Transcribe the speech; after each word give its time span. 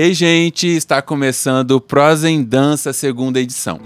Ei, 0.00 0.14
gente, 0.14 0.68
está 0.68 1.02
começando 1.02 1.80
Prosa 1.80 2.30
em 2.30 2.40
Dança, 2.40 2.92
segunda 2.92 3.40
edição. 3.40 3.80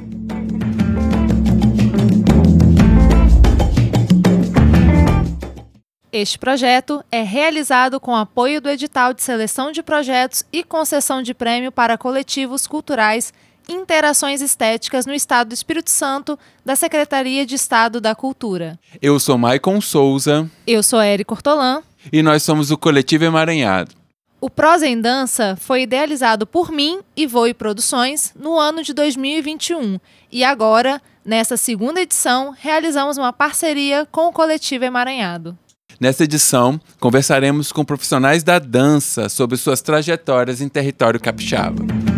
Este 6.13 6.39
projeto 6.39 7.03
é 7.11 7.23
realizado 7.23 7.99
com 7.99 8.15
apoio 8.15 8.61
do 8.61 8.69
edital 8.69 9.15
de 9.15 9.23
seleção 9.23 9.73
de 9.73 9.83
projetos 9.83 10.45
e 10.53 10.63
concessão 10.63 11.23
de 11.23 11.33
prêmio 11.33 11.73
para 11.73 11.97
coletivos 11.97 12.67
culturais 12.67 13.33
Interações 13.67 14.43
Estéticas 14.43 15.07
no 15.07 15.15
Estado 15.15 15.49
do 15.49 15.55
Espírito 15.55 15.89
Santo, 15.89 16.39
da 16.63 16.77
Secretaria 16.77 17.47
de 17.47 17.55
Estado 17.55 18.03
da 18.03 18.15
Cultura. 18.15 18.79
Eu 19.01 19.19
sou 19.19 19.39
Maicon 19.39 19.81
Souza. 19.81 20.47
Eu 20.67 20.83
sou 20.83 21.01
Érico 21.01 21.33
Ortolan. 21.33 21.83
E 22.13 22.23
nós 22.23 22.43
somos 22.43 22.71
o 22.71 22.77
Coletivo 22.77 23.25
Emaranhado. 23.25 24.02
O 24.45 24.51
Prosa 24.51 24.89
em 24.89 25.01
Dança 25.01 25.55
foi 25.55 25.83
idealizado 25.83 26.49
por 26.49 26.73
mim 26.73 26.99
e 27.17 27.29
Voe 27.29 27.55
Produções 27.55 28.33
no 28.35 28.59
ano 28.59 28.83
de 28.83 28.93
2021 28.93 30.01
e 30.33 30.43
agora, 30.43 31.01
nessa 31.25 31.57
segunda 31.57 32.01
edição, 32.01 32.53
realizamos 32.59 33.17
uma 33.17 33.33
parceria 33.33 34.05
com 34.11 34.27
o 34.27 34.33
Coletivo 34.33 34.85
Emaranhado. 34.85 35.57
Nessa 36.01 36.25
edição, 36.25 36.81
conversaremos 36.99 37.71
com 37.71 37.85
profissionais 37.85 38.43
da 38.43 38.59
dança 38.59 39.29
sobre 39.29 39.57
suas 39.57 39.81
trajetórias 39.81 40.61
em 40.61 40.69
território 40.69 41.21
capixaba. 41.21 42.12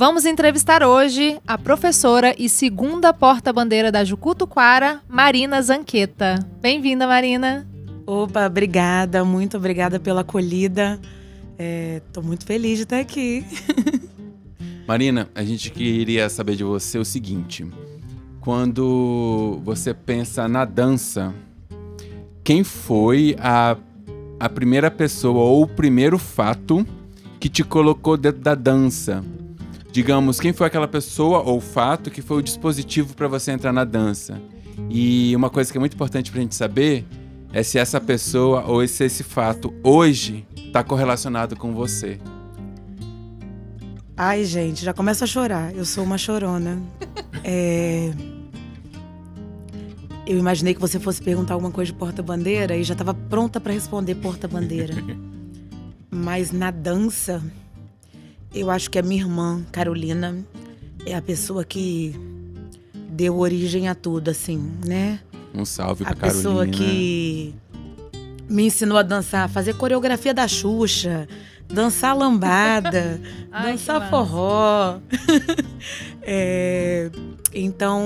Vamos 0.00 0.24
entrevistar 0.24 0.82
hoje 0.82 1.38
a 1.46 1.58
professora 1.58 2.34
e 2.38 2.48
segunda 2.48 3.12
porta-bandeira 3.12 3.92
da 3.92 4.02
Jucutuquara, 4.02 5.02
Marina 5.06 5.60
Zanqueta. 5.60 6.38
Bem-vinda, 6.58 7.06
Marina. 7.06 7.68
Opa, 8.06 8.46
obrigada, 8.46 9.22
muito 9.26 9.58
obrigada 9.58 10.00
pela 10.00 10.22
acolhida. 10.22 10.98
Estou 11.98 12.22
é, 12.22 12.26
muito 12.26 12.46
feliz 12.46 12.78
de 12.78 12.84
estar 12.84 12.98
aqui. 12.98 13.44
Marina, 14.88 15.28
a 15.34 15.44
gente 15.44 15.70
queria 15.70 16.30
saber 16.30 16.56
de 16.56 16.64
você 16.64 16.96
o 16.96 17.04
seguinte: 17.04 17.68
quando 18.40 19.60
você 19.62 19.92
pensa 19.92 20.48
na 20.48 20.64
dança, 20.64 21.34
quem 22.42 22.64
foi 22.64 23.36
a, 23.38 23.76
a 24.40 24.48
primeira 24.48 24.90
pessoa 24.90 25.42
ou 25.42 25.64
o 25.64 25.68
primeiro 25.68 26.16
fato 26.16 26.86
que 27.38 27.50
te 27.50 27.62
colocou 27.62 28.16
dentro 28.16 28.40
da 28.40 28.54
dança? 28.54 29.22
Digamos, 29.90 30.38
quem 30.38 30.52
foi 30.52 30.66
aquela 30.66 30.88
pessoa 30.88 31.40
ou 31.40 31.60
fato 31.60 32.10
que 32.10 32.22
foi 32.22 32.38
o 32.38 32.42
dispositivo 32.42 33.14
para 33.14 33.28
você 33.28 33.52
entrar 33.52 33.72
na 33.72 33.84
dança. 33.84 34.40
E 34.88 35.34
uma 35.36 35.50
coisa 35.50 35.70
que 35.70 35.78
é 35.78 35.80
muito 35.80 35.94
importante 35.94 36.30
para 36.30 36.40
a 36.40 36.42
gente 36.42 36.54
saber 36.54 37.04
é 37.52 37.62
se 37.62 37.78
essa 37.78 38.00
pessoa 38.00 38.64
ou 38.64 38.86
se 38.86 39.04
esse 39.04 39.22
fato 39.22 39.74
hoje 39.82 40.46
está 40.56 40.84
correlacionado 40.84 41.56
com 41.56 41.74
você. 41.74 42.18
Ai, 44.16 44.44
gente, 44.44 44.84
já 44.84 44.92
começo 44.92 45.24
a 45.24 45.26
chorar. 45.26 45.74
Eu 45.74 45.84
sou 45.84 46.04
uma 46.04 46.18
chorona. 46.18 46.78
é... 47.42 48.12
Eu 50.26 50.38
imaginei 50.38 50.74
que 50.74 50.80
você 50.80 51.00
fosse 51.00 51.20
perguntar 51.20 51.54
alguma 51.54 51.72
coisa 51.72 51.90
de 51.90 51.98
porta-bandeira 51.98 52.76
e 52.76 52.84
já 52.84 52.92
estava 52.92 53.12
pronta 53.14 53.58
para 53.58 53.72
responder 53.72 54.14
porta-bandeira. 54.16 54.94
Mas 56.10 56.52
na 56.52 56.70
dança, 56.70 57.42
eu 58.54 58.70
acho 58.70 58.90
que 58.90 58.98
a 58.98 59.02
minha 59.02 59.22
irmã, 59.22 59.64
Carolina, 59.70 60.36
é 61.06 61.14
a 61.14 61.22
pessoa 61.22 61.64
que 61.64 62.14
deu 63.10 63.38
origem 63.38 63.88
a 63.88 63.94
tudo, 63.94 64.30
assim, 64.30 64.72
né? 64.84 65.20
Um 65.54 65.64
salve 65.64 66.04
pra 66.04 66.12
a 66.12 66.16
Carolina. 66.16 66.40
A 66.40 66.42
pessoa 66.42 66.66
que 66.66 67.54
me 68.48 68.64
ensinou 68.64 68.98
a 68.98 69.02
dançar, 69.02 69.48
fazer 69.48 69.74
coreografia 69.74 70.34
da 70.34 70.46
Xuxa, 70.48 71.28
dançar 71.68 72.16
lambada, 72.16 73.20
Ai, 73.50 73.72
dançar 73.72 74.10
forró. 74.10 74.98
é, 76.22 77.10
então, 77.54 78.04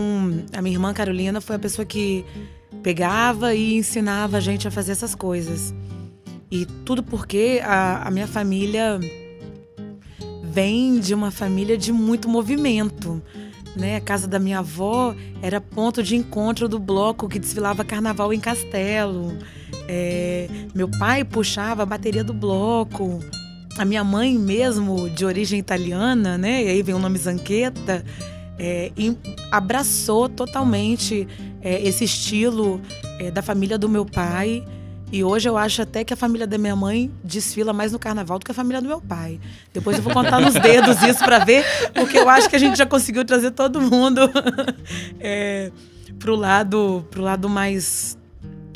a 0.53 0.61
minha 0.61 0.75
irmã 0.75 0.93
Carolina 0.93 1.41
foi 1.41 1.57
a 1.57 1.59
pessoa 1.59 1.85
que 1.85 2.25
pegava 2.83 3.55
e 3.55 3.77
ensinava 3.77 4.37
a 4.37 4.41
gente 4.41 4.69
a 4.69 4.71
fazer 4.71 4.93
essas 4.93 5.15
coisas. 5.15 5.75
E 6.51 6.67
tudo 6.85 7.03
porque 7.03 7.61
a, 7.65 8.07
a 8.07 8.11
minha 8.11 8.27
família 8.27 9.01
vem 10.55 11.01
de 11.01 11.13
uma 11.13 11.33
família 11.33 11.77
de 11.77 11.93
muito 11.93 12.29
movimento. 12.29 13.21
Né? 13.75 13.97
A 13.97 14.01
casa 14.01 14.29
da 14.29 14.39
minha 14.39 14.61
avó 14.61 15.15
era 15.43 15.61
ponto 15.61 16.01
de 16.01 16.15
encontro 16.15 16.69
do 16.69 16.79
bloco 16.79 17.29
que 17.29 17.41
desfilava 17.41 17.85
carnaval 17.85 18.33
em 18.33 18.39
Castelo. 18.39 19.37
É, 19.89 20.49
meu 20.73 20.89
pai 20.89 21.25
puxava 21.25 21.83
a 21.83 21.87
bateria 21.87 22.23
do 22.23 22.33
bloco. 22.33 23.19
A 23.77 23.85
minha 23.85 24.05
mãe 24.05 24.39
mesmo, 24.39 25.11
de 25.11 25.25
origem 25.25 25.59
italiana, 25.59 26.39
né? 26.39 26.63
E 26.63 26.69
aí 26.69 26.83
vem 26.83 26.95
o 26.95 26.99
nome 27.01 27.19
Zanqueta, 27.19 28.05
é, 28.57 28.93
abraçou 29.51 30.29
totalmente 30.29 31.27
é, 31.61 31.83
esse 31.83 32.05
estilo 32.05 32.81
é, 33.19 33.33
da 33.33 33.43
família 33.43 33.77
do 33.77 33.89
meu 33.89 34.07
pai. 34.07 34.65
E 35.15 35.23
hoje 35.23 35.49
eu 35.49 35.57
acho 35.57 35.81
até 35.81 36.03
que 36.03 36.13
a 36.13 36.17
família 36.17 36.45
da 36.45 36.59
minha 36.59 36.75
mãe 36.75 37.09
desfila 37.23 37.73
mais 37.73 37.93
no 37.93 38.01
carnaval 38.01 38.37
do 38.37 38.45
que 38.45 38.51
a 38.51 38.55
família 38.55 38.83
do 38.83 38.89
meu 38.89 39.01
pai. 39.01 39.39
Depois 39.73 39.97
eu 39.97 40.03
vou 40.03 40.13
contar 40.13 40.41
nos 40.41 40.55
dedos 40.55 41.01
isso 41.05 41.21
para 41.21 41.39
ver, 41.39 41.65
porque 41.95 42.19
eu 42.19 42.29
acho 42.29 42.51
que 42.51 42.57
a 42.57 42.59
gente 42.59 42.77
já 42.77 42.85
conseguiu 42.85 43.25
trazer 43.25 43.53
todo 43.53 43.81
mundo 43.81 44.23
é, 45.21 45.71
pro 46.19 46.35
lado, 46.35 47.07
pro 47.13 47.23
lado 47.23 47.49
mais 47.49 48.19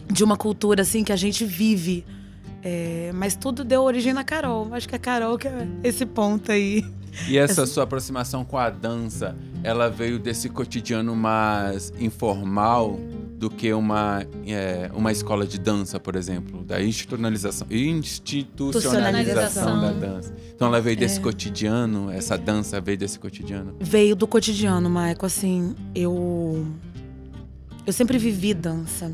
de 0.06 0.22
uma 0.22 0.36
cultura 0.36 0.82
assim 0.82 1.02
que 1.02 1.10
a 1.10 1.16
gente 1.16 1.44
vive. 1.44 2.06
É, 2.62 3.10
mas 3.12 3.34
tudo 3.34 3.64
deu 3.64 3.82
origem 3.82 4.12
na 4.12 4.22
Carol. 4.22 4.68
Acho 4.70 4.88
que 4.88 4.94
a 4.94 4.98
Carol 5.00 5.36
que 5.36 5.48
é 5.48 5.66
esse 5.82 6.06
ponto 6.06 6.52
aí. 6.52 6.84
E 7.26 7.36
essa 7.36 7.66
sua 7.66 7.82
aproximação 7.82 8.44
com 8.44 8.56
a 8.56 8.70
dança, 8.70 9.34
ela 9.64 9.90
veio 9.90 10.20
desse 10.20 10.48
cotidiano 10.48 11.16
mais 11.16 11.92
informal 11.98 12.96
do 13.38 13.48
que 13.48 13.72
uma, 13.72 14.26
é, 14.44 14.90
uma 14.92 15.12
escola 15.12 15.46
de 15.46 15.58
dança, 15.58 16.00
por 16.00 16.16
exemplo, 16.16 16.64
da 16.64 16.82
institucionalização, 16.82 17.68
institucionalização 17.70 19.80
da 19.80 19.92
dança. 19.92 20.34
Então 20.54 20.66
ela 20.66 20.80
veio 20.80 20.96
desse 20.96 21.20
é. 21.20 21.22
cotidiano, 21.22 22.10
essa 22.10 22.36
dança 22.36 22.80
veio 22.80 22.98
desse 22.98 23.16
cotidiano? 23.16 23.76
Veio 23.78 24.16
do 24.16 24.26
cotidiano, 24.26 24.90
Maico. 24.90 25.24
Assim, 25.24 25.76
eu 25.94 26.66
eu 27.86 27.92
sempre 27.92 28.18
vivi 28.18 28.52
dança. 28.52 29.12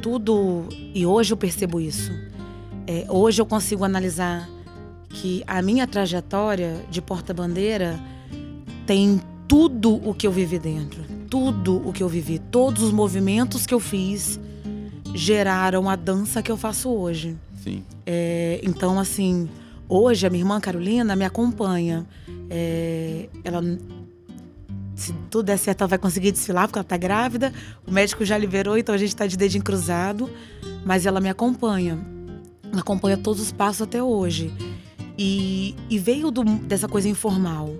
Tudo 0.00 0.64
e 0.94 1.04
hoje 1.04 1.34
eu 1.34 1.36
percebo 1.36 1.78
isso. 1.78 2.10
É, 2.86 3.04
hoje 3.10 3.42
eu 3.42 3.46
consigo 3.46 3.84
analisar 3.84 4.48
que 5.10 5.44
a 5.46 5.60
minha 5.60 5.86
trajetória 5.86 6.82
de 6.90 7.02
porta-bandeira 7.02 8.00
tem 8.86 9.20
tudo 9.46 9.96
o 10.08 10.14
que 10.14 10.26
eu 10.26 10.32
vivi 10.32 10.58
dentro 10.58 11.17
tudo 11.30 11.76
o 11.86 11.92
que 11.92 12.02
eu 12.02 12.08
vivi, 12.08 12.38
todos 12.38 12.82
os 12.82 12.92
movimentos 12.92 13.66
que 13.66 13.74
eu 13.74 13.80
fiz 13.80 14.40
geraram 15.14 15.88
a 15.88 15.96
dança 15.96 16.42
que 16.42 16.50
eu 16.50 16.56
faço 16.56 16.90
hoje. 16.90 17.36
Sim. 17.62 17.84
É, 18.06 18.60
então, 18.62 18.98
assim, 18.98 19.48
hoje 19.88 20.26
a 20.26 20.30
minha 20.30 20.42
irmã 20.42 20.60
Carolina 20.60 21.14
me 21.16 21.24
acompanha. 21.24 22.06
É, 22.50 23.28
ela, 23.44 23.62
se 24.94 25.12
tudo 25.30 25.46
der 25.46 25.58
certo, 25.58 25.82
ela 25.82 25.88
vai 25.88 25.98
conseguir 25.98 26.32
desfilar, 26.32 26.66
porque 26.66 26.78
ela 26.78 26.84
tá 26.84 26.96
grávida. 26.96 27.52
O 27.86 27.92
médico 27.92 28.24
já 28.24 28.38
liberou, 28.38 28.78
então 28.78 28.94
a 28.94 28.98
gente 28.98 29.14
tá 29.14 29.26
de 29.26 29.36
dedinho 29.36 29.64
cruzado. 29.64 30.30
Mas 30.84 31.06
ela 31.06 31.20
me 31.20 31.28
acompanha. 31.28 31.98
Ela 32.70 32.80
acompanha 32.80 33.16
todos 33.16 33.40
os 33.40 33.52
passos 33.52 33.82
até 33.82 34.02
hoje. 34.02 34.52
E, 35.18 35.74
e 35.90 35.98
veio 35.98 36.30
do, 36.30 36.44
dessa 36.44 36.88
coisa 36.88 37.08
informal. 37.08 37.74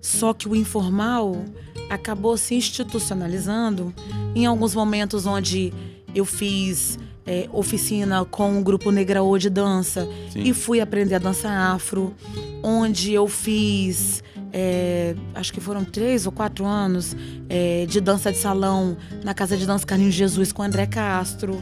Só 0.00 0.32
que 0.32 0.48
o 0.48 0.56
informal 0.56 1.44
acabou 1.90 2.36
se 2.36 2.54
institucionalizando 2.54 3.92
em 4.34 4.46
alguns 4.46 4.74
momentos 4.74 5.26
onde 5.26 5.72
eu 6.14 6.24
fiz 6.24 6.98
é, 7.26 7.48
oficina 7.52 8.24
com 8.24 8.58
o 8.58 8.62
grupo 8.62 8.90
Negraô 8.90 9.36
de 9.36 9.50
dança 9.50 10.08
Sim. 10.32 10.42
e 10.42 10.54
fui 10.54 10.80
aprender 10.80 11.16
a 11.16 11.18
dança 11.18 11.48
afro, 11.48 12.14
onde 12.62 13.12
eu 13.12 13.28
fiz 13.28 14.22
é, 14.52 15.14
acho 15.34 15.52
que 15.52 15.60
foram 15.60 15.84
três 15.84 16.26
ou 16.26 16.32
quatro 16.32 16.64
anos 16.64 17.16
é, 17.48 17.86
de 17.86 18.00
dança 18.00 18.32
de 18.32 18.38
salão 18.38 18.96
na 19.22 19.32
Casa 19.32 19.56
de 19.56 19.66
Dança 19.66 19.86
Carlinhos 19.86 20.14
Jesus 20.14 20.52
com 20.52 20.62
André 20.62 20.86
Castro. 20.86 21.60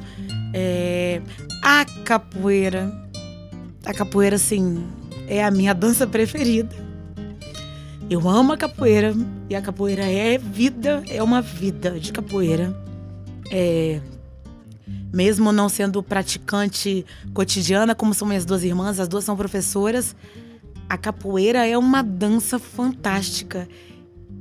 É, 0.54 1.20
a 1.62 1.84
capoeira. 2.04 2.90
A 3.84 3.92
capoeira, 3.92 4.36
assim, 4.36 4.86
é 5.26 5.44
a 5.44 5.50
minha 5.50 5.72
dança 5.74 6.06
preferida. 6.06 6.87
Eu 8.10 8.26
amo 8.26 8.54
a 8.54 8.56
capoeira 8.56 9.14
e 9.50 9.54
a 9.54 9.60
capoeira 9.60 10.04
é 10.04 10.38
vida, 10.38 11.02
é 11.08 11.22
uma 11.22 11.42
vida 11.42 12.00
de 12.00 12.10
capoeira. 12.10 12.74
É, 13.50 14.00
mesmo 15.12 15.52
não 15.52 15.68
sendo 15.68 16.02
praticante 16.02 17.04
cotidiana, 17.34 17.94
como 17.94 18.14
são 18.14 18.26
minhas 18.26 18.46
duas 18.46 18.64
irmãs, 18.64 18.98
as 18.98 19.08
duas 19.08 19.24
são 19.24 19.36
professoras, 19.36 20.16
a 20.88 20.96
capoeira 20.96 21.66
é 21.66 21.76
uma 21.76 22.02
dança 22.02 22.58
fantástica 22.58 23.68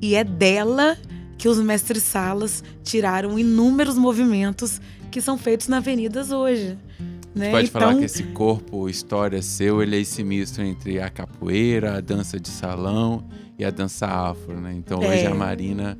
e 0.01 0.15
é 0.15 0.23
dela 0.23 0.97
que 1.37 1.49
os 1.49 1.59
mestres 1.59 2.03
salas 2.03 2.63
tiraram 2.83 3.37
inúmeros 3.37 3.97
movimentos 3.97 4.79
que 5.11 5.19
são 5.19 5.37
feitos 5.37 5.67
na 5.67 5.77
avenidas 5.77 6.31
hoje. 6.31 6.77
Né? 7.37 7.51
Pode 7.51 7.69
então, 7.69 7.81
falar 7.81 7.95
que 7.95 8.05
esse 8.05 8.23
corpo, 8.23 8.89
história 8.89 9.41
seu, 9.41 9.81
ele 9.81 9.95
é 9.95 9.99
esse 9.99 10.23
misto 10.23 10.61
entre 10.61 10.99
a 11.01 11.09
capoeira, 11.09 11.97
a 11.97 12.01
dança 12.01 12.39
de 12.39 12.49
salão 12.49 13.23
e 13.57 13.63
a 13.65 13.69
dança 13.69 14.05
afro, 14.07 14.59
né? 14.59 14.73
Então 14.75 14.99
hoje 14.99 15.23
É. 15.23 15.27
a 15.27 15.33
Marina 15.35 15.97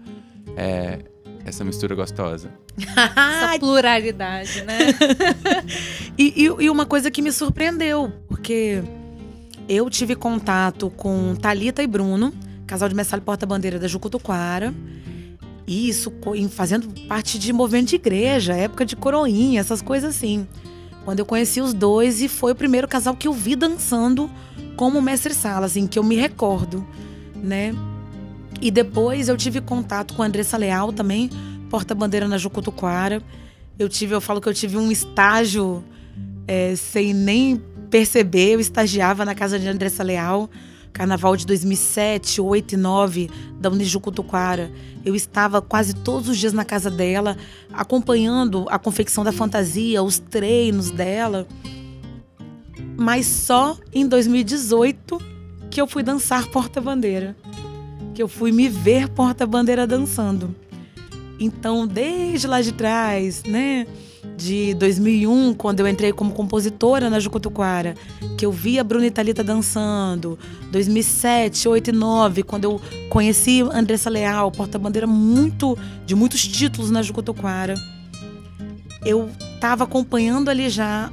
é 0.56 1.00
essa 1.46 1.64
mistura 1.64 1.96
gostosa. 1.96 2.50
Essa 2.78 3.58
pluralidade, 3.60 4.62
né? 4.64 4.78
E, 6.18 6.34
e- 6.46 6.64
e 6.66 6.70
uma 6.70 6.86
coisa 6.86 7.10
que 7.12 7.22
me 7.22 7.32
surpreendeu, 7.32 8.12
porque 8.28 8.82
eu 9.70 9.90
tive 9.90 10.16
contato 10.16 10.90
com 10.92 11.36
Talita 11.36 11.82
e 11.84 11.88
Bruno, 11.88 12.34
casal 12.66 12.90
de 12.90 12.96
mestre 12.96 13.22
porta-bandeira 13.22 13.78
da 13.80 13.88
Jucutuquara. 13.88 14.74
E 15.68 15.90
isso 15.90 16.12
fazendo 16.50 16.88
parte 17.08 17.38
de 17.38 17.52
movimento 17.52 17.90
de 17.90 17.96
igreja, 17.96 18.54
época 18.56 18.86
de 18.86 18.96
coroinha, 18.96 19.60
essas 19.60 19.82
coisas 19.82 20.16
assim. 20.16 20.48
Quando 21.08 21.20
eu 21.20 21.26
conheci 21.26 21.62
os 21.62 21.74
dois 21.74 22.22
e 22.22 22.28
foi 22.28 22.52
o 22.52 22.56
primeiro 22.56 22.86
casal 22.86 23.16
que 23.16 23.30
eu 23.30 23.34
vi 23.34 23.56
dançando 23.56 24.30
como 24.76 25.02
mestre 25.02 25.34
sala, 25.34 25.66
assim, 25.66 25.88
que 25.88 25.98
eu 25.98 26.04
me 26.04 26.18
recordo, 26.18 26.86
né? 27.34 27.74
E 28.62 28.70
depois 28.70 29.30
eu 29.30 29.38
tive 29.38 29.62
contato 29.62 30.14
com 30.14 30.22
a 30.22 30.26
Andressa 30.26 30.58
Leal 30.58 30.92
também, 30.92 31.30
porta-bandeira 31.70 32.28
na 32.28 32.38
Jucutuquara. 32.38 33.24
Eu 33.80 33.88
tive, 33.88 34.16
eu 34.16 34.20
falo 34.20 34.42
que 34.42 34.50
eu 34.50 34.54
tive 34.54 34.76
um 34.76 34.92
estágio 34.92 35.82
é, 36.46 36.76
sem 36.76 37.14
nem 37.14 37.64
perceber. 37.90 38.56
Eu 38.56 38.60
estagiava 38.60 39.24
na 39.24 39.34
casa 39.34 39.58
de 39.58 39.66
Andressa 39.66 40.04
Leal, 40.04 40.50
carnaval 40.98 41.38
de 41.38 41.46
2007, 41.46 42.42
8 42.42 42.74
e 42.74 42.78
9 42.78 43.30
da 43.60 43.70
Unijucutuquara. 43.70 44.72
Eu 45.06 45.16
estava 45.16 45.62
quase 45.62 45.94
todos 45.94 46.28
os 46.28 46.38
dias 46.40 46.54
na 46.54 46.66
casa 46.66 46.90
dela, 46.90 47.38
acompanhando 47.72 48.66
a 48.68 48.80
confecção 48.80 49.24
da 49.24 49.32
fantasia, 49.32 50.02
os 50.02 50.18
treinos 50.18 50.90
dela. 50.90 51.48
Mas 52.98 53.28
só 53.28 53.78
em 53.94 54.08
2018 54.08 55.22
que 55.70 55.80
eu 55.80 55.86
fui 55.86 56.02
dançar 56.02 56.48
porta-bandeira. 56.48 57.38
Que 58.16 58.24
eu 58.24 58.28
fui 58.28 58.52
me 58.52 58.68
ver 58.68 59.08
porta-bandeira 59.10 59.86
dançando. 59.86 60.56
Então, 61.40 61.86
desde 61.86 62.48
lá 62.48 62.60
de 62.60 62.72
trás, 62.72 63.44
né? 63.44 63.86
De 64.36 64.74
2001, 64.76 65.54
quando 65.56 65.80
eu 65.80 65.88
entrei 65.88 66.12
como 66.14 66.32
compositora 66.32 67.10
na 67.10 67.20
Jucutuquara, 67.20 67.96
que 68.38 68.46
eu 68.46 68.52
vi 68.52 68.78
a 68.78 68.84
Bruna 68.84 69.06
Italita 69.08 69.44
dançando. 69.44 70.38
2007, 70.72 71.68
8 71.68 71.90
e 71.90 71.94
9, 71.94 72.44
quando 72.44 72.66
eu 72.66 72.82
conheci 73.10 73.62
Andressa 73.62 74.10
Leal, 74.10 74.52
porta-bandeira 74.52 75.08
muito 75.08 75.78
de 76.06 76.14
muitos 76.16 76.46
títulos 76.48 76.92
na 76.92 77.02
Jucutuquara. 77.02 77.74
Eu 79.04 79.30
estava 79.56 79.86
acompanhando 79.86 80.50
ali 80.50 80.70
já 80.70 81.12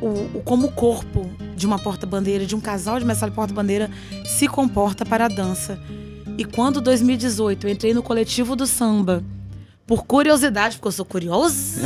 o, 0.00 0.06
o- 0.38 0.42
como 0.44 0.66
o 0.66 0.72
corpo 0.72 1.30
de 1.56 1.66
uma 1.66 1.78
porta-bandeira, 1.78 2.44
de 2.44 2.56
um 2.56 2.60
casal 2.60 2.98
de 2.98 3.04
mestre 3.04 3.30
porta-bandeira, 3.30 3.88
se 4.26 4.48
comporta 4.48 5.04
para 5.04 5.26
a 5.26 5.28
dança. 5.28 5.78
E 6.36 6.44
quando 6.44 6.80
2018 6.80 7.66
eu 7.68 7.70
entrei 7.72 7.94
no 7.94 8.02
coletivo 8.02 8.56
do 8.56 8.66
samba, 8.66 9.22
por 9.86 10.04
curiosidade, 10.06 10.76
porque 10.76 10.88
eu 10.88 10.92
sou 10.92 11.04
curiosa. 11.04 11.82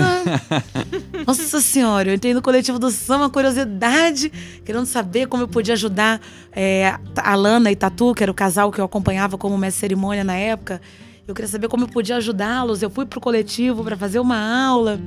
Nossa 1.26 1.60
senhora, 1.60 2.10
eu 2.10 2.14
entrei 2.14 2.32
no 2.32 2.40
coletivo 2.40 2.78
do 2.78 2.90
samba, 2.90 3.28
curiosidade, 3.28 4.30
querendo 4.64 4.86
saber 4.86 5.26
como 5.26 5.42
eu 5.42 5.48
podia 5.48 5.74
ajudar 5.74 6.20
é, 6.52 6.94
a 7.16 7.34
Lana 7.34 7.72
e 7.72 7.76
Tatu, 7.76 8.14
que 8.14 8.22
era 8.22 8.30
o 8.30 8.34
casal 8.34 8.70
que 8.70 8.80
eu 8.80 8.84
acompanhava 8.84 9.36
como 9.36 9.58
mestre 9.58 9.80
cerimônia 9.80 10.22
na 10.22 10.36
época. 10.36 10.80
Eu 11.26 11.34
queria 11.34 11.48
saber 11.48 11.68
como 11.68 11.84
eu 11.84 11.88
podia 11.88 12.16
ajudá-los. 12.16 12.82
Eu 12.82 12.88
fui 12.88 13.04
pro 13.04 13.20
coletivo 13.20 13.82
para 13.82 13.96
fazer 13.96 14.20
uma 14.20 14.38
aula. 14.66 15.00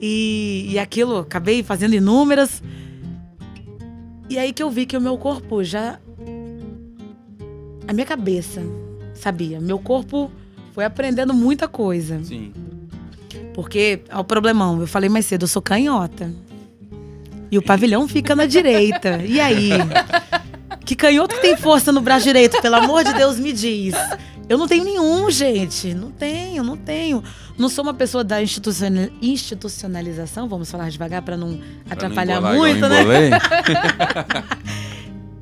E, 0.00 0.68
e 0.70 0.78
aquilo, 0.78 1.18
acabei 1.18 1.62
fazendo 1.62 1.94
inúmeras. 1.94 2.62
E 4.28 4.38
aí 4.38 4.52
que 4.52 4.62
eu 4.62 4.70
vi 4.70 4.86
que 4.86 4.96
o 4.96 5.00
meu 5.00 5.16
corpo 5.16 5.64
já. 5.64 5.98
A 7.88 7.92
minha 7.92 8.06
cabeça 8.06 8.62
sabia. 9.14 9.60
Meu 9.60 9.78
corpo 9.78 10.30
foi 10.72 10.84
aprendendo 10.84 11.32
muita 11.34 11.68
coisa. 11.68 12.22
Sim. 12.24 12.52
Porque, 13.54 14.00
ó, 14.10 14.20
o 14.20 14.24
problemão, 14.24 14.80
eu 14.80 14.86
falei 14.86 15.08
mais 15.08 15.26
cedo, 15.26 15.42
eu 15.44 15.48
sou 15.48 15.60
canhota. 15.62 16.30
E 17.50 17.58
o 17.58 17.62
pavilhão 17.62 18.08
fica 18.08 18.34
na 18.34 18.46
direita. 18.46 19.22
E 19.24 19.38
aí? 19.40 19.70
Que 20.84 20.96
canhoto 20.96 21.34
que 21.34 21.42
tem 21.42 21.56
força 21.56 21.92
no 21.92 22.00
braço 22.00 22.24
direito, 22.24 22.60
pelo 22.62 22.76
amor 22.76 23.04
de 23.04 23.12
Deus, 23.12 23.38
me 23.38 23.52
diz. 23.52 23.94
Eu 24.48 24.56
não 24.58 24.66
tenho 24.66 24.84
nenhum, 24.84 25.30
gente. 25.30 25.92
Não 25.94 26.10
tenho, 26.10 26.62
não 26.64 26.76
tenho. 26.76 27.22
Não 27.58 27.68
sou 27.68 27.84
uma 27.84 27.94
pessoa 27.94 28.24
da 28.24 28.42
instituciona- 28.42 29.10
institucionalização, 29.20 30.48
vamos 30.48 30.70
falar 30.70 30.88
devagar 30.90 31.20
para 31.22 31.36
não 31.36 31.60
atrapalhar 31.88 32.40
Pra 32.40 32.54
não 32.54 32.66
embolar 32.66 32.80
muito, 32.80 32.88
né? 32.88 33.30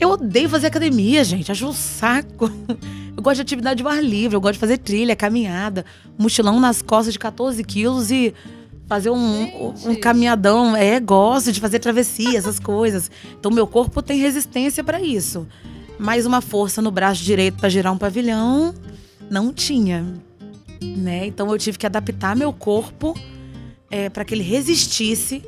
eu 0.01 0.11
odeio 0.11 0.49
fazer 0.49 0.69
academia, 0.69 1.23
gente. 1.23 1.53
Acho 1.53 1.69
um 1.69 1.73
saco. 1.73 2.51
Eu 3.17 3.23
gosto 3.23 3.37
de 3.37 3.43
atividade 3.43 3.83
de 3.83 3.87
ar 3.87 4.03
livre, 4.03 4.35
eu 4.35 4.41
gosto 4.41 4.55
de 4.55 4.61
fazer 4.61 4.79
trilha, 4.79 5.15
caminhada, 5.15 5.85
mochilão 6.17 6.59
nas 6.59 6.81
costas 6.81 7.13
de 7.13 7.19
14 7.19 7.63
quilos 7.65 8.11
e 8.11 8.33
fazer 8.87 9.11
um, 9.11 9.75
um, 9.85 9.95
caminhadão. 9.97 10.75
É, 10.75 10.99
gosto 10.99 11.53
de 11.53 11.61
fazer 11.61 11.81
travessia, 11.81 12.39
essas 12.39 12.59
coisas. 12.61 13.11
Então, 13.39 13.51
meu 13.51 13.67
corpo 13.67 14.01
tem 14.01 14.19
resistência 14.19 14.83
para 14.83 15.03
isso. 15.03 15.47
Mas 15.99 16.25
uma 16.25 16.41
força 16.41 16.81
no 16.81 16.91
braço 16.91 17.23
direito 17.23 17.59
para 17.59 17.69
girar 17.69 17.93
um 17.93 17.99
pavilhão, 17.99 18.75
não 19.29 19.53
tinha. 19.53 20.07
Né? 20.81 21.27
Então, 21.27 21.51
eu 21.51 21.59
tive 21.59 21.77
que 21.77 21.85
adaptar 21.85 22.35
meu 22.35 22.55
corpo 22.55 23.15
para 24.15 24.25
que 24.25 24.33
ele 24.33 24.45
resistisse 24.45 25.43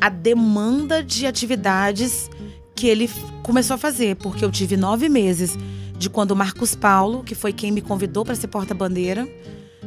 à 0.00 0.08
demanda 0.08 1.02
de 1.02 1.26
atividades 1.26 2.30
que 2.78 2.86
ele 2.86 3.10
começou 3.42 3.74
a 3.74 3.78
fazer, 3.78 4.14
porque 4.14 4.44
eu 4.44 4.52
tive 4.52 4.76
nove 4.76 5.08
meses 5.08 5.58
de 5.98 6.08
quando 6.08 6.30
o 6.30 6.36
Marcos 6.36 6.76
Paulo, 6.76 7.24
que 7.24 7.34
foi 7.34 7.52
quem 7.52 7.72
me 7.72 7.80
convidou 7.80 8.24
para 8.24 8.36
ser 8.36 8.46
porta-bandeira 8.46 9.28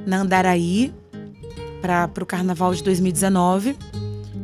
na 0.06 0.18
Andaraí, 0.18 0.94
para 1.82 2.12
o 2.22 2.26
Carnaval 2.26 2.74
de 2.76 2.84
2019. 2.84 3.78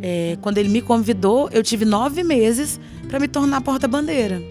É, 0.02 0.38
quando 0.42 0.60
ele 0.60 0.70
me 0.70 0.82
convidou, 0.82 1.50
eu 1.52 1.62
tive 1.62 1.84
nove 1.84 2.24
meses 2.24 2.80
para 3.10 3.20
me 3.20 3.28
tornar 3.28 3.60
porta-bandeira. 3.60 4.42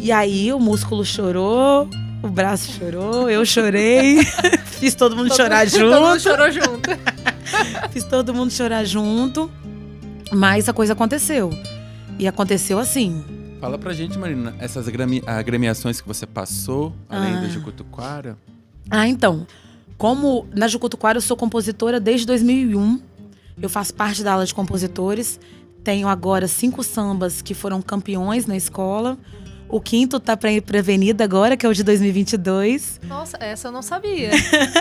E 0.00 0.10
aí 0.10 0.50
o 0.50 0.58
músculo 0.58 1.04
chorou, 1.04 1.86
o 2.22 2.28
braço 2.28 2.72
chorou, 2.72 3.28
eu 3.28 3.44
chorei, 3.44 4.24
fiz 4.64 4.94
todo 4.94 5.14
mundo 5.14 5.34
chorar 5.36 5.66
junto. 5.66 5.90
Todo 5.90 6.06
mundo 6.06 6.20
chorou 6.20 6.50
junto. 6.50 6.90
Fiz 7.92 8.02
todo 8.02 8.34
mundo 8.34 8.50
chorar 8.50 8.84
junto. 8.84 9.48
Mas 10.32 10.68
a 10.68 10.72
coisa 10.72 10.94
aconteceu. 10.94 11.50
E 12.18 12.26
aconteceu 12.26 12.78
assim. 12.78 13.24
Fala 13.60 13.78
pra 13.78 13.92
gente, 13.94 14.18
Marina, 14.18 14.54
essas 14.58 14.86
agremi- 14.88 15.22
agremiações 15.26 16.00
que 16.00 16.06
você 16.08 16.26
passou, 16.26 16.92
além 17.08 17.34
Ah. 17.34 17.40
do 17.40 17.50
Jucutuquara. 17.50 18.36
Ah, 18.90 19.06
então. 19.08 19.46
Como 19.98 20.46
na 20.54 20.68
Jucutuquara 20.68 21.18
eu 21.18 21.22
sou 21.22 21.36
compositora 21.36 21.98
desde 21.98 22.26
2001. 22.26 23.00
Eu 23.60 23.68
faço 23.68 23.94
parte 23.94 24.22
da 24.22 24.32
aula 24.34 24.44
de 24.44 24.54
compositores. 24.54 25.40
Tenho 25.82 26.06
agora 26.08 26.46
cinco 26.46 26.82
sambas 26.82 27.40
que 27.40 27.54
foram 27.54 27.80
campeões 27.80 28.44
na 28.46 28.56
escola. 28.56 29.16
O 29.68 29.80
quinto 29.80 30.20
tá 30.20 30.38
ir 30.50 30.60
pra 30.60 30.78
Avenida 30.78 31.24
agora, 31.24 31.56
que 31.56 31.64
é 31.64 31.68
o 31.68 31.72
de 31.74 31.82
2022. 31.82 33.00
Nossa, 33.08 33.36
essa 33.40 33.68
eu 33.68 33.72
não 33.72 33.82
sabia. 33.82 34.30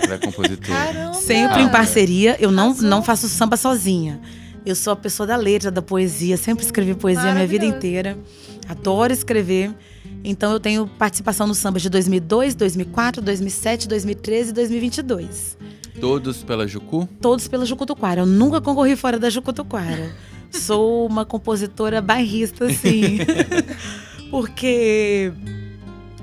Ela 0.04 0.16
é 0.16 0.18
compositora. 0.18 0.68
Caramba. 0.68 1.14
Sempre 1.14 1.56
Ah. 1.56 1.62
em 1.62 1.70
parceria. 1.70 2.36
Eu 2.40 2.52
não, 2.52 2.74
não 2.76 3.02
faço 3.02 3.28
samba 3.30 3.56
sozinha. 3.58 4.20
Eu 4.66 4.76
sou 4.76 4.94
a 4.94 4.96
pessoa 4.96 5.28
da 5.28 5.36
letra, 5.36 5.70
da 5.70 5.82
poesia. 5.82 6.38
Sempre 6.38 6.66
escrevi 6.66 6.96
poesia 6.96 7.30
a 7.30 7.34
minha 7.34 7.48
vida 7.48 7.66
inteira. 7.66 8.18
Adoro 8.68 9.14
escrever. 9.14 9.72
Então 10.24 10.52
eu 10.52 10.60
tenho 10.60 10.88
participação 10.88 11.46
nos 11.46 11.60
sambas 11.60 11.84
de 11.84 11.90
2002, 11.90 12.56
2004, 12.56 13.22
2007, 13.22 13.88
2013 13.88 14.50
e 14.50 14.54
2022. 14.54 15.58
Todos 16.02 16.44
pela 16.44 16.68
Jucu? 16.68 17.08
Todos 17.22 17.48
pela 17.48 17.64
Jucutuquara. 17.64 18.22
Eu 18.22 18.26
nunca 18.26 18.60
concorri 18.60 18.96
fora 18.96 19.20
da 19.20 19.30
Jucutuquara. 19.30 20.12
Sou 20.52 21.06
uma 21.06 21.26
compositora 21.26 22.02
bairrista, 22.02 22.68
sim. 22.70 23.20
Porque 24.32 25.32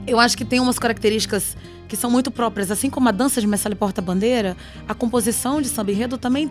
eu 0.06 0.18
acho 0.18 0.36
que 0.36 0.44
tem 0.44 0.58
umas 0.58 0.78
características 0.78 1.56
que 1.88 1.96
são 1.96 2.10
muito 2.10 2.30
próprias. 2.30 2.70
Assim 2.70 2.90
como 2.90 3.08
a 3.08 3.12
dança 3.12 3.40
de 3.40 3.46
mestre 3.46 3.74
porta-bandeira, 3.74 4.56
a 4.88 4.94
composição 4.94 5.62
de 5.62 5.68
samba 5.68 5.92
enredo 5.92 6.18
também. 6.18 6.50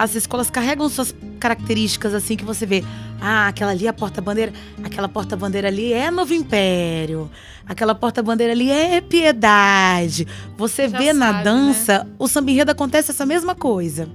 As 0.00 0.14
escolas 0.14 0.48
carregam 0.48 0.88
suas 0.88 1.14
características, 1.38 2.14
assim, 2.14 2.34
que 2.34 2.42
você 2.42 2.64
vê. 2.64 2.82
Ah, 3.20 3.48
aquela 3.48 3.72
ali 3.72 3.84
é 3.84 3.90
a 3.90 3.92
porta-bandeira. 3.92 4.50
Aquela 4.82 5.10
porta-bandeira 5.10 5.68
ali 5.68 5.92
é 5.92 6.10
Novo 6.10 6.32
Império. 6.32 7.30
Aquela 7.66 7.94
porta-bandeira 7.94 8.54
ali 8.54 8.70
é 8.70 9.02
Piedade. 9.02 10.26
Você 10.56 10.88
Já 10.88 10.96
vê 10.98 11.12
na 11.12 11.26
sabe, 11.26 11.38
né? 11.38 11.44
dança, 11.44 12.06
o 12.18 12.26
samba 12.26 12.50
enredo 12.50 12.70
acontece 12.70 13.10
essa 13.10 13.26
mesma 13.26 13.54
coisa. 13.54 14.08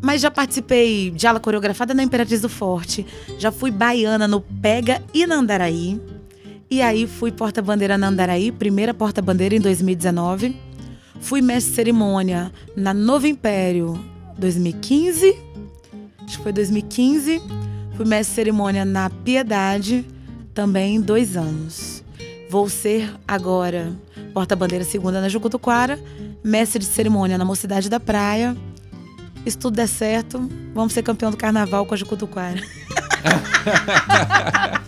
Mas 0.00 0.22
já 0.22 0.30
participei 0.30 1.10
de 1.10 1.26
aula 1.26 1.38
coreografada 1.38 1.92
na 1.92 2.02
Imperatriz 2.02 2.40
do 2.40 2.48
Forte. 2.48 3.04
Já 3.38 3.52
fui 3.52 3.70
baiana 3.70 4.26
no 4.26 4.40
Pega 4.40 5.02
e 5.12 5.26
na 5.26 5.34
Andaraí. 5.34 6.00
E 6.70 6.80
aí 6.80 7.06
fui 7.06 7.30
porta-bandeira 7.30 7.98
na 7.98 8.08
Andaraí, 8.08 8.50
primeira 8.50 8.94
porta-bandeira 8.94 9.54
em 9.54 9.60
2019. 9.60 10.56
Fui 11.20 11.42
mestre 11.42 11.72
de 11.72 11.76
cerimônia 11.76 12.50
na 12.74 12.94
Novo 12.94 13.26
Império, 13.26 14.02
2015. 14.38 15.36
Acho 16.24 16.36
que 16.36 16.42
foi 16.42 16.52
2015. 16.52 17.42
Fui 17.96 18.06
mestre 18.06 18.30
de 18.30 18.36
cerimônia 18.36 18.84
na 18.84 19.10
Piedade, 19.10 20.06
também 20.54 21.00
dois 21.00 21.36
anos. 21.36 22.04
Vou 22.48 22.68
ser 22.68 23.12
agora 23.26 23.92
porta-bandeira 24.32 24.84
segunda 24.84 25.20
na 25.20 25.28
Jucutuquara, 25.28 25.98
mestre 26.44 26.78
de 26.78 26.86
cerimônia 26.86 27.36
na 27.36 27.44
Mocidade 27.44 27.90
da 27.90 27.98
Praia. 27.98 28.56
Se 29.46 29.56
tudo 29.56 29.76
der 29.76 29.88
certo, 29.88 30.48
vamos 30.74 30.92
ser 30.92 31.02
campeão 31.02 31.30
do 31.30 31.36
carnaval 31.36 31.86
com 31.86 31.94
a 31.94 31.96
Jucutuquara. 31.96 32.60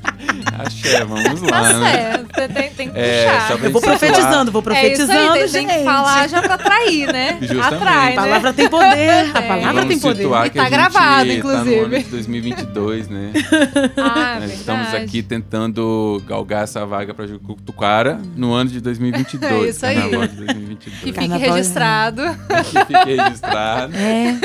Axé, 0.58 1.04
vamos 1.04 1.40
lá. 1.42 1.48
Tá 1.50 1.78
né? 1.78 1.92
certo, 1.92 2.26
você 2.34 2.48
tem, 2.48 2.70
tem 2.70 2.90
que 2.90 2.98
É, 2.98 3.24
puxar. 3.24 3.58
pra 3.58 3.66
Eu 3.66 3.72
vou 3.72 3.80
profetizando, 3.82 4.52
vou 4.52 4.60
É 4.60 4.64
profetizando, 4.64 5.12
isso 5.12 5.22
aí, 5.22 5.48
gente. 5.48 5.66
tem 5.68 5.78
que 5.78 5.84
falar 5.84 6.28
já 6.28 6.42
pra 6.42 6.54
atrair, 6.54 7.12
né? 7.12 7.38
Justamente. 7.40 7.74
Atrai, 7.74 8.12
A 8.12 8.16
palavra 8.16 8.52
tem 8.52 8.68
poder, 8.68 9.10
a 9.10 9.38
É. 9.38 9.42
palavra 9.48 9.72
Vamos 9.72 9.88
tem 9.88 9.98
poder. 10.00 10.22
situar 10.22 10.46
E 10.46 10.50
que 10.50 10.56
tá 10.56 10.62
a 10.62 10.64
gente 10.64 10.72
gravado, 10.74 11.00
Tá 11.00 11.24
no 11.24 11.48
ano 11.50 11.60
inclusive. 11.60 12.02
de 12.04 12.10
2022, 12.10 13.08
né? 13.08 13.32
Ah, 13.96 14.38
Nós 14.40 14.52
estamos 14.52 14.94
aqui 14.94 15.22
tentando 15.22 16.22
galgar 16.26 16.64
essa 16.64 16.84
vaga 16.86 17.12
para 17.14 17.26
Jucutuquara 17.26 18.20
no 18.36 18.52
ano 18.52 18.70
de 18.70 18.80
2022. 18.80 19.64
É 19.64 19.68
isso 19.68 19.86
aí. 19.86 19.96
Carnaval 19.96 20.26
de 20.26 20.34
Que 20.36 20.44
2022. 20.44 20.98
fique 21.00 21.12
Carnaval 21.12 21.46
é- 21.48 21.50
registrado. 21.52 22.22
que 22.70 22.84
fique 22.86 23.14
registrado. 23.16 23.92
É, 23.96 24.36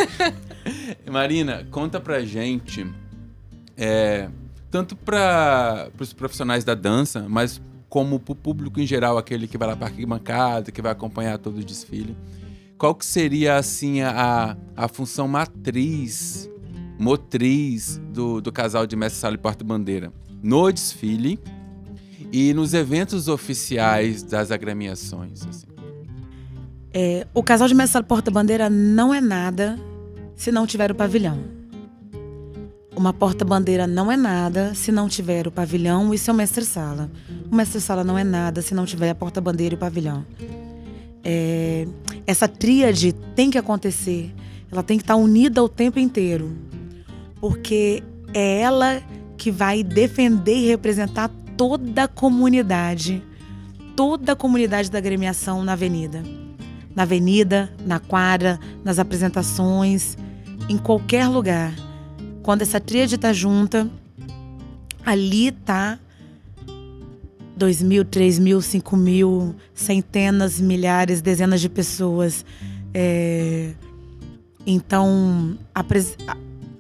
Marina, 1.12 1.65
conta 1.72 2.00
pra 2.00 2.22
gente, 2.22 2.86
é, 3.77 4.27
tanto 4.75 4.94
para 4.94 5.89
os 5.98 6.12
profissionais 6.12 6.65
da 6.65 6.75
dança, 6.75 7.25
mas 7.29 7.62
como 7.88 8.20
pro 8.20 8.36
público 8.36 8.77
em 8.77 8.86
geral, 8.86 9.17
aquele 9.17 9.48
que 9.48 9.58
vai 9.58 9.70
lá 9.70 9.74
para 9.74 9.88
arquibancada, 9.88 10.70
que 10.70 10.82
vai 10.82 10.91
acompanhar 10.91 11.38
todo 11.38 11.60
o 11.60 11.63
desfile, 11.63 12.17
qual 12.77 12.94
que 12.94 13.05
seria, 13.05 13.55
assim, 13.55 14.01
a, 14.01 14.58
a 14.75 14.89
função 14.89 15.29
matriz, 15.29 16.50
motriz 17.00 18.01
do, 18.12 18.41
do 18.41 18.51
casal 18.51 18.86
de 18.86 18.98
mestre 18.98 19.22
sala 19.22 19.36
e 19.36 19.38
porta-bandeira 19.38 20.12
no 20.44 20.70
desfile 20.70 21.39
e 22.29 22.53
nos 22.53 22.74
eventos 22.74 23.29
oficiais 23.29 24.24
das 24.24 24.51
agremiações, 24.51 25.48
assim? 25.48 25.67
é, 26.94 27.25
o 27.34 27.41
casal 27.41 27.70
de 27.70 27.74
mestre 27.74 27.94
sala 27.94 28.03
porta-bandeira 28.03 28.70
não 28.70 29.13
é 29.13 29.22
nada 29.22 29.79
se 30.36 30.51
não 30.51 30.67
tiver 30.67 30.91
o 30.91 30.96
pavilhão. 30.96 31.54
Uma 32.96 33.12
porta-bandeira 33.12 33.86
não 33.86 34.10
é 34.10 34.16
nada 34.16 34.74
se 34.74 34.90
não 34.90 35.10
tiver 35.10 35.48
o 35.48 35.52
pavilhão 35.52 36.14
e 36.14 36.18
seu 36.18 36.34
mestre-sala. 36.34 37.12
O 37.52 37.56
mestre-sala 37.56 38.06
não 38.06 38.18
é 38.18 38.24
nada 38.24 38.62
se 38.62 38.74
não 38.74 38.86
tiver 38.86 39.10
a 39.10 39.16
porta-bandeira 39.16 39.75
e 39.75 39.78
o 39.78 39.80
pavilhão. 39.80 40.25
É, 41.22 41.86
essa 42.25 42.48
tríade 42.48 43.12
tem 43.36 43.50
que 43.50 43.58
acontecer. 43.58 44.34
Ela 44.72 44.82
tem 44.82 44.98
que 44.98 45.04
estar 45.04 45.18
unida 45.18 45.62
o 45.62 45.68
tempo 45.68 46.00
inteiro. 46.00 46.56
Porque 47.42 48.02
é 48.34 48.62
ela 48.62 49.02
que 49.38 49.52
vai 49.52 49.84
defender 49.84 50.56
e 50.56 50.68
representar 50.68 51.30
toda 51.58 52.04
a 52.04 52.08
comunidade. 52.08 53.22
Toda 53.96 54.32
a 54.32 54.36
comunidade 54.36 54.90
da 54.90 54.98
agremiação 54.98 55.64
na 55.66 55.74
avenida. 55.74 56.24
Na 56.96 57.04
avenida, 57.04 57.70
na 57.86 58.00
quadra, 58.00 58.58
nas 58.86 59.00
apresentações, 59.00 60.18
em 60.70 60.78
qualquer 60.78 61.28
lugar. 61.28 61.74
Quando 62.46 62.62
essa 62.62 62.80
tríade 62.80 63.18
tá 63.18 63.34
junta, 63.34 63.90
ali 65.04 65.52
tá 65.52 65.98
dois 67.58 67.82
mil, 67.82 68.06
três 68.06 68.38
mil, 68.38 68.62
cinco 68.62 68.96
mil, 68.96 69.56
centenas, 69.74 70.62
milhares, 70.62 71.24
dezenas 71.24 71.60
de 71.60 71.68
pessoas. 71.68 72.46
É, 72.94 73.72
Então, 74.64 75.58
a 75.74 75.84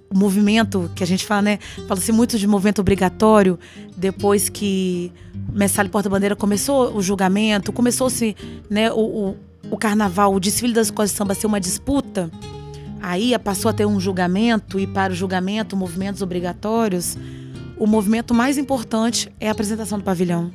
o 0.07 0.15
movimento 0.15 0.89
que 0.93 1.03
a 1.03 1.07
gente 1.07 1.25
fala, 1.25 1.41
né? 1.41 1.59
Fala-se 1.87 2.11
muito 2.11 2.37
de 2.37 2.45
movimento 2.45 2.79
obrigatório 2.79 3.57
depois 3.97 4.49
que 4.49 5.11
Messale 5.51 5.89
Porta-Bandeira 5.89 6.35
começou 6.35 6.95
o 6.95 7.01
julgamento, 7.01 7.73
começou-se 7.73 8.35
né, 8.69 8.91
o, 8.91 8.99
o, 8.99 9.37
o 9.71 9.77
carnaval, 9.77 10.31
o 10.31 10.39
desfile 10.39 10.73
das 10.73 10.87
escolas 10.87 11.09
de 11.09 11.17
samba 11.17 11.33
ser 11.33 11.47
uma 11.47 11.59
disputa. 11.59 12.29
Aí 13.07 13.37
passou 13.37 13.69
a 13.69 13.73
ter 13.73 13.85
um 13.85 13.99
julgamento, 13.99 14.79
e 14.79 14.87
para 14.87 15.13
o 15.13 15.15
julgamento, 15.15 15.77
movimentos 15.77 16.23
obrigatórios, 16.23 17.15
o 17.77 17.85
movimento 17.85 18.33
mais 18.33 18.57
importante 18.57 19.31
é 19.39 19.47
a 19.47 19.51
apresentação 19.51 19.99
do 19.99 20.03
pavilhão. 20.03 20.51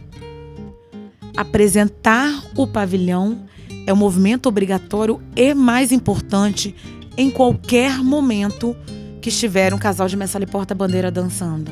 Apresentar 1.36 2.42
o 2.56 2.66
pavilhão 2.66 3.44
é 3.86 3.92
o 3.92 3.96
movimento 3.96 4.48
obrigatório 4.48 5.22
e 5.36 5.54
mais 5.54 5.92
importante 5.92 6.74
em 7.16 7.30
qualquer 7.30 7.98
momento 7.98 8.76
que 9.22 9.28
estiver 9.28 9.72
um 9.72 9.78
casal 9.78 10.08
de 10.08 10.16
Messala 10.16 10.42
e 10.42 10.48
Porta-Bandeira 10.48 11.08
dançando. 11.08 11.70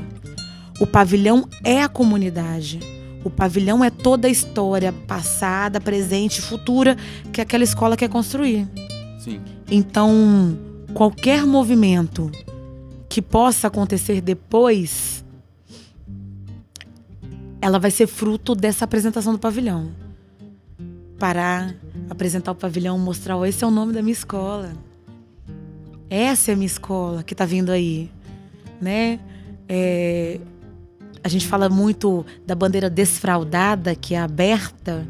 O 0.78 0.86
pavilhão 0.86 1.48
é 1.64 1.82
a 1.82 1.88
comunidade. 1.88 2.78
O 3.24 3.30
pavilhão 3.30 3.84
é 3.84 3.90
toda 3.90 4.28
a 4.28 4.30
história 4.30 4.92
passada, 4.92 5.80
presente, 5.80 6.40
futura 6.40 6.96
que 7.32 7.40
aquela 7.40 7.64
escola 7.64 7.96
quer 7.96 8.08
construir. 8.08 8.68
Sim. 9.18 9.40
Então, 9.68 10.67
qualquer 10.94 11.46
movimento 11.46 12.30
que 13.08 13.22
possa 13.22 13.68
acontecer 13.68 14.20
depois, 14.20 15.24
ela 17.60 17.78
vai 17.78 17.90
ser 17.90 18.06
fruto 18.06 18.54
dessa 18.54 18.84
apresentação 18.84 19.32
do 19.32 19.38
pavilhão. 19.38 19.90
Parar, 21.18 21.74
apresentar 22.08 22.52
o 22.52 22.54
pavilhão, 22.54 22.98
mostrar, 22.98 23.36
esse 23.48 23.64
é 23.64 23.66
o 23.66 23.70
nome 23.70 23.92
da 23.92 24.02
minha 24.02 24.12
escola. 24.12 24.72
Essa 26.10 26.52
é 26.52 26.54
a 26.54 26.56
minha 26.56 26.66
escola 26.66 27.22
que 27.22 27.34
tá 27.34 27.44
vindo 27.44 27.70
aí, 27.70 28.10
né? 28.80 29.20
É, 29.68 30.40
a 31.22 31.28
gente 31.28 31.46
fala 31.46 31.68
muito 31.68 32.24
da 32.46 32.54
bandeira 32.54 32.88
desfraldada, 32.88 33.94
que 33.94 34.14
é 34.14 34.18
aberta, 34.18 35.06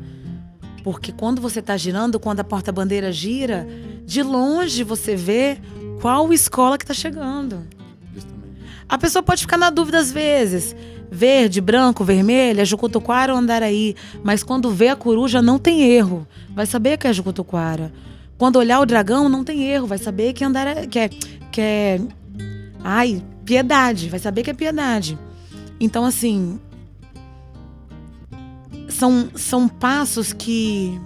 porque 0.92 1.12
quando 1.12 1.42
você 1.42 1.60
está 1.60 1.76
girando, 1.76 2.18
quando 2.18 2.40
a 2.40 2.44
porta-bandeira 2.44 3.12
gira, 3.12 3.68
de 4.06 4.22
longe 4.22 4.82
você 4.82 5.14
vê 5.14 5.58
qual 6.00 6.32
escola 6.32 6.78
que 6.78 6.84
está 6.84 6.94
chegando. 6.94 7.62
A 8.88 8.96
pessoa 8.96 9.22
pode 9.22 9.42
ficar 9.42 9.58
na 9.58 9.68
dúvida 9.68 9.98
às 9.98 10.10
vezes. 10.10 10.74
Verde, 11.10 11.60
branco, 11.60 12.04
vermelha, 12.04 12.64
Jucutuquara 12.64 13.34
ou 13.34 13.38
Andaraí. 13.38 13.94
Mas 14.24 14.42
quando 14.42 14.70
vê 14.70 14.88
a 14.88 14.96
coruja, 14.96 15.42
não 15.42 15.58
tem 15.58 15.82
erro. 15.82 16.26
Vai 16.54 16.64
saber 16.64 16.96
que 16.96 17.06
é 17.06 17.12
Jucutuquara. 17.12 17.92
Quando 18.38 18.56
olhar 18.56 18.80
o 18.80 18.86
dragão, 18.86 19.28
não 19.28 19.44
tem 19.44 19.64
erro. 19.64 19.86
Vai 19.86 19.98
saber 19.98 20.32
que, 20.32 20.42
Andara... 20.42 20.86
que, 20.86 20.98
é, 20.98 21.08
que 21.52 21.60
é. 21.60 22.00
Ai, 22.82 23.22
piedade. 23.44 24.08
Vai 24.08 24.18
saber 24.18 24.42
que 24.42 24.48
é 24.48 24.54
piedade. 24.54 25.18
Então, 25.78 26.06
assim. 26.06 26.58
São, 28.88 29.30
são 29.34 29.68
passos 29.68 30.32
que. 30.32 31.00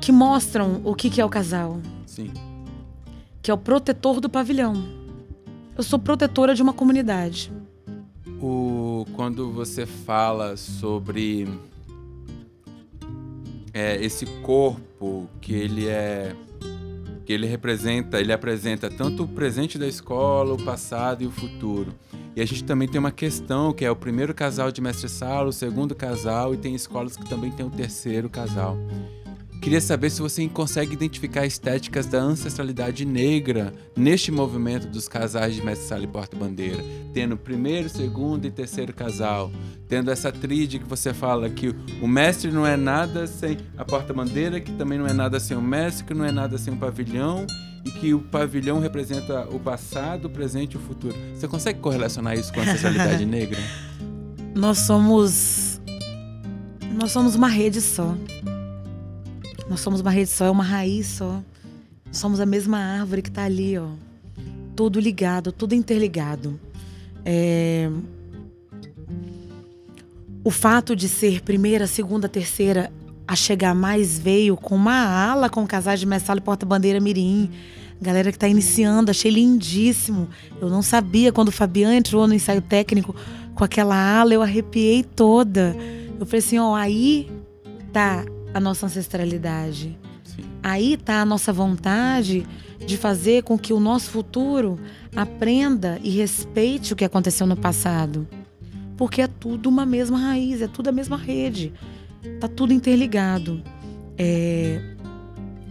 que 0.00 0.12
mostram 0.12 0.80
o 0.84 0.94
que, 0.94 1.10
que 1.10 1.20
é 1.20 1.24
o 1.24 1.28
casal 1.28 1.80
Sim. 2.06 2.32
que 3.42 3.50
é 3.50 3.54
o 3.54 3.58
protetor 3.58 4.20
do 4.20 4.30
pavilhão. 4.30 4.74
Eu 5.76 5.82
sou 5.82 5.98
protetora 5.98 6.54
de 6.54 6.62
uma 6.62 6.72
comunidade. 6.72 7.52
O, 8.40 9.04
quando 9.14 9.50
você 9.50 9.84
fala 9.84 10.56
sobre 10.56 11.48
é, 13.74 14.02
esse 14.02 14.24
corpo 14.42 15.28
que 15.40 15.52
ele 15.52 15.86
é 15.86 16.34
que 17.26 17.32
ele 17.32 17.46
representa, 17.46 18.20
ele 18.20 18.32
apresenta 18.32 18.88
tanto 18.88 19.24
o 19.24 19.28
presente 19.28 19.76
da 19.76 19.86
escola, 19.86 20.54
o 20.54 20.64
passado 20.64 21.24
e 21.24 21.26
o 21.26 21.30
futuro. 21.30 21.92
E 22.36 22.42
a 22.42 22.44
gente 22.44 22.64
também 22.64 22.86
tem 22.86 22.98
uma 22.98 23.10
questão 23.10 23.72
que 23.72 23.82
é 23.82 23.90
o 23.90 23.96
primeiro 23.96 24.34
casal 24.34 24.70
de 24.70 24.82
mestre 24.82 25.08
sala, 25.08 25.48
o 25.48 25.52
segundo 25.52 25.94
casal 25.94 26.52
e 26.52 26.58
tem 26.58 26.74
escolas 26.74 27.16
que 27.16 27.26
também 27.26 27.50
tem 27.50 27.64
o 27.64 27.70
terceiro 27.70 28.28
casal. 28.28 28.76
Queria 29.62 29.80
saber 29.80 30.10
se 30.10 30.20
você 30.20 30.46
consegue 30.46 30.92
identificar 30.92 31.46
estéticas 31.46 32.04
da 32.04 32.18
ancestralidade 32.18 33.06
negra 33.06 33.72
neste 33.96 34.30
movimento 34.30 34.86
dos 34.86 35.08
casais 35.08 35.54
de 35.54 35.64
mestre 35.64 35.88
sala 35.88 36.04
e 36.04 36.06
porta-bandeira, 36.06 36.84
tendo 37.14 37.38
primeiro, 37.38 37.88
segundo 37.88 38.44
e 38.44 38.50
terceiro 38.50 38.92
casal, 38.92 39.50
tendo 39.88 40.10
essa 40.10 40.30
tríade 40.30 40.78
que 40.78 40.86
você 40.86 41.14
fala 41.14 41.48
que 41.48 41.74
o 42.02 42.06
mestre 42.06 42.52
não 42.52 42.66
é 42.66 42.76
nada 42.76 43.26
sem 43.26 43.56
a 43.78 43.84
porta-bandeira, 43.84 44.60
que 44.60 44.72
também 44.72 44.98
não 44.98 45.06
é 45.06 45.14
nada 45.14 45.40
sem 45.40 45.56
o 45.56 45.62
mestre, 45.62 46.04
que 46.04 46.12
não 46.12 46.24
é 46.24 46.30
nada 46.30 46.58
sem 46.58 46.74
o 46.74 46.76
pavilhão 46.76 47.46
e 47.86 47.90
que 47.92 48.12
o 48.12 48.18
pavilhão 48.20 48.80
representa 48.80 49.48
o 49.48 49.60
passado, 49.60 50.24
o 50.24 50.30
presente 50.30 50.72
e 50.72 50.76
o 50.76 50.80
futuro. 50.80 51.14
Você 51.32 51.46
consegue 51.46 51.78
correlacionar 51.78 52.36
isso 52.36 52.52
com 52.52 52.58
a 52.58 52.64
ancestralidade 52.64 53.24
negra? 53.24 53.60
Nós 54.56 54.78
somos. 54.78 55.80
Nós 56.98 57.12
somos 57.12 57.36
uma 57.36 57.46
rede 57.46 57.80
só. 57.80 58.16
Nós 59.70 59.78
somos 59.80 60.00
uma 60.00 60.10
rede 60.10 60.30
só, 60.30 60.46
é 60.46 60.50
uma 60.50 60.64
raiz 60.64 61.06
só. 61.06 61.40
Somos 62.10 62.40
a 62.40 62.46
mesma 62.46 62.78
árvore 62.78 63.22
que 63.22 63.28
está 63.28 63.44
ali, 63.44 63.78
ó. 63.78 63.88
Tudo 64.74 64.98
ligado, 64.98 65.52
tudo 65.52 65.72
interligado. 65.72 66.58
É... 67.24 67.88
O 70.42 70.50
fato 70.50 70.96
de 70.96 71.08
ser 71.08 71.40
primeira, 71.42 71.86
segunda, 71.86 72.28
terceira 72.28 72.92
a 73.26 73.34
chegar 73.34 73.74
mais 73.74 74.18
veio 74.18 74.56
com 74.56 74.76
uma 74.76 74.94
ala 74.94 75.48
com 75.48 75.66
casais 75.66 75.98
de 76.00 76.06
mestre 76.06 76.36
e 76.36 76.40
porta-bandeira 76.40 77.00
mirim. 77.00 77.50
Galera 78.00 78.30
que 78.30 78.38
tá 78.38 78.46
iniciando, 78.46 79.10
achei 79.10 79.30
lindíssimo. 79.30 80.28
Eu 80.60 80.68
não 80.68 80.82
sabia 80.82 81.32
quando 81.32 81.48
o 81.48 81.52
Fabiano 81.52 81.94
entrou 81.94 82.26
no 82.26 82.34
ensaio 82.34 82.60
técnico 82.60 83.14
com 83.54 83.64
aquela 83.64 83.96
ala, 83.96 84.34
eu 84.34 84.42
arrepiei 84.42 85.02
toda. 85.02 85.74
Eu 86.20 86.26
falei 86.26 86.38
assim, 86.38 86.58
ó, 86.58 86.74
aí 86.74 87.30
tá 87.92 88.24
a 88.52 88.60
nossa 88.60 88.86
ancestralidade. 88.86 89.98
Sim. 90.24 90.42
Aí 90.62 90.96
tá 90.96 91.22
a 91.22 91.24
nossa 91.24 91.52
vontade 91.52 92.46
de 92.86 92.96
fazer 92.96 93.42
com 93.42 93.58
que 93.58 93.72
o 93.72 93.80
nosso 93.80 94.10
futuro 94.10 94.78
aprenda 95.14 95.98
e 96.02 96.10
respeite 96.10 96.92
o 96.92 96.96
que 96.96 97.04
aconteceu 97.04 97.46
no 97.46 97.56
passado. 97.56 98.28
Porque 98.96 99.22
é 99.22 99.26
tudo 99.26 99.68
uma 99.68 99.84
mesma 99.84 100.18
raiz, 100.18 100.60
é 100.60 100.68
tudo 100.68 100.88
a 100.88 100.92
mesma 100.92 101.16
rede. 101.16 101.72
Tá 102.40 102.48
tudo 102.48 102.72
interligado. 102.72 103.62
É, 104.18 104.80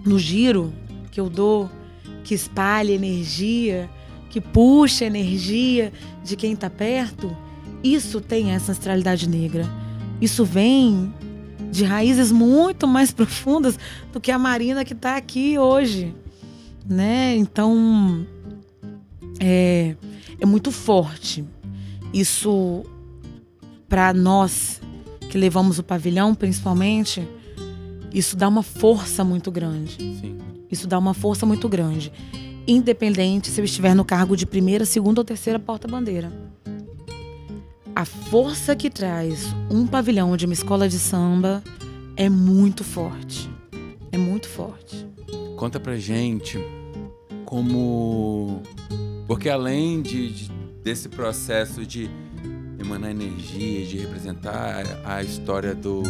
no 0.06 0.20
giro 0.20 0.74
que 1.12 1.20
eu 1.20 1.30
dou, 1.30 1.70
que 2.24 2.34
espalha 2.34 2.92
energia, 2.92 3.90
que 4.30 4.42
puxa 4.42 5.06
energia 5.06 5.94
de 6.24 6.36
quem 6.36 6.54
está 6.54 6.70
perto, 6.70 7.36
isso 7.84 8.20
tem 8.20 8.52
essa 8.52 8.72
ancestralidade 8.72 9.30
negra. 9.30 9.66
Isso 10.20 10.44
vem 10.44 11.14
de 11.72 11.84
raízes 11.84 12.32
muito 12.32 12.88
mais 12.88 13.12
profundas 13.14 13.78
do 14.12 14.20
que 14.20 14.32
a 14.32 14.40
Marina 14.40 14.84
que 14.84 14.94
está 14.94 15.18
aqui 15.18 15.58
hoje, 15.58 16.14
né? 16.88 17.36
Então 17.36 18.26
é, 19.40 19.96
é 20.40 20.46
muito 20.46 20.72
forte. 20.72 21.46
Isso 22.14 22.84
para 23.88 24.14
nós 24.14 24.82
que 25.36 25.40
levamos 25.40 25.78
o 25.78 25.84
pavilhão, 25.84 26.34
principalmente, 26.34 27.28
isso 28.14 28.38
dá 28.38 28.48
uma 28.48 28.64
força 28.64 29.22
muito 29.22 29.52
grande. 29.52 29.98
Sim. 29.98 30.38
Isso 30.72 30.88
dá 30.88 30.98
uma 30.98 31.14
força 31.14 31.46
muito 31.46 31.68
grande. 31.68 32.10
Independente 32.66 33.50
se 33.50 33.60
eu 33.60 33.66
estiver 33.66 33.94
no 33.94 34.06
cargo 34.06 34.38
de 34.38 34.46
primeira, 34.46 34.86
segunda 34.86 35.20
ou 35.20 35.26
terceira 35.26 35.60
porta-bandeira. 35.60 36.32
A 37.94 38.06
força 38.06 38.74
que 38.78 38.90
traz 38.90 39.54
um 39.70 39.86
pavilhão 39.86 40.38
de 40.38 40.46
uma 40.46 40.54
escola 40.54 40.88
de 40.88 40.98
samba 40.98 41.62
é 42.16 42.30
muito 42.30 42.86
forte. 42.86 43.50
É 44.14 44.18
muito 44.18 44.48
forte. 44.48 45.06
Conta 45.58 45.82
pra 45.82 45.98
gente 45.98 46.58
como. 47.44 48.62
Porque 49.28 49.50
além 49.50 50.02
de, 50.02 50.32
de- 50.32 50.52
desse 50.82 51.10
processo 51.10 51.86
de 51.86 52.10
emanar 52.86 53.12
energia, 53.12 53.86
de 53.86 53.98
representar 53.98 54.84
a 55.04 55.24
história 55.24 55.74
do, 55.74 56.04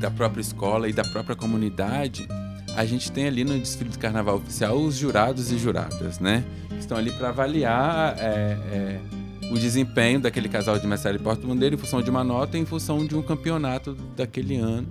da 0.00 0.10
própria 0.10 0.40
escola 0.40 0.88
e 0.88 0.92
da 0.92 1.04
própria 1.04 1.36
comunidade, 1.36 2.26
a 2.74 2.84
gente 2.84 3.12
tem 3.12 3.26
ali 3.26 3.44
no 3.44 3.58
desfile 3.58 3.90
do 3.90 3.98
carnaval 3.98 4.36
oficial 4.36 4.76
os 4.76 4.96
jurados 4.96 5.52
e 5.52 5.58
juradas, 5.58 6.18
né? 6.18 6.42
Que 6.68 6.78
estão 6.78 6.96
ali 6.96 7.12
para 7.12 7.28
avaliar 7.28 8.16
é, 8.18 8.58
é, 8.72 9.00
o 9.50 9.58
desempenho 9.58 10.18
daquele 10.18 10.48
casal 10.48 10.78
de 10.78 10.86
mestre 10.86 11.14
e 11.14 11.18
porta-bandeira 11.18 11.74
em 11.74 11.78
função 11.78 12.02
de 12.02 12.10
uma 12.10 12.24
nota 12.24 12.56
e 12.56 12.60
em 12.60 12.64
função 12.64 13.06
de 13.06 13.14
um 13.14 13.22
campeonato 13.22 13.94
daquele 14.16 14.56
ano 14.56 14.88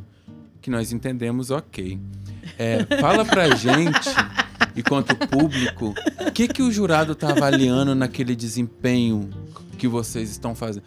que 0.61 0.69
nós 0.69 0.93
entendemos 0.93 1.51
ok. 1.51 1.99
É, 2.57 2.85
fala 3.01 3.25
pra 3.25 3.49
gente, 3.55 4.09
enquanto 4.75 5.15
público, 5.27 5.93
o 6.25 6.31
que, 6.31 6.47
que 6.47 6.61
o 6.61 6.71
jurado 6.71 7.15
tá 7.15 7.31
avaliando 7.31 7.93
naquele 7.93 8.35
desempenho 8.35 9.29
que 9.83 9.87
vocês 9.89 10.29
estão 10.29 10.55
fazendo? 10.55 10.85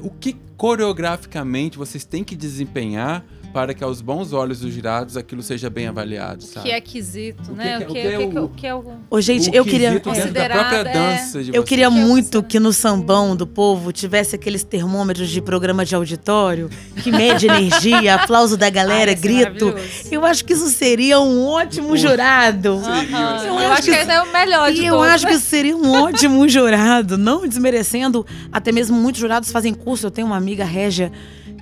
O 0.00 0.10
que 0.10 0.36
coreograficamente 0.56 1.76
vocês 1.78 2.04
têm 2.04 2.22
que 2.24 2.36
desempenhar 2.36 3.24
para 3.52 3.74
que 3.74 3.84
aos 3.84 4.00
bons 4.00 4.32
olhos 4.32 4.60
dos 4.60 4.72
jurados 4.72 5.14
aquilo 5.14 5.42
seja 5.42 5.68
bem 5.68 5.86
avaliado, 5.86 6.42
sabe? 6.42 6.70
Que 6.70 6.74
é 6.74 6.80
quesito, 6.80 7.52
O 7.52 7.54
né? 7.54 7.76
que 7.80 7.84
O 7.84 7.86
que- 7.88 7.92
que, 7.92 7.98
o 7.98 8.02
que 8.02 8.08
é 8.08 8.18
o 8.42 8.48
que, 8.48 8.60
que 8.62 8.66
é 8.66 8.74
o. 8.74 8.84
Ô, 9.10 9.20
gente, 9.20 9.50
O 9.50 9.54
eu 9.54 9.62
queria. 9.62 9.90
dentro 9.90 10.10
da 10.32 10.48
própria 10.48 10.78
é. 10.78 10.84
dança 10.84 11.44
de 11.44 11.54
Eu 11.54 11.62
queria 11.62 11.90
Que 11.90 11.94
é 11.98 12.00
muito 12.00 12.42
que 12.42 12.58
no 12.58 12.72
sambão 12.72 13.36
do 13.36 13.46
povo 13.46 13.92
tivesse 13.92 14.34
aqueles 14.36 14.64
termômetros 14.64 15.28
de 15.28 15.42
programa 15.42 15.84
de 15.84 15.94
auditório 15.94 16.70
que 17.02 17.12
mede 17.12 17.46
energia, 17.46 18.14
aplauso 18.24 18.56
da 18.56 18.70
galera, 18.70 19.10
ser 19.10 19.20
grito. 19.20 19.66
maravilhoso. 19.66 20.08
Eu 20.10 20.24
acho 20.24 20.46
que 20.46 20.54
isso 20.54 20.68
seria 20.70 21.20
um 21.20 21.44
ótimo 21.46 21.94
jurado. 21.94 22.80
Aham. 22.82 23.44
Eu 23.44 23.52
Eu, 23.52 23.58
acho 23.58 23.72
acho 23.72 23.82
que 23.82 23.90
que- 23.90 23.96
ainda 23.98 24.12
é 24.14 24.22
o 24.22 24.32
melhor 24.32 24.72
de 24.72 24.80
E 24.80 24.86
eu 24.86 24.94
todos. 24.96 25.10
acho 25.12 25.26
que 25.26 25.32
isso 25.34 25.44
seria 25.46 25.76
um 25.76 25.90
ótimo 25.92 26.48
jurado, 26.48 27.18
não 27.18 27.46
desmerecendo. 27.46 28.24
Até 28.50 28.72
mesmo 28.72 28.96
muitos 28.96 29.20
jurados 29.20 29.52
fazem 29.52 29.71
curso. 29.74 30.06
Eu 30.06 30.10
tenho 30.10 30.26
uma 30.26 30.36
amiga 30.36 30.64
régia 30.64 31.12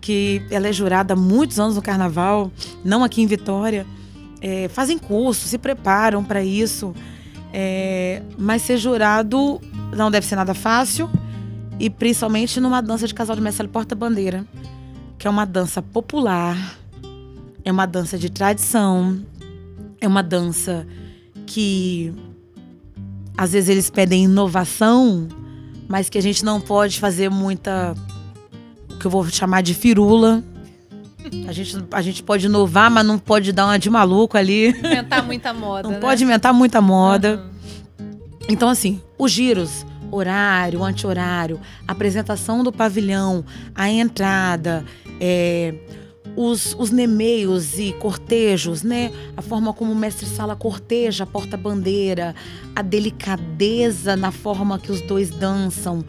que 0.00 0.42
ela 0.50 0.68
é 0.68 0.72
jurada 0.72 1.14
há 1.14 1.16
muitos 1.16 1.60
anos 1.60 1.76
no 1.76 1.82
carnaval, 1.82 2.50
não 2.84 3.04
aqui 3.04 3.22
em 3.22 3.26
Vitória. 3.26 3.86
É, 4.40 4.68
fazem 4.68 4.98
curso, 4.98 5.46
se 5.46 5.58
preparam 5.58 6.24
para 6.24 6.42
isso. 6.42 6.94
É, 7.52 8.22
mas 8.38 8.62
ser 8.62 8.78
jurado 8.78 9.60
não 9.94 10.10
deve 10.10 10.26
ser 10.26 10.36
nada 10.36 10.54
fácil. 10.54 11.10
E 11.78 11.88
principalmente 11.88 12.60
numa 12.60 12.80
dança 12.80 13.06
de 13.06 13.14
casal 13.14 13.34
de 13.34 13.42
mestre 13.42 13.66
porta-bandeira, 13.66 14.46
que 15.18 15.26
é 15.26 15.30
uma 15.30 15.46
dança 15.46 15.80
popular, 15.80 16.78
é 17.64 17.72
uma 17.72 17.86
dança 17.86 18.18
de 18.18 18.30
tradição, 18.30 19.18
é 20.00 20.06
uma 20.06 20.22
dança 20.22 20.86
que 21.46 22.12
às 23.36 23.52
vezes 23.52 23.70
eles 23.70 23.90
pedem 23.90 24.24
inovação, 24.24 25.26
mas 25.90 26.08
que 26.08 26.16
a 26.16 26.22
gente 26.22 26.44
não 26.44 26.60
pode 26.60 27.00
fazer 27.00 27.28
muita 27.28 27.96
o 28.88 28.96
que 28.96 29.06
eu 29.06 29.10
vou 29.10 29.28
chamar 29.28 29.60
de 29.60 29.74
firula. 29.74 30.40
A 31.48 31.52
gente, 31.52 31.76
a 31.90 32.00
gente 32.00 32.22
pode 32.22 32.46
inovar, 32.46 32.88
mas 32.88 33.04
não 33.04 33.18
pode 33.18 33.52
dar 33.52 33.66
uma 33.66 33.76
de 33.76 33.90
maluco 33.90 34.38
ali. 34.38 34.68
Inventar 34.68 35.26
muita 35.26 35.52
moda. 35.52 35.82
Não 35.82 35.96
né? 35.96 35.98
pode 35.98 36.22
inventar 36.22 36.54
muita 36.54 36.80
moda. 36.80 37.34
Aham. 37.34 37.50
Então, 38.48 38.68
assim, 38.68 39.02
os 39.18 39.32
giros, 39.32 39.84
horário, 40.12 40.82
anti-horário, 40.82 41.60
apresentação 41.86 42.62
do 42.62 42.72
pavilhão, 42.72 43.44
a 43.74 43.90
entrada, 43.90 44.84
é, 45.20 45.74
os, 46.36 46.74
os 46.78 46.90
nemeios 46.90 47.78
e 47.78 47.92
cortejos, 47.94 48.82
né? 48.82 49.10
A 49.36 49.42
forma 49.42 49.72
como 49.72 49.92
o 49.92 49.96
mestre-sala 49.96 50.54
corteja 50.56 51.24
a 51.24 51.26
porta-bandeira, 51.26 52.34
a 52.74 52.82
delicadeza 52.82 54.16
na 54.16 54.30
forma 54.30 54.78
que 54.78 54.90
os 54.92 55.00
dois 55.02 55.30
dançam, 55.30 56.04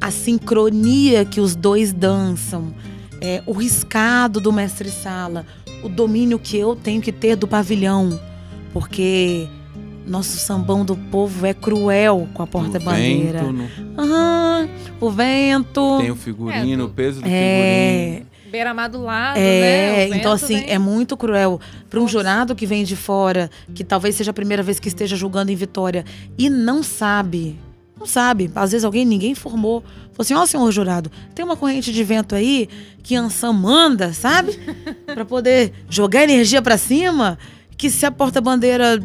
a 0.00 0.10
sincronia 0.10 1.24
que 1.24 1.40
os 1.40 1.54
dois 1.54 1.92
dançam, 1.92 2.74
é, 3.20 3.42
o 3.46 3.52
riscado 3.52 4.40
do 4.40 4.52
mestre-sala, 4.52 5.46
o 5.82 5.88
domínio 5.88 6.38
que 6.38 6.56
eu 6.56 6.74
tenho 6.76 7.00
que 7.00 7.12
ter 7.12 7.36
do 7.36 7.46
pavilhão, 7.46 8.18
porque 8.72 9.46
nosso 10.06 10.36
sambão 10.38 10.84
do 10.84 10.96
povo 10.96 11.46
é 11.46 11.52
cruel 11.54 12.28
com 12.34 12.42
a 12.42 12.44
O 12.44 12.48
porta-bandeira. 12.48 13.40
vento, 13.44 13.52
no- 13.52 13.68
Aham, 14.02 14.68
o 15.00 15.10
vento. 15.10 15.98
tem 16.00 16.10
o 16.10 16.16
figurino, 16.16 16.84
o 16.84 16.88
peso 16.90 17.20
do 17.20 17.28
É, 17.28 18.10
figurino. 18.10 18.26
Beira-mar 18.56 18.88
do 18.88 19.02
lado, 19.02 19.36
é, 19.38 20.08
né? 20.08 20.16
Então 20.18 20.32
assim, 20.32 20.60
vem- 20.60 20.70
é 20.70 20.78
muito 20.78 21.16
cruel 21.16 21.60
para 21.90 21.98
um 21.98 22.02
Nossa. 22.04 22.12
jurado 22.12 22.54
que 22.54 22.64
vem 22.64 22.84
de 22.84 22.96
fora, 22.96 23.50
que 23.74 23.84
talvez 23.84 24.14
seja 24.14 24.30
a 24.30 24.34
primeira 24.34 24.62
vez 24.62 24.80
que 24.80 24.88
esteja 24.88 25.14
julgando 25.14 25.52
em 25.52 25.54
Vitória 25.56 26.04
e 26.38 26.48
não 26.48 26.82
sabe. 26.82 27.58
Não 27.98 28.06
sabe. 28.06 28.50
Às 28.54 28.72
vezes 28.72 28.84
alguém, 28.84 29.04
ninguém 29.04 29.32
informou. 29.32 29.80
Falou 30.12 30.16
assim: 30.20 30.34
ó, 30.34 30.44
senhor 30.46 30.70
jurado, 30.70 31.10
tem 31.34 31.44
uma 31.44 31.56
corrente 31.56 31.92
de 31.92 32.04
vento 32.04 32.34
aí 32.34 32.68
que 33.02 33.14
Ansan 33.14 33.52
manda, 33.52 34.12
sabe? 34.12 34.58
Pra 35.06 35.24
poder 35.24 35.72
jogar 35.88 36.22
energia 36.24 36.60
pra 36.60 36.76
cima, 36.78 37.38
que 37.76 37.88
se 37.90 38.04
a 38.04 38.10
porta-bandeira 38.10 38.98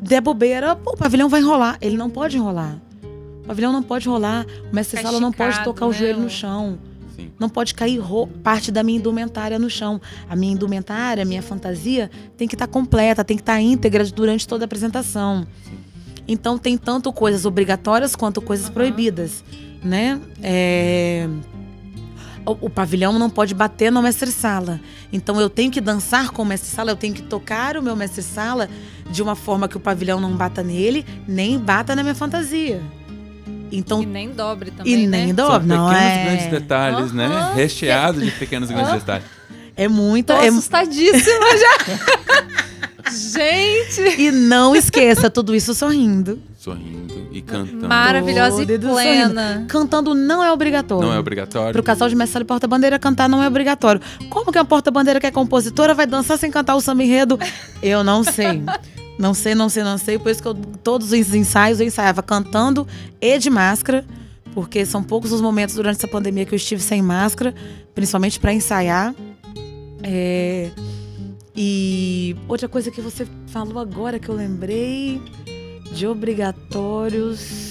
der 0.00 0.20
bobeira, 0.20 0.76
pô, 0.76 0.92
o 0.92 0.96
pavilhão 0.96 1.28
vai 1.28 1.40
enrolar. 1.40 1.76
Ele 1.80 1.96
não 1.96 2.08
pode 2.10 2.36
enrolar. 2.36 2.76
O 3.42 3.46
pavilhão 3.48 3.72
não 3.72 3.82
pode 3.82 4.08
rolar. 4.08 4.44
O 4.70 4.74
mestre 4.74 4.98
Ficar 4.98 5.08
sala 5.08 5.20
não 5.20 5.32
pode 5.32 5.62
tocar 5.64 5.86
o 5.86 5.90
né? 5.90 5.96
joelho 5.98 6.18
O- 6.18 6.22
no 6.22 6.30
chão. 6.30 6.78
Sim. 7.18 7.32
Não 7.38 7.48
pode 7.48 7.74
cair 7.74 8.00
parte 8.44 8.70
da 8.70 8.82
minha 8.82 8.98
indumentária 8.98 9.58
no 9.58 9.68
chão. 9.68 10.00
A 10.28 10.36
minha 10.36 10.52
indumentária, 10.52 11.22
a 11.22 11.26
minha 11.26 11.42
fantasia 11.42 12.10
tem 12.36 12.46
que 12.46 12.54
estar 12.54 12.68
completa, 12.68 13.24
tem 13.24 13.36
que 13.36 13.42
estar 13.42 13.60
íntegra 13.60 14.04
durante 14.04 14.46
toda 14.46 14.64
a 14.64 14.66
apresentação. 14.66 15.46
Então 16.28 16.56
tem 16.56 16.78
tanto 16.78 17.12
coisas 17.12 17.44
obrigatórias 17.44 18.14
quanto 18.14 18.40
coisas 18.40 18.68
proibidas, 18.68 19.42
né? 19.82 20.20
É, 20.42 21.28
O, 22.46 22.66
o 22.66 22.70
pavilhão 22.70 23.18
não 23.18 23.28
pode 23.28 23.54
bater 23.54 23.90
no 23.90 24.00
mestre-sala. 24.00 24.80
Então 25.12 25.40
eu 25.40 25.50
tenho 25.50 25.70
que 25.72 25.80
dançar 25.80 26.30
com 26.30 26.42
o 26.42 26.46
mestre-sala, 26.46 26.90
eu 26.90 26.96
tenho 26.96 27.14
que 27.14 27.22
tocar 27.22 27.76
o 27.76 27.82
meu 27.82 27.96
mestre-sala 27.96 28.68
de 29.10 29.22
uma 29.22 29.34
forma 29.34 29.68
que 29.68 29.76
o 29.76 29.80
pavilhão 29.80 30.20
não 30.20 30.36
bata 30.36 30.62
nele, 30.62 31.04
nem 31.26 31.58
bata 31.58 31.96
na 31.96 32.02
minha 32.02 32.14
fantasia. 32.14 32.80
Então 33.70 34.02
E 34.02 34.06
nem 34.06 34.30
dobre 34.30 34.70
também, 34.70 34.92
e 34.92 35.06
né? 35.06 35.18
nem 35.18 35.34
São 35.34 35.46
dobra, 35.46 35.60
não 35.76 35.88
pequenos 35.88 36.12
é? 36.12 36.24
grandes 36.24 36.46
detalhes, 36.46 37.12
né? 37.12 37.26
Aham. 37.26 37.54
Recheado 37.54 38.20
de 38.20 38.30
pequenos 38.32 38.68
grandes 38.70 38.92
detalhes. 38.92 39.26
É 39.76 39.86
muita. 39.88 40.34
Tô 40.36 40.42
é- 40.42 40.48
assustadíssima 40.48 41.46
já. 41.56 42.58
Gente! 43.10 44.20
E 44.20 44.30
não 44.30 44.76
esqueça, 44.76 45.30
tudo 45.30 45.54
isso 45.54 45.74
sorrindo. 45.74 46.38
Sorrindo 46.58 47.28
e 47.32 47.40
cantando. 47.40 47.88
Maravilhosa 47.88 48.62
e 48.62 48.78
plena. 48.78 49.64
Cantando 49.68 50.14
não 50.14 50.44
é 50.44 50.52
obrigatório. 50.52 51.08
Não 51.08 51.14
é 51.14 51.18
obrigatório? 51.18 51.72
Pro 51.72 51.82
casal 51.82 52.08
de 52.08 52.14
mestre 52.16 52.42
e 52.42 52.44
porta-bandeira 52.44 52.98
cantar 52.98 53.28
não 53.28 53.42
é 53.42 53.46
obrigatório. 53.48 54.00
Como 54.28 54.52
que 54.52 54.58
a 54.58 54.64
porta-bandeira 54.64 55.20
que 55.20 55.26
é 55.26 55.30
compositora 55.30 55.94
vai 55.94 56.06
dançar 56.06 56.36
sem 56.38 56.50
cantar 56.50 56.74
o 56.76 56.80
samba 56.80 57.02
enredo? 57.02 57.38
Eu 57.82 58.04
não 58.04 58.22
sei. 58.22 58.62
Não 59.18 59.34
sei, 59.34 59.54
não 59.54 59.68
sei, 59.68 59.82
não 59.82 59.98
sei. 59.98 60.18
Por 60.18 60.30
isso 60.30 60.40
que 60.40 60.48
eu, 60.48 60.54
todos 60.54 61.12
os 61.12 61.34
ensaios 61.34 61.80
eu 61.80 61.86
ensaiava 61.86 62.22
cantando 62.22 62.86
e 63.20 63.38
de 63.38 63.50
máscara. 63.50 64.04
Porque 64.54 64.86
são 64.86 65.02
poucos 65.02 65.32
os 65.32 65.40
momentos 65.40 65.74
durante 65.74 65.96
essa 65.96 66.08
pandemia 66.08 66.44
que 66.44 66.54
eu 66.54 66.56
estive 66.56 66.80
sem 66.80 67.02
máscara. 67.02 67.54
Principalmente 67.94 68.38
para 68.38 68.52
ensaiar. 68.52 69.14
É... 70.02 70.70
E 71.56 72.36
outra 72.46 72.68
coisa 72.68 72.90
que 72.90 73.00
você 73.00 73.26
falou 73.48 73.80
agora 73.80 74.18
que 74.20 74.28
eu 74.28 74.34
lembrei 74.34 75.20
de 75.92 76.06
obrigatórios. 76.06 77.67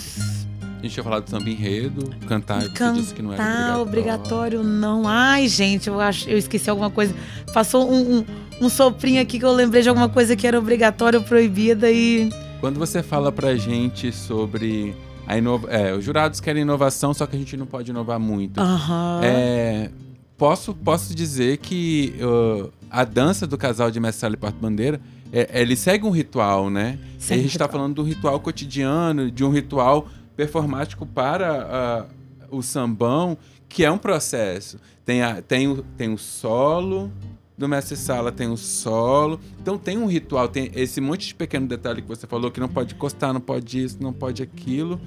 A 0.78 0.82
gente 0.82 0.94
tinha 0.94 1.04
falado 1.04 1.24
do 1.24 1.30
samba 1.30 1.50
enredo, 1.50 2.10
cantar, 2.28 2.62
você 2.62 2.70
Cantar 2.70 2.94
disse 2.94 3.14
que 3.14 3.22
não 3.22 3.34
era 3.34 3.44
obrigatório. 3.80 3.82
obrigatório 3.82 4.64
não. 4.64 5.08
Ai, 5.08 5.48
gente, 5.48 5.88
eu 5.88 6.00
acho, 6.00 6.30
eu 6.30 6.38
esqueci 6.38 6.70
alguma 6.70 6.90
coisa. 6.92 7.16
Passou 7.52 7.92
um, 7.92 8.18
um, 8.20 8.26
um 8.62 8.70
soprinho 8.70 9.22
aqui 9.22 9.40
que 9.40 9.46
eu 9.46 9.52
lembrei 9.54 9.82
de 9.82 9.90
alguma 9.90 10.08
coisa 10.08 10.36
que 10.36 10.46
era 10.46 10.58
obrigatória 10.58 11.18
ou 11.20 11.26
proibida 11.26 11.90
e 11.92 12.30
Quando 12.60 12.78
você 12.78 13.02
fala 13.02 13.32
pra 13.32 13.56
gente 13.56 14.12
sobre 14.12 14.96
a 15.26 15.36
inova... 15.38 15.68
é, 15.70 15.94
os 15.94 16.06
jurados 16.06 16.40
querem 16.40 16.62
inovação, 16.62 17.12
só 17.14 17.26
que 17.26 17.36
a 17.36 17.40
gente 17.40 17.58
não 17.58 17.66
pode 17.66 17.90
inovar 17.90 18.20
muito. 18.20 18.60
Aham. 18.60 19.22
É, 19.24 19.90
posso, 20.38 20.76
posso 20.76 21.16
dizer 21.16 21.58
que 21.58 22.14
uh, 22.22 22.72
a 22.90 23.04
dança 23.04 23.48
do 23.48 23.58
casal 23.58 23.90
de 23.90 24.00
mestre 24.00 24.32
e 24.32 24.38
porta-bandeira, 24.38 25.02
é, 25.34 25.60
ele 25.62 25.76
segue 25.76 26.06
um 26.06 26.12
ritual, 26.12 26.70
né? 26.70 26.98
Segue 27.18 27.40
a 27.40 27.44
gente 27.44 27.52
está 27.52 27.68
falando 27.68 27.96
de 27.96 28.02
um 28.02 28.04
ritual 28.04 28.40
cotidiano, 28.40 29.30
de 29.30 29.44
um 29.44 29.50
ritual 29.50 30.08
performático 30.38 31.06
para 31.06 31.68
ah, 31.70 32.06
o 32.50 32.62
sambão, 32.62 33.38
que 33.68 33.84
é 33.84 33.92
um 33.92 33.98
processo. 33.98 34.80
Tem, 35.04 35.24
a, 35.24 35.42
tem, 35.42 35.68
o, 35.68 35.82
tem 35.98 36.14
o 36.14 36.18
solo 36.18 37.12
do 37.58 37.68
mestre 37.68 37.98
Sala, 37.98 38.32
tem 38.32 38.48
o 38.48 38.56
solo. 38.56 39.40
Então 39.60 39.78
tem 39.78 39.98
um 39.98 40.06
ritual, 40.06 40.48
tem 40.48 40.72
esse 40.76 41.02
monte 41.02 41.28
de 41.28 41.36
pequeno 41.36 41.68
detalhe 41.68 42.02
que 42.02 42.08
você 42.08 42.28
falou, 42.28 42.52
que 42.52 42.60
não 42.60 42.70
pode 42.70 42.94
encostar, 42.94 43.34
não 43.34 43.42
pode 43.42 43.84
isso, 43.84 43.98
não 44.00 44.14
pode 44.14 44.44
aquilo. 44.44 45.02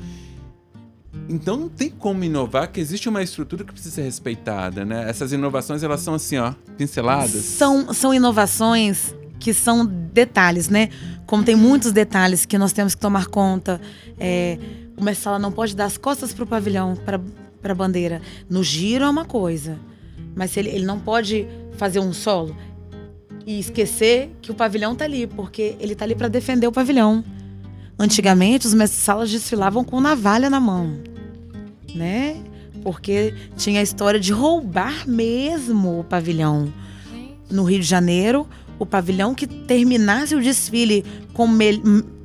Então 1.28 1.56
não 1.56 1.68
tem 1.68 1.90
como 1.90 2.24
inovar, 2.24 2.70
que 2.70 2.80
existe 2.80 3.08
uma 3.08 3.22
estrutura 3.22 3.64
que 3.64 3.72
precisa 3.72 3.96
ser 3.96 4.02
respeitada, 4.02 4.84
né? 4.84 5.08
Essas 5.08 5.32
inovações, 5.32 5.82
elas 5.82 6.00
são 6.00 6.14
assim, 6.14 6.38
ó, 6.38 6.52
pinceladas. 6.76 7.44
São, 7.44 7.94
são 7.94 8.12
inovações 8.12 9.14
que 9.38 9.54
são 9.54 9.86
detalhes, 9.86 10.68
né? 10.68 10.90
Como 11.26 11.44
tem 11.44 11.54
muitos 11.54 11.92
detalhes 11.92 12.44
que 12.44 12.58
nós 12.58 12.72
temos 12.72 12.94
que 12.94 13.00
tomar 13.00 13.26
conta. 13.26 13.80
É, 14.18 14.58
o 15.00 15.04
mestre 15.04 15.24
sala 15.24 15.38
não 15.38 15.50
pode 15.50 15.74
dar 15.74 15.86
as 15.86 15.96
costas 15.96 16.34
para 16.34 16.44
o 16.44 16.46
pavilhão, 16.46 16.94
para 16.94 17.72
a 17.72 17.74
bandeira. 17.74 18.20
No 18.50 18.62
giro 18.62 19.04
é 19.04 19.08
uma 19.08 19.24
coisa, 19.24 19.78
mas 20.36 20.54
ele, 20.56 20.68
ele 20.68 20.84
não 20.84 21.00
pode 21.00 21.48
fazer 21.78 22.00
um 22.00 22.12
solo 22.12 22.54
e 23.46 23.58
esquecer 23.58 24.30
que 24.42 24.50
o 24.50 24.54
pavilhão 24.54 24.94
tá 24.94 25.06
ali, 25.06 25.26
porque 25.26 25.74
ele 25.80 25.94
tá 25.94 26.04
ali 26.04 26.14
para 26.14 26.28
defender 26.28 26.66
o 26.66 26.72
pavilhão. 26.72 27.24
Antigamente, 27.98 28.66
os 28.66 28.74
mestres 28.74 29.02
salas 29.02 29.30
desfilavam 29.30 29.82
com 29.82 30.00
navalha 30.02 30.50
na 30.50 30.60
mão, 30.60 30.98
né? 31.94 32.36
Porque 32.82 33.34
tinha 33.56 33.80
a 33.80 33.82
história 33.82 34.20
de 34.20 34.32
roubar 34.32 35.08
mesmo 35.08 36.00
o 36.00 36.04
pavilhão 36.04 36.72
no 37.50 37.64
Rio 37.64 37.80
de 37.80 37.86
Janeiro, 37.86 38.46
o 38.78 38.84
pavilhão 38.84 39.34
que 39.34 39.46
terminasse 39.46 40.34
o 40.34 40.42
desfile 40.42 41.04
com 41.32 41.46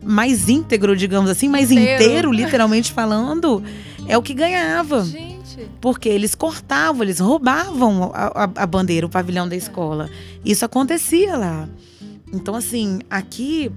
mais 0.06 0.48
íntegro, 0.48 0.96
digamos 0.96 1.30
assim, 1.30 1.50
mais 1.50 1.72
Inteiro. 1.72 2.04
inteiro, 2.04 2.32
literalmente 2.32 2.94
falando, 2.94 3.64
é 4.08 4.18
o 4.18 4.22
que 4.22 4.34
ganhava. 4.34 5.04
Gente. 5.04 5.68
Porque 5.82 6.08
eles 6.10 6.36
cortavam, 6.36 7.02
eles 7.04 7.20
roubavam 7.20 8.12
a, 8.14 8.44
a- 8.46 8.50
a 8.64 8.66
bandeira, 8.68 9.06
o 9.06 9.10
pavilhão 9.10 9.48
da 9.48 9.56
escola. 9.56 10.10
Isso 10.44 10.64
acontecia 10.66 11.36
lá. 11.36 11.68
Então, 12.32 12.56
assim, 12.56 13.00
aqui 13.10 13.72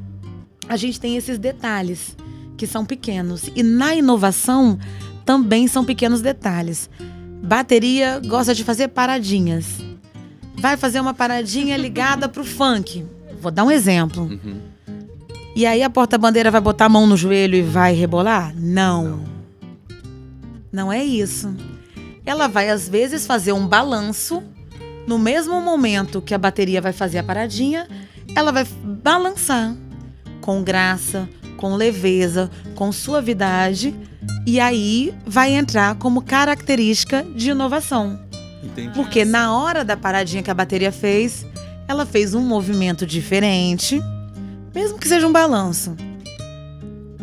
a 0.69 0.77
gente 0.77 1.01
tem 1.01 1.17
esses 1.17 1.39
detalhes 1.39 2.17
que 2.57 2.67
são 2.67 2.85
pequenos. 2.85 3.51
E 3.55 3.63
na 3.63 3.95
inovação 3.95 4.79
também 5.25 5.67
são 5.69 5.85
pequenos 5.85 6.21
detalhes. 6.21 6.91
Bateria 7.43 8.21
gosta 8.27 8.55
de 8.55 8.65
fazer 8.65 8.89
paradinhas. 8.89 9.67
Vai 10.57 10.77
fazer 10.77 10.99
uma 11.01 11.15
paradinha 11.15 11.77
ligada 11.77 12.29
pro 12.29 12.45
funk. 12.45 13.07
Vou 13.41 13.53
dar 13.53 13.63
um 13.65 13.71
exemplo. 13.71 14.25
Uhum. 14.25 14.61
E 15.59 15.67
aí 15.67 15.83
a 15.83 15.91
porta-bandeira 15.91 16.53
vai 16.53 16.61
botar 16.61 16.85
a 16.85 16.89
mão 16.89 17.05
no 17.05 17.17
joelho 17.17 17.57
e 17.57 17.63
vai 17.63 17.93
rebolar? 17.93 18.55
Não. 18.57 19.25
Não 20.71 20.93
é 20.93 21.03
isso. 21.03 21.53
Ela 22.25 22.47
vai, 22.47 22.71
às 22.71 22.89
vezes, 22.89 23.27
fazer 23.27 23.53
um 23.53 23.67
balanço. 23.67 24.41
No 25.05 25.19
mesmo 25.19 25.61
momento 25.61 26.23
que 26.23 26.33
a 26.33 26.39
bateria 26.39 26.81
vai 26.81 26.93
fazer 26.93 27.19
a 27.19 27.25
paradinha, 27.25 27.89
ela 28.37 28.53
vai 28.53 28.65
balançar 28.85 29.75
com 30.41 30.63
graça, 30.63 31.29
com 31.57 31.75
leveza, 31.75 32.49
com 32.77 32.93
suavidade. 32.93 33.93
E 34.47 34.61
aí 34.61 35.13
vai 35.27 35.55
entrar 35.55 35.97
como 35.97 36.23
característica 36.23 37.27
de 37.35 37.51
inovação. 37.51 38.21
Entendi. 38.63 38.95
Porque 38.95 39.25
na 39.25 39.53
hora 39.59 39.85
da 39.85 39.97
paradinha 39.97 40.41
que 40.41 40.53
a 40.53 40.55
bateria 40.55 40.93
fez, 40.93 41.45
ela 41.89 42.07
fez 42.07 42.33
um 42.33 42.43
movimento 42.43 43.05
diferente, 43.05 44.01
mesmo 44.79 44.97
que 44.97 45.09
seja 45.09 45.27
um 45.27 45.33
balanço. 45.33 45.97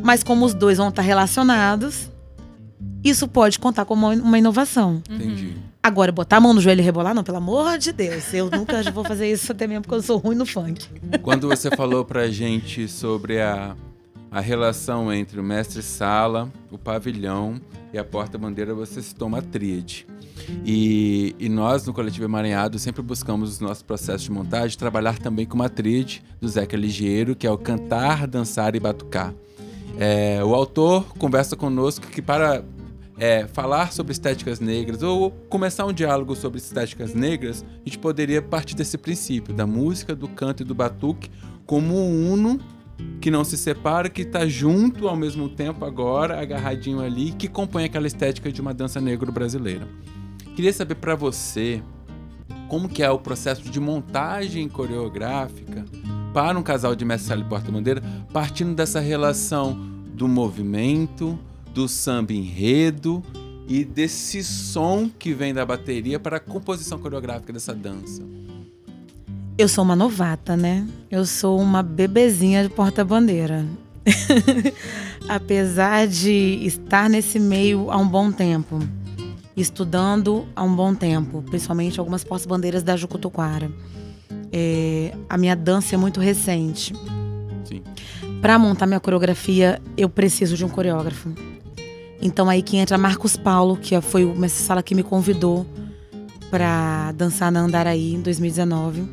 Mas 0.03 0.21
como 0.23 0.45
os 0.45 0.53
dois 0.53 0.77
vão 0.77 0.89
estar 0.89 1.01
relacionados, 1.01 2.11
isso 3.01 3.29
pode 3.29 3.59
contar 3.59 3.85
como 3.85 4.09
uma 4.11 4.37
inovação. 4.37 5.01
Entendi. 5.09 5.55
Agora, 5.81 6.11
botar 6.11 6.37
a 6.37 6.39
mão 6.41 6.53
no 6.53 6.59
joelho 6.59 6.81
e 6.81 6.83
rebolar, 6.83 7.13
não, 7.13 7.23
pelo 7.23 7.37
amor 7.37 7.77
de 7.77 7.93
Deus. 7.93 8.33
Eu 8.33 8.49
nunca 8.49 8.83
vou 8.91 9.05
fazer 9.05 9.31
isso 9.31 9.53
até 9.53 9.67
mesmo 9.67 9.83
porque 9.83 9.95
eu 9.95 10.01
sou 10.01 10.17
ruim 10.17 10.35
no 10.35 10.45
funk. 10.45 10.85
Quando 11.21 11.47
você 11.47 11.69
falou 11.69 12.03
pra 12.03 12.27
gente 12.27 12.89
sobre 12.89 13.39
a, 13.39 13.73
a 14.29 14.41
relação 14.41 15.13
entre 15.13 15.39
o 15.39 15.43
mestre-sala, 15.43 16.51
o 16.69 16.77
pavilhão 16.77 17.61
e 17.93 17.97
a 17.97 18.03
porta-bandeira, 18.03 18.73
você 18.73 19.01
citou 19.01 19.29
uma 19.29 19.41
tríade. 19.41 20.05
E, 20.65 21.35
e 21.39 21.49
nós, 21.49 21.85
no 21.85 21.93
Coletivo 21.93 22.25
Emaranhado, 22.25 22.77
sempre 22.77 23.01
buscamos 23.01 23.51
os 23.51 23.59
nossos 23.59 23.83
processos 23.83 24.23
de 24.23 24.31
montagem 24.31 24.77
trabalhar 24.77 25.17
também 25.17 25.45
com 25.45 25.55
uma 25.55 25.69
tríade 25.69 26.23
do 26.39 26.47
Zeca 26.47 26.75
Ligeiro, 26.75 27.35
que 27.35 27.47
é 27.47 27.51
o 27.51 27.57
cantar, 27.57 28.27
dançar 28.27 28.75
e 28.75 28.79
batucar. 28.79 29.33
É, 29.97 30.43
o 30.43 30.53
autor 30.53 31.05
conversa 31.17 31.55
conosco 31.55 32.07
que 32.07 32.21
para 32.21 32.63
é, 33.17 33.47
falar 33.47 33.93
sobre 33.93 34.11
estéticas 34.11 34.59
negras 34.59 35.01
ou 35.01 35.31
começar 35.49 35.85
um 35.85 35.93
diálogo 35.93 36.35
sobre 36.35 36.59
estéticas 36.59 37.13
negras, 37.13 37.63
a 37.63 37.85
gente 37.85 37.97
poderia 37.97 38.41
partir 38.41 38.75
desse 38.75 38.97
princípio, 38.97 39.53
da 39.53 39.65
música, 39.65 40.15
do 40.15 40.27
canto 40.27 40.63
e 40.63 40.65
do 40.65 40.75
batuque, 40.75 41.29
como 41.65 41.95
um 41.95 42.31
uno 42.33 42.59
que 43.19 43.31
não 43.31 43.43
se 43.43 43.57
separa, 43.57 44.09
que 44.09 44.21
está 44.21 44.47
junto 44.47 45.07
ao 45.07 45.15
mesmo 45.15 45.49
tempo 45.49 45.83
agora, 45.85 46.39
agarradinho 46.39 47.01
ali, 47.01 47.31
que 47.31 47.47
compõe 47.47 47.85
aquela 47.85 48.07
estética 48.07 48.51
de 48.51 48.61
uma 48.61 48.73
dança 48.73 49.01
negro 49.01 49.31
brasileira. 49.31 49.87
Queria 50.55 50.71
saber 50.71 50.95
para 50.95 51.15
você 51.15 51.83
como 52.69 52.87
que 52.87 53.03
é 53.03 53.11
o 53.11 53.19
processo 53.19 53.69
de 53.69 53.77
montagem 53.77 54.69
coreográfica 54.69 55.83
para 56.33 56.57
um 56.57 56.63
casal 56.63 56.95
de 56.95 57.03
mestre 57.03 57.27
sala 57.27 57.41
e 57.41 57.43
porta-bandeira, 57.43 58.01
partindo 58.31 58.73
dessa 58.73 59.01
relação 59.01 59.77
do 60.13 60.29
movimento, 60.29 61.37
do 61.73 61.89
samba 61.89 62.31
enredo 62.31 63.21
e 63.67 63.83
desse 63.83 64.43
som 64.45 65.09
que 65.09 65.33
vem 65.33 65.53
da 65.53 65.65
bateria 65.65 66.19
para 66.19 66.37
a 66.37 66.39
composição 66.39 66.99
coreográfica 66.99 67.51
dessa 67.51 67.73
dança. 67.73 68.23
Eu 69.57 69.67
sou 69.67 69.83
uma 69.83 69.95
novata, 69.95 70.55
né? 70.55 70.87
Eu 71.11 71.25
sou 71.25 71.59
uma 71.59 71.83
bebezinha 71.83 72.63
de 72.63 72.69
porta-bandeira. 72.69 73.65
Apesar 75.27 76.07
de 76.07 76.59
estar 76.65 77.09
nesse 77.09 77.39
meio 77.39 77.91
há 77.91 77.97
um 77.97 78.07
bom 78.07 78.31
tempo, 78.31 78.79
estudando 79.55 80.45
há 80.55 80.63
um 80.63 80.75
bom 80.75 80.93
tempo, 80.93 81.41
principalmente 81.43 81.99
algumas 81.99 82.23
porta-bandeiras 82.23 82.83
da 82.83 82.95
Jucutuquara, 82.95 83.71
é, 84.51 85.13
a 85.29 85.37
minha 85.37 85.55
dança 85.55 85.95
é 85.95 85.97
muito 85.97 86.19
recente. 86.19 86.93
Sim. 87.63 87.81
Para 88.41 88.59
montar 88.59 88.85
minha 88.85 88.99
coreografia, 88.99 89.81
eu 89.97 90.09
preciso 90.09 90.55
de 90.55 90.63
um 90.65 90.69
coreógrafo. 90.69 91.33
Então 92.21 92.49
aí 92.49 92.61
que 92.61 92.77
entra 92.77 92.97
Marcos 92.97 93.37
Paulo, 93.37 93.77
que 93.77 93.99
foi 94.01 94.25
o 94.25 94.35
mestre 94.35 94.63
sala 94.63 94.83
que 94.83 94.95
me 94.95 95.03
convidou 95.03 95.65
para 96.49 97.11
dançar 97.13 97.51
na 97.51 97.61
Andaraí 97.61 98.13
em 98.13 98.21
2019. 98.21 99.03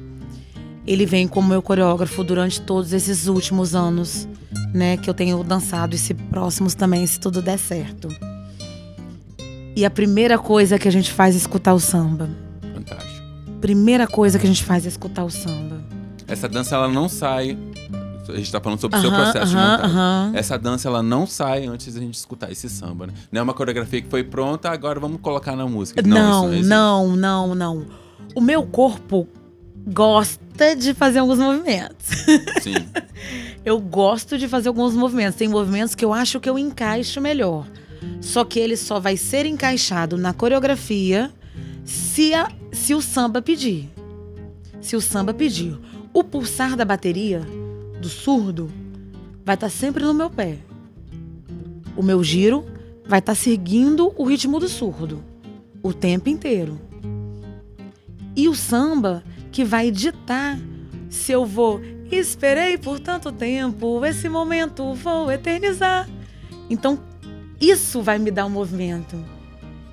Ele 0.86 1.06
vem 1.06 1.28
como 1.28 1.48
meu 1.48 1.62
coreógrafo 1.62 2.24
durante 2.24 2.60
todos 2.60 2.92
esses 2.92 3.26
últimos 3.26 3.74
anos, 3.74 4.28
né, 4.74 4.96
que 4.96 5.08
eu 5.08 5.14
tenho 5.14 5.42
dançado 5.44 5.94
e 5.94 5.98
se 5.98 6.14
próximos 6.14 6.74
também, 6.74 7.06
se 7.06 7.20
tudo 7.20 7.40
der 7.40 7.58
certo. 7.58 8.08
E 9.74 9.84
a 9.84 9.90
primeira 9.90 10.38
coisa 10.38 10.78
que 10.78 10.86
a 10.86 10.92
gente 10.92 11.10
faz 11.12 11.34
é 11.34 11.38
escutar 11.38 11.72
o 11.74 11.80
samba. 11.80 12.28
Fantástico. 12.74 13.22
Primeira 13.60 14.06
coisa 14.06 14.38
que 14.38 14.44
a 14.46 14.48
gente 14.48 14.64
faz 14.64 14.84
é 14.84 14.88
escutar 14.88 15.24
o 15.24 15.30
samba. 15.30 15.80
Essa 16.26 16.48
dança 16.48 16.74
ela 16.74 16.88
não 16.88 17.08
sai 17.08 17.56
A 18.28 18.36
gente 18.36 18.50
tá 18.52 18.60
falando 18.60 18.80
sobre 18.80 18.98
o 18.98 19.00
seu 19.00 19.10
Aham, 19.10 19.22
processo 19.22 19.50
de 19.50 19.56
aham, 19.56 19.70
montagem. 19.72 19.96
aham. 19.96 20.30
Essa 20.34 20.58
dança, 20.58 20.88
ela 20.88 21.02
não 21.02 21.26
sai 21.26 21.66
antes 21.66 21.92
da 21.94 22.00
gente 22.00 22.14
escutar 22.14 22.50
esse 22.52 22.68
samba, 22.70 23.06
né? 23.08 23.12
Não 23.30 23.40
é 23.40 23.42
uma 23.42 23.52
coreografia 23.54 24.00
que 24.00 24.08
foi 24.08 24.22
pronta, 24.24 24.70
agora 24.70 24.98
vamos 25.00 25.20
colocar 25.20 25.56
na 25.56 25.66
música. 25.66 26.00
Não, 26.02 26.48
existe. 26.52 26.68
não, 26.68 27.16
não, 27.16 27.54
não. 27.54 27.86
O 28.34 28.40
meu 28.40 28.62
corpo 28.64 29.26
gosta 29.88 30.76
de 30.76 30.94
fazer 30.94 31.18
alguns 31.18 31.38
movimentos. 31.38 32.06
Sim. 32.62 32.74
Eu 33.64 33.78
gosto 33.80 34.36
de 34.38 34.48
fazer 34.48 34.68
alguns 34.68 34.94
movimentos. 34.94 35.36
Tem 35.36 35.48
movimentos 35.48 35.94
que 35.94 36.04
eu 36.04 36.12
acho 36.12 36.40
que 36.40 36.50
eu 36.50 36.58
encaixo 36.58 37.20
melhor. 37.20 37.64
Só 38.20 38.44
que 38.44 38.58
ele 38.58 38.76
só 38.76 38.98
vai 39.00 39.16
ser 39.16 39.46
encaixado 39.46 40.16
na 40.16 40.32
coreografia 40.32 41.30
se, 41.84 42.34
a- 42.34 42.50
se 42.72 42.94
o 42.94 43.00
samba 43.02 43.40
pedir. 43.42 43.88
Se 44.80 44.96
o 44.96 45.00
samba 45.00 45.32
pedir. 45.34 45.78
O 46.12 46.22
pulsar 46.22 46.76
da 46.76 46.84
bateria, 46.84 47.40
do 48.00 48.08
surdo, 48.08 48.70
vai 49.44 49.54
estar 49.54 49.68
sempre 49.70 50.04
no 50.04 50.12
meu 50.14 50.28
pé. 50.30 50.58
O 51.96 52.02
meu 52.02 52.22
giro 52.22 52.64
vai 53.06 53.18
estar 53.18 53.34
seguindo 53.34 54.12
o 54.16 54.24
ritmo 54.24 54.58
do 54.58 54.68
surdo 54.68 55.22
o 55.82 55.92
tempo 55.92 56.28
inteiro. 56.28 56.80
E 58.36 58.48
o 58.48 58.54
samba 58.54 59.22
que 59.50 59.64
vai 59.64 59.90
ditar 59.90 60.58
se 61.10 61.32
eu 61.32 61.44
vou 61.44 61.80
esperei 62.10 62.76
por 62.76 63.00
tanto 63.00 63.32
tempo, 63.32 64.04
esse 64.04 64.28
momento 64.28 64.92
vou 64.94 65.30
eternizar. 65.32 66.08
Então, 66.68 66.98
isso 67.62 68.02
vai 68.02 68.18
me 68.18 68.30
dar 68.30 68.46
um 68.46 68.50
movimento. 68.50 69.16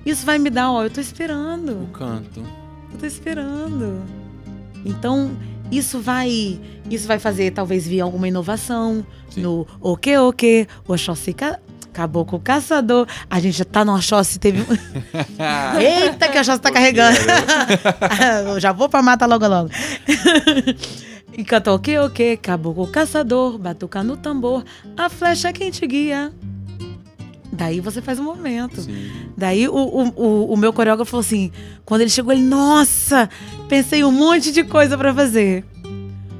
Isso 0.04 0.26
vai 0.26 0.38
me 0.38 0.50
dar, 0.50 0.72
ó, 0.72 0.82
eu 0.82 0.90
tô 0.90 1.00
esperando. 1.00 1.84
O 1.84 1.86
canto. 1.88 2.42
Eu 2.92 2.98
tô 2.98 3.06
esperando. 3.06 4.02
Então, 4.84 5.30
isso 5.70 6.00
vai, 6.00 6.58
isso 6.90 7.06
vai 7.06 7.18
fazer 7.18 7.52
talvez 7.52 7.86
vir 7.86 8.00
alguma 8.00 8.26
inovação 8.26 9.06
Sim. 9.28 9.42
no 9.42 9.66
o 9.80 9.96
que 9.96 10.18
o 10.18 10.32
que, 10.32 10.66
Oxóssi 10.88 11.32
ca... 11.32 11.60
Caboclo 11.92 12.40
Caçador. 12.40 13.06
A 13.28 13.38
gente 13.40 13.58
já 13.58 13.64
tá 13.64 13.84
no 13.84 13.94
Oxóssi, 13.94 14.38
teve 14.38 14.62
um- 14.62 14.76
Eita, 15.78 16.28
que 16.28 16.38
a 16.38 16.40
Oxóssi 16.40 16.60
tá 16.60 16.72
carregando. 16.72 17.18
Eu 18.50 18.60
já 18.60 18.72
vou 18.72 18.88
pra 18.88 19.02
mata 19.02 19.26
logo 19.26 19.46
logo. 19.46 19.70
e 21.36 21.44
cantou 21.44 21.74
o 21.74 21.78
que 21.78 21.98
o 21.98 22.10
que, 22.10 22.36
Caboclo 22.36 22.86
Caçador, 22.88 23.58
batuca 23.58 24.02
no 24.02 24.16
tambor, 24.16 24.64
a 24.96 25.08
flecha 25.08 25.52
quem 25.52 25.70
te 25.70 25.86
guia. 25.86 26.32
Daí 27.60 27.78
você 27.78 28.00
faz 28.00 28.18
um 28.18 28.24
movimento. 28.24 28.80
Sim. 28.80 29.10
Daí 29.36 29.68
o, 29.68 29.74
o, 29.74 30.08
o, 30.16 30.54
o 30.54 30.56
meu 30.56 30.72
coreógrafo 30.72 31.10
falou 31.10 31.20
assim: 31.20 31.52
quando 31.84 32.00
ele 32.00 32.08
chegou, 32.08 32.32
ele, 32.32 32.40
nossa, 32.40 33.28
pensei 33.68 34.02
um 34.02 34.10
monte 34.10 34.50
de 34.50 34.64
coisa 34.64 34.96
pra 34.96 35.14
fazer. 35.14 35.62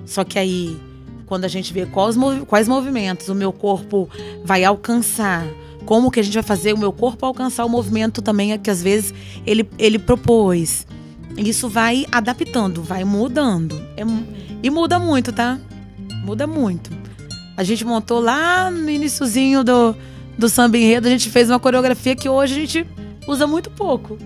Só 0.07 0.25
que 0.25 0.39
aí, 0.39 0.81
quando 1.27 1.45
a 1.45 1.49
gente 1.49 1.75
vê 1.75 1.85
quais, 1.85 2.17
quais 2.47 2.67
movimentos 2.67 3.29
o 3.29 3.35
meu 3.35 3.53
corpo 3.53 4.09
vai 4.47 4.65
alcançar, 4.65 5.47
como 5.85 6.11
que 6.11 6.21
a 6.21 6.23
gente 6.23 6.33
vai 6.33 6.43
fazer 6.43 6.73
o 6.73 6.79
meu 6.79 6.91
corpo 6.91 7.27
alcançar 7.27 7.67
o 7.67 7.69
movimento 7.69 8.23
também 8.23 8.59
que 8.59 8.71
às 8.71 8.83
vezes 8.83 9.13
ele, 9.47 9.69
ele 9.79 9.99
propôs. 9.99 10.87
Isso 11.37 11.69
vai 11.69 12.07
adaptando, 12.11 12.83
vai 12.83 13.05
mudando. 13.05 13.79
É 13.95 14.05
e 14.63 14.71
muda 14.71 14.99
muito, 14.99 15.35
tá? 15.35 15.59
Muda 16.25 16.47
muito. 16.47 16.91
A 17.59 17.63
gente 17.63 17.85
montou 17.85 18.21
lá 18.21 18.71
no 18.71 18.89
iniciozinho 18.89 19.63
do, 19.63 19.95
do 20.39 20.49
samba 20.49 20.79
enredo, 20.79 21.07
a 21.07 21.11
gente 21.11 21.31
fez 21.31 21.51
uma 21.51 21.61
coreografia 21.61 22.17
que 22.17 22.29
hoje 22.29 22.55
a 22.55 22.59
gente 22.59 22.87
usa 23.27 23.47
muito 23.47 23.71
pouco. 23.71 24.19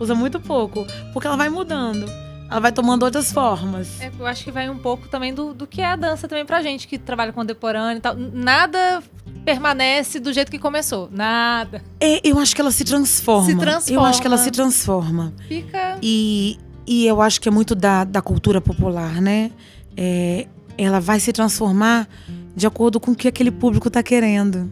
Usa 0.00 0.14
muito 0.14 0.40
pouco. 0.40 0.86
Porque 1.12 1.26
ela 1.26 1.36
vai 1.36 1.48
mudando. 1.48 2.06
Ela 2.50 2.60
vai 2.60 2.72
tomando 2.72 3.04
outras 3.04 3.32
formas. 3.32 4.00
É, 4.00 4.10
eu 4.18 4.26
acho 4.26 4.44
que 4.44 4.52
vai 4.52 4.68
um 4.68 4.78
pouco 4.78 5.08
também 5.08 5.34
do, 5.34 5.52
do 5.52 5.66
que 5.66 5.80
é 5.80 5.86
a 5.86 5.96
dança 5.96 6.28
também 6.28 6.44
pra 6.44 6.62
gente, 6.62 6.86
que 6.86 6.96
trabalha 6.98 7.32
contemporâneo 7.32 7.98
e 7.98 8.00
tal. 8.00 8.14
Nada 8.14 9.02
permanece 9.44 10.20
do 10.20 10.32
jeito 10.32 10.50
que 10.50 10.58
começou. 10.58 11.08
Nada. 11.10 11.82
É, 12.00 12.20
eu 12.28 12.38
acho 12.38 12.54
que 12.54 12.60
ela 12.60 12.70
se 12.70 12.84
transforma. 12.84 13.46
Se 13.46 13.56
transforma. 13.56 14.00
Eu 14.00 14.04
acho 14.04 14.20
que 14.20 14.26
ela 14.26 14.38
se 14.38 14.50
transforma. 14.50 15.32
Fica. 15.48 15.98
E, 16.02 16.58
e 16.86 17.06
eu 17.06 17.20
acho 17.20 17.40
que 17.40 17.48
é 17.48 17.52
muito 17.52 17.74
da, 17.74 18.04
da 18.04 18.22
cultura 18.22 18.60
popular, 18.60 19.20
né? 19.20 19.50
É, 19.96 20.46
ela 20.78 21.00
vai 21.00 21.18
se 21.18 21.32
transformar 21.32 22.08
de 22.54 22.66
acordo 22.66 23.00
com 23.00 23.10
o 23.10 23.14
que 23.14 23.28
aquele 23.28 23.50
público 23.50 23.90
tá 23.90 24.02
querendo. 24.02 24.70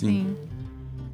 Sim. 0.00 0.36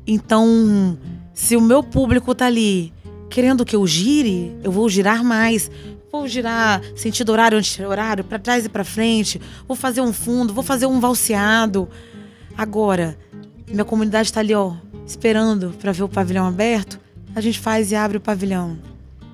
Então, 0.07 0.99
se 1.33 1.57
o 1.57 1.61
meu 1.61 1.83
público 1.83 2.35
tá 2.35 2.47
ali 2.47 2.93
querendo 3.31 3.65
que 3.65 3.75
eu 3.77 3.87
gire, 3.87 4.57
eu 4.63 4.71
vou 4.73 4.89
girar 4.89 5.25
mais. 5.25 5.71
Vou 6.11 6.29
girar 6.29 6.83
sentido 6.95 7.33
horário, 7.33 7.57
anti-horário, 7.57 8.23
pra 8.23 8.39
trás 8.39 8.67
e 8.67 8.69
pra 8.69 8.85
frente. 8.85 9.41
Vou 9.67 9.75
fazer 9.77 10.03
um 10.03 10.13
fundo, 10.13 10.53
vou 10.53 10.63
fazer 10.63 10.85
um 10.87 11.01
valseado. 11.01 11.89
Agora, 12.57 13.17
minha 13.67 13.85
comunidade 13.85 14.31
tá 14.31 14.41
ali, 14.41 14.55
ó, 14.55 14.75
esperando 15.07 15.75
pra 15.81 15.93
ver 15.93 16.03
o 16.03 16.09
pavilhão 16.09 16.47
aberto. 16.47 17.01
A 17.35 17.41
gente 17.41 17.59
faz 17.59 17.91
e 17.91 17.95
abre 17.97 18.19
o 18.19 18.21
pavilhão. 18.21 18.77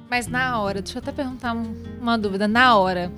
Mas 0.08 0.28
na 0.28 0.60
hora, 0.60 0.80
deixa 0.80 0.98
eu 0.98 1.02
até 1.02 1.10
perguntar 1.10 1.52
um- 1.52 1.74
uma 2.00 2.16
dúvida. 2.16 2.46
Na 2.46 2.76
hora, 2.76 3.10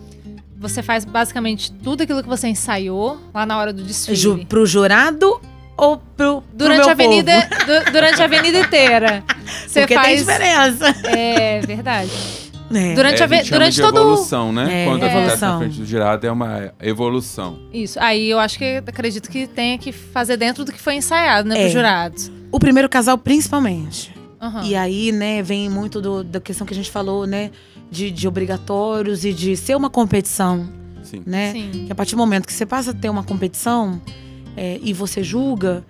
você 0.58 0.82
faz 0.82 1.04
basicamente 1.04 1.70
tudo 1.70 2.02
aquilo 2.02 2.22
que 2.22 2.28
você 2.28 2.48
ensaiou 2.48 3.18
lá 3.34 3.44
na 3.44 3.58
hora 3.58 3.72
do 3.74 3.82
desfile? 3.82 4.16
Ju, 4.16 4.46
pro 4.46 4.64
jurado 4.64 5.38
ou 5.76 5.96
pro, 5.98 6.42
pro 6.42 6.44
Durante 6.52 6.78
meu 6.78 6.88
a 6.88 6.92
avenida, 6.92 7.48
du- 7.66 7.92
durante 7.92 8.20
a 8.20 8.24
avenida 8.24 8.58
inteira. 8.60 9.24
Você 9.66 9.80
Porque 9.80 9.94
tem 9.94 10.02
faz. 10.02 10.18
diferença. 10.20 10.86
É 11.08 11.60
verdade. 11.60 12.10
É. 12.72 12.94
Durante 12.94 13.20
É, 13.20 13.24
a, 13.24 13.26
ve- 13.26 13.42
durante 13.42 13.74
de 13.74 13.82
todo 13.82 13.96
evolução, 13.98 14.52
né? 14.52 14.82
É, 14.82 14.86
Quando 14.86 15.02
acontece 15.04 15.42
na 15.42 15.58
frente 15.58 15.80
do 15.80 15.84
jurado, 15.84 16.24
é 16.24 16.30
uma 16.30 16.72
evolução. 16.80 17.58
isso. 17.72 17.98
Aí 17.98 18.30
eu 18.30 18.38
acho 18.38 18.56
que 18.58 18.76
acredito 18.86 19.28
que 19.28 19.48
tenha 19.48 19.76
que 19.76 19.90
fazer 19.90 20.36
dentro 20.36 20.64
do 20.64 20.70
que 20.70 20.78
foi 20.80 20.94
ensaiado, 20.94 21.48
né, 21.48 21.56
É. 21.56 21.60
pros 21.62 21.72
jurados. 21.72 22.30
O 22.52 22.60
primeiro 22.60 22.88
casal, 22.88 23.18
principalmente. 23.18 24.14
Aham. 24.40 24.62
E 24.64 24.76
aí, 24.76 25.10
né, 25.10 25.42
vem 25.42 25.68
muito 25.68 26.00
do- 26.00 26.22
da 26.22 26.40
questão 26.40 26.64
que 26.64 26.72
a 26.72 26.76
gente 26.76 26.92
falou, 26.92 27.26
né? 27.26 27.50
De, 27.90 28.08
de 28.08 28.28
obrigatórios 28.28 29.24
e 29.24 29.32
de 29.32 29.56
ser 29.56 29.74
uma 29.76 29.90
competição, 29.90 30.68
Sim. 31.02 31.24
né? 31.26 31.50
Sim. 31.50 31.70
Que 31.86 31.90
a 31.92 31.94
partir 31.96 32.12
do 32.14 32.18
momento 32.18 32.46
que 32.46 32.52
você 32.52 32.64
passa 32.64 32.92
a 32.92 32.94
ter 32.94 33.08
uma 33.10 33.24
competição 33.24 34.00
é, 34.56 34.78
e 34.82 34.92
você 34.92 35.22
julga, 35.22 35.84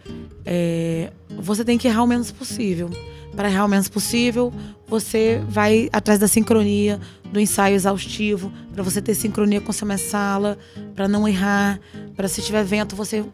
é, 0.45 1.13
você 1.39 1.65
tem 1.65 1.79
que 1.79 1.89
errar 1.89 2.03
o 2.03 2.07
menos 2.07 2.31
possível. 2.31 2.91
Para 3.35 3.49
errar 3.49 3.65
o 3.65 3.69
menos 3.69 3.89
possível, 3.89 4.53
você 4.87 5.41
vai 5.49 5.89
atrás 5.93 6.19
da 6.19 6.27
sincronia, 6.27 7.01
do 7.33 7.39
ensaio 7.39 7.77
exaustivo, 7.77 8.53
para 8.73 8.83
você 8.83 9.01
ter 9.01 9.15
sincronia 9.15 9.61
com 9.61 9.73
sua 9.73 9.97
sala, 9.97 10.59
para 10.95 11.07
não 11.07 11.29
errar, 11.29 11.81
para 12.17 12.27
se 12.27 12.43
tiver 12.43 12.65
vento 12.65 12.97
você 12.97 13.25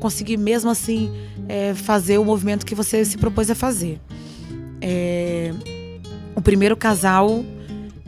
conseguir 0.00 0.36
mesmo 0.36 0.70
assim 0.70 1.12
é, 1.48 1.74
fazer 1.74 2.18
o 2.18 2.24
movimento 2.24 2.64
que 2.64 2.74
você 2.74 3.04
se 3.04 3.18
propôs 3.18 3.50
a 3.50 3.54
fazer. 3.54 4.00
É, 4.80 5.52
o 6.34 6.40
primeiro 6.40 6.76
casal 6.76 7.44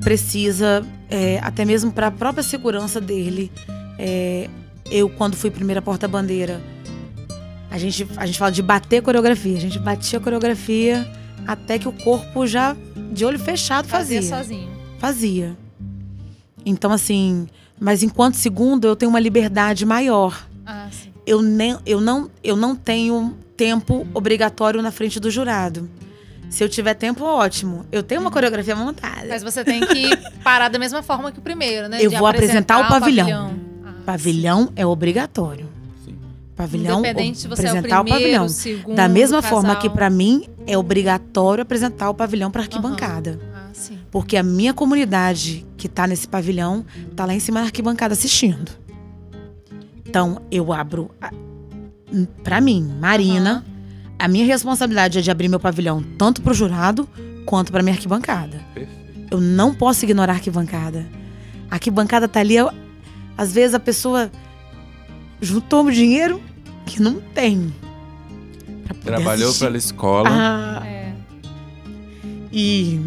precisa, 0.03 0.85
é, 1.09 1.39
até 1.43 1.65
mesmo 1.65 1.93
para 1.93 2.09
a 2.09 2.11
própria 2.11 2.43
segurança 2.43 3.01
dele, 3.01 3.53
é, 3.99 4.49
eu, 4.91 5.09
quando 5.09 5.37
fui 5.37 5.51
primeira 5.51 5.81
porta-bandeira, 5.83 6.61
a 7.71 7.79
gente, 7.79 8.07
a 8.17 8.27
gente 8.27 8.39
fala 8.39 8.53
de 8.53 8.63
bater 8.63 9.03
coreografia. 9.03 9.57
A 9.57 9.61
gente 9.61 9.79
batia 9.79 10.19
a 10.19 10.23
coreografia 10.23 11.07
até 11.47 11.79
que 11.79 11.89
o 11.89 11.93
corpo 11.93 12.47
já, 12.47 12.77
de 13.13 13.25
olho 13.25 13.39
fechado, 13.39 13.89
Fazia 13.89 14.23
fazia. 14.23 14.37
sozinho. 14.37 14.71
Fazia. 14.99 15.57
Então, 16.65 16.93
assim, 16.93 17.49
mas 17.79 18.03
enquanto 18.03 18.35
segundo, 18.35 18.87
eu 18.87 18.97
tenho 18.97 19.11
uma 19.11 19.21
liberdade 19.21 19.85
maior. 19.85 20.47
Ah, 20.65 20.89
sim. 20.91 21.13
Eu, 21.27 21.43
nem, 21.43 21.77
eu, 21.85 22.01
não, 22.01 22.31
eu 22.43 22.57
não 22.57 22.77
tenho 22.77 23.37
tempo 23.57 24.07
obrigatório 24.15 24.81
na 24.81 24.91
frente 24.91 25.19
do 25.19 25.31
jurado. 25.31 25.89
Se 26.49 26.63
eu 26.63 26.69
tiver 26.69 26.95
tempo, 26.95 27.25
ótimo. 27.25 27.85
Eu 27.91 28.03
tenho 28.03 28.21
uma 28.21 28.31
coreografia 28.31 28.77
montada. 28.77 29.27
Mas 29.29 29.43
você 29.43 29.65
tem 29.65 29.81
que 29.81 30.17
parar 30.45 30.69
da 30.69 30.79
mesma 30.79 31.03
forma 31.03 31.33
que 31.33 31.39
o 31.41 31.43
primeiro, 31.43 31.89
né? 31.89 31.99
Eu 32.01 32.11
De 32.11 32.17
vou 32.17 32.27
apresentar 32.29 32.79
o 32.79 32.89
pavilhão. 32.89 33.27
Ah, 33.27 33.31
Pavilhão 33.49 33.74
é 34.77 34.87
obrigatório. 34.87 35.67
Sim. 36.05 36.17
Pavilhão, 36.57 37.01
Independente 37.01 37.39
se 37.39 37.49
você 37.49 37.63
é 37.63 37.65
o 37.67 37.69
apresentar 37.79 38.01
o 38.01 38.05
primeiro, 38.05 38.25
pavilhão. 38.25 38.45
o 38.47 38.49
segundo, 38.49 38.95
Da 38.97 39.09
mesma 39.09 39.43
casal. 39.43 39.61
forma 39.63 39.77
que 39.77 39.89
pra 39.91 40.09
mim 40.11 40.47
é 40.67 40.77
obrigatório 40.79 41.63
apresentar 41.63 42.11
o 42.11 42.15
pavilhão 42.15 42.51
para 42.51 42.63
arquibancada. 42.63 43.41
Ah, 43.55 43.69
sim. 43.73 43.99
Porque 44.11 44.37
a 44.37 44.43
minha 44.43 44.73
comunidade 44.75 45.65
que 45.77 45.89
tá 45.89 46.07
nesse 46.07 46.29
pavilhão 46.29 46.85
tá 47.17 47.25
lá 47.25 47.35
em 47.35 47.41
cima 47.41 47.61
da 47.61 47.67
arquibancada 47.67 48.13
assistindo. 48.15 48.71
Então, 50.07 50.41
eu 50.51 50.73
abro 50.73 51.11
a- 51.21 51.33
pra 52.45 52.61
mim, 52.61 52.89
Marina, 53.01 53.51
Aham. 53.57 54.15
a 54.19 54.29
minha 54.29 54.47
responsabilidade 54.47 55.19
é 55.19 55.23
de 55.23 55.31
abrir 55.31 55.49
meu 55.49 55.59
pavilhão 55.59 56.03
tanto 56.17 56.41
pro 56.41 56.55
jurado 56.55 57.09
quanto 57.45 57.73
pra 57.73 57.83
minha 57.83 57.95
arquibancada. 57.95 58.61
Perfeito. 58.73 59.05
Eu 59.31 59.41
não 59.41 59.75
posso 59.75 60.05
ignorar 60.05 60.35
a 60.35 60.37
arquibancada. 60.37 61.05
A 61.71 61.75
arquibancada 61.75 62.29
tá 62.29 62.39
ali, 62.41 62.55
às 63.37 63.53
vezes 63.53 63.75
a 63.75 63.81
pessoa 63.81 64.31
juntou 65.41 65.91
dinheiro 65.91 66.41
que 66.87 67.01
não 67.03 67.21
tem. 67.21 67.73
pra 68.85 68.95
poder 68.95 69.05
Trabalhou 69.07 69.49
assistir. 69.49 69.65
pela 69.65 69.77
escola. 69.79 70.29
Ah, 70.31 70.87
É. 70.87 71.13
e 72.53 73.01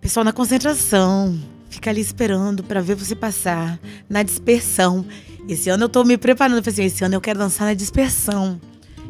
pessoal 0.00 0.24
na 0.24 0.32
concentração, 0.32 1.38
fica 1.68 1.90
ali 1.90 2.00
esperando 2.00 2.62
para 2.64 2.80
ver 2.80 2.94
você 2.96 3.14
passar 3.14 3.78
na 4.08 4.22
dispersão. 4.22 5.04
Esse 5.48 5.68
ano 5.68 5.84
eu 5.84 5.88
tô 5.88 6.04
me 6.04 6.16
preparando, 6.16 6.58
eu 6.58 6.62
falei 6.62 6.72
assim, 6.86 6.94
esse 6.94 7.04
ano 7.04 7.14
eu 7.14 7.20
quero 7.20 7.38
dançar 7.38 7.66
na 7.66 7.74
dispersão. 7.74 8.60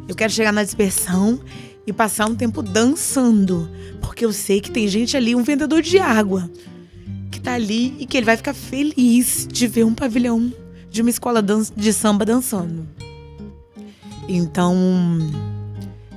Eu 0.08 0.14
quero 0.14 0.32
chegar 0.32 0.52
na 0.52 0.64
dispersão 0.64 1.40
e 1.86 1.92
passar 1.92 2.26
um 2.28 2.34
tempo 2.34 2.62
dançando, 2.62 3.70
porque 4.00 4.24
eu 4.24 4.32
sei 4.32 4.60
que 4.60 4.70
tem 4.70 4.88
gente 4.88 5.16
ali, 5.16 5.34
um 5.34 5.42
vendedor 5.42 5.80
de 5.82 5.98
água, 5.98 6.50
tá 7.40 7.54
ali 7.54 7.96
e 7.98 8.06
que 8.06 8.16
ele 8.16 8.26
vai 8.26 8.36
ficar 8.36 8.54
feliz 8.54 9.46
de 9.50 9.66
ver 9.66 9.84
um 9.84 9.94
pavilhão 9.94 10.52
de 10.90 11.00
uma 11.00 11.10
escola 11.10 11.42
de 11.42 11.92
samba 11.92 12.24
dançando. 12.24 12.86
Então, 14.28 14.76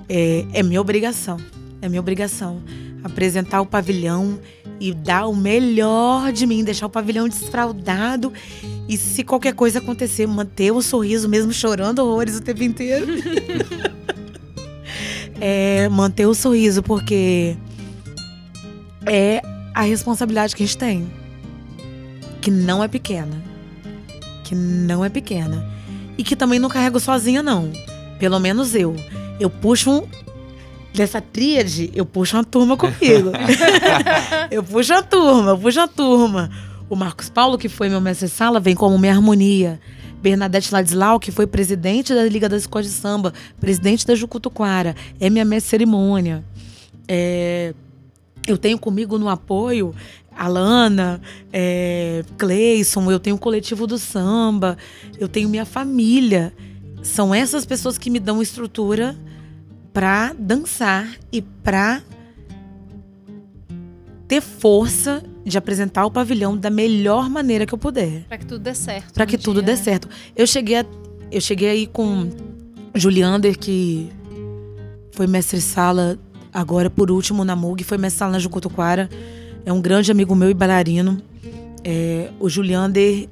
é, 0.10 0.46
é 0.54 0.64
minha 0.64 0.82
obrigação, 0.82 1.38
é 1.82 1.90
minha 1.90 2.02
obrigação 2.02 2.62
apresentar 3.04 3.62
o 3.62 3.66
pavilhão 3.66 4.40
e 4.80 4.94
dar 4.94 5.28
o 5.28 5.36
melhor 5.36 6.32
de 6.32 6.48
mim, 6.48 6.64
deixar 6.64 6.86
o 6.86 6.90
pavilhão 6.90 7.28
desfraudado 7.28 8.32
e 8.88 8.98
se 8.98 9.24
qualquer 9.24 9.54
coisa 9.54 9.80
acontecer, 9.80 10.26
manter 10.26 10.72
o 10.72 10.82
sorriso 10.82 11.28
mesmo 11.28 11.52
chorando 11.52 12.00
horrores 12.00 12.38
o 12.38 12.42
tempo 12.42 12.64
inteiro. 12.64 13.08
é 15.40 15.90
manter 15.90 16.26
o 16.26 16.34
sorriso 16.34 16.82
porque 16.82 17.58
é 19.06 19.42
a 19.74 19.82
responsabilidade 19.82 20.56
que 20.56 20.64
a 20.64 20.66
gente 20.66 20.78
tem, 20.78 21.12
que 22.42 22.52
não 22.52 22.84
é 22.84 22.88
pequena, 22.88 23.42
que 24.44 24.54
não 24.54 25.04
é 25.04 25.10
pequena 25.10 25.66
e 26.18 26.24
que 26.24 26.36
também 26.36 26.60
não 26.60 26.70
carrego 26.70 27.00
sozinha 27.00 27.42
não. 27.42 27.72
Pelo 28.20 28.40
menos 28.40 28.76
eu. 28.76 28.96
Eu 29.40 29.50
puxo 29.50 29.92
um, 29.92 30.08
dessa 30.94 31.20
tríade, 31.20 31.92
eu 31.94 32.06
puxo 32.06 32.38
uma 32.38 32.44
turma 32.44 32.78
comigo. 32.78 33.32
eu 34.52 34.64
puxo 34.64 34.94
a 34.94 35.02
turma, 35.02 35.52
eu 35.52 35.58
puxo 35.58 35.80
a 35.80 35.88
turma. 35.88 36.52
O 36.90 36.96
Marcos 36.96 37.30
Paulo, 37.30 37.58
que 37.58 37.68
foi 37.68 37.90
meu 37.90 38.00
mestre-sala, 38.00 38.60
vem 38.60 38.76
como 38.76 38.98
minha 38.98 39.14
harmonia. 39.14 39.80
Bernadette 40.22 40.72
Ladislau, 40.74 41.20
que 41.20 41.32
foi 41.32 41.46
presidente 41.46 42.14
da 42.14 42.24
Liga 42.24 42.48
das 42.48 42.62
Escolas 42.62 42.86
de 42.86 42.94
Samba, 42.94 43.34
presidente 43.60 44.08
da 44.08 44.16
Jucutuquara, 44.16 44.96
é 45.20 45.30
minha 45.30 45.44
mestre 45.44 45.72
cerimônia. 45.72 46.46
É, 47.08 47.74
eu 48.48 48.58
tenho 48.58 48.78
comigo 48.78 49.18
no 49.18 49.30
apoio 49.30 49.94
Alana, 50.36 51.22
é, 51.52 52.24
Cleison, 52.38 53.12
eu 53.12 53.20
tenho 53.20 53.36
o 53.36 53.40
coletivo 53.40 53.86
do 53.86 53.98
samba, 53.98 54.78
eu 55.20 55.28
tenho 55.28 55.50
minha 55.50 55.66
família. 55.66 56.54
São 57.02 57.34
essas 57.34 57.66
pessoas 57.66 57.98
que 57.98 58.10
me 58.10 58.20
dão 58.20 58.42
estrutura 58.42 59.16
para 59.94 60.34
dançar 60.34 61.08
e 61.32 61.42
para 61.42 62.02
ter 64.28 64.42
força 64.42 65.24
de 65.46 65.58
apresentar 65.58 66.06
o 66.06 66.12
pavilhão 66.12 66.58
da 66.58 66.70
melhor 66.70 67.30
maneira 67.30 67.66
que 67.66 67.74
eu 67.74 67.78
puder. 67.78 68.24
Para 68.24 68.38
que 68.38 68.46
tudo 68.46 68.64
dê 68.64 68.74
certo. 68.74 69.14
Para 69.14 69.26
que 69.26 69.38
dia. 69.38 69.44
tudo 69.44 69.62
dê 69.62 69.76
certo. 69.76 70.10
Eu 70.36 70.48
cheguei, 70.48 70.78
a, 70.78 70.86
eu 71.32 71.42
cheguei 71.42 71.70
aí 71.70 71.88
com 71.88 72.30
Juliander, 72.96 73.58
que 73.58 74.10
foi 75.12 75.28
mestre-sala 75.28 76.18
agora 76.54 76.90
por 76.90 77.10
último 77.10 77.44
na 77.44 77.56
MUG, 77.56 77.84
foi 77.84 77.98
mestre-sala 77.98 78.34
na 78.34 78.40
Jucutuquara. 78.40 79.10
É 79.66 79.74
um 79.74 79.82
grande 79.82 80.12
amigo 80.12 80.36
meu 80.36 80.50
e 80.50 80.54
bailarino. 80.54 81.22
É, 81.84 82.30
o 82.40 82.50
Juliander 82.50 83.28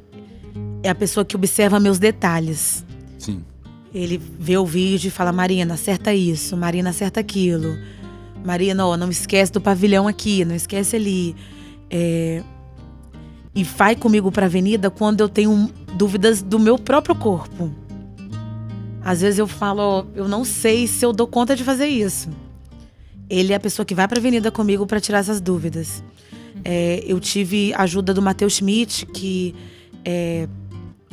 é 0.84 0.90
a 0.90 0.96
pessoa 0.96 1.24
que 1.24 1.36
observa 1.36 1.80
meus 1.80 2.00
detalhes. 2.00 2.84
Sim. 3.18 3.44
Ele 3.94 4.18
vê 4.40 4.58
o 4.58 4.66
vídeo 4.66 5.10
e 5.10 5.12
fala: 5.12 5.32
Marina, 5.32 5.74
acerta 5.74 6.14
isso, 6.14 6.56
Marina, 6.58 6.90
acerta 6.90 7.20
aquilo. 7.20 7.78
Marina, 8.44 8.86
ó, 8.86 8.98
não 8.98 9.10
esquece 9.10 9.52
do 9.52 9.62
pavilhão 9.62 10.08
aqui, 10.08 10.44
não 10.44 10.56
esquece 10.56 10.96
ali. 10.96 11.36
É... 11.90 12.42
E 13.54 13.64
vai 13.64 13.96
comigo 13.96 14.32
para 14.32 14.46
a 14.46 14.48
avenida 14.48 14.90
quando 14.90 15.20
eu 15.20 15.30
tenho 15.30 15.70
dúvidas 15.96 16.42
do 16.42 16.58
meu 16.58 16.80
próprio 16.80 17.14
corpo. 17.14 17.70
Às 19.04 19.22
vezes 19.22 19.40
eu 19.40 19.48
falo, 19.48 19.82
ó, 19.82 20.06
eu 20.16 20.28
não 20.28 20.46
sei 20.46 20.88
se 20.88 21.06
eu 21.06 21.12
dou 21.12 21.28
conta 21.28 21.56
de 21.56 21.64
fazer 21.64 21.88
isso. 21.88 22.30
Ele 23.32 23.54
é 23.54 23.56
a 23.56 23.60
pessoa 23.62 23.86
que 23.86 23.96
vai 23.96 24.10
para 24.10 24.18
a 24.18 24.20
avenida 24.20 24.52
comigo 24.52 24.86
para 24.86 25.00
tirar 25.00 25.20
essas 25.20 25.40
dúvidas. 25.40 26.04
É, 26.66 27.02
eu 27.08 27.18
tive 27.18 27.74
ajuda 27.76 28.14
do 28.14 28.22
Matheus 28.22 28.56
Schmidt, 28.58 29.06
que 29.06 29.56
é, 30.04 30.50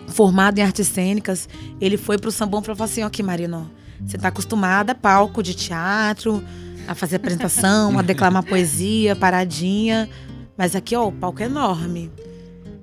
formado 0.08 0.58
em 0.58 0.62
artes 0.62 0.88
cênicas, 0.88 1.48
ele 1.80 1.96
foi 1.96 2.18
pro 2.18 2.32
sambão 2.32 2.60
e 2.60 2.64
falou 2.64 2.82
assim: 2.82 3.02
aqui, 3.02 3.22
Marino, 3.22 3.70
você 4.04 4.18
tá 4.18 4.28
acostumada 4.28 4.90
a 4.90 4.94
palco 4.96 5.44
de 5.44 5.54
teatro, 5.54 6.42
a 6.88 6.94
fazer 6.94 7.16
apresentação, 7.16 7.96
a 7.96 8.02
declamar 8.02 8.42
poesia, 8.46 9.14
paradinha. 9.14 10.10
Mas 10.56 10.74
aqui, 10.74 10.96
ó, 10.96 11.06
o 11.06 11.12
palco 11.12 11.40
é 11.40 11.46
enorme. 11.46 12.10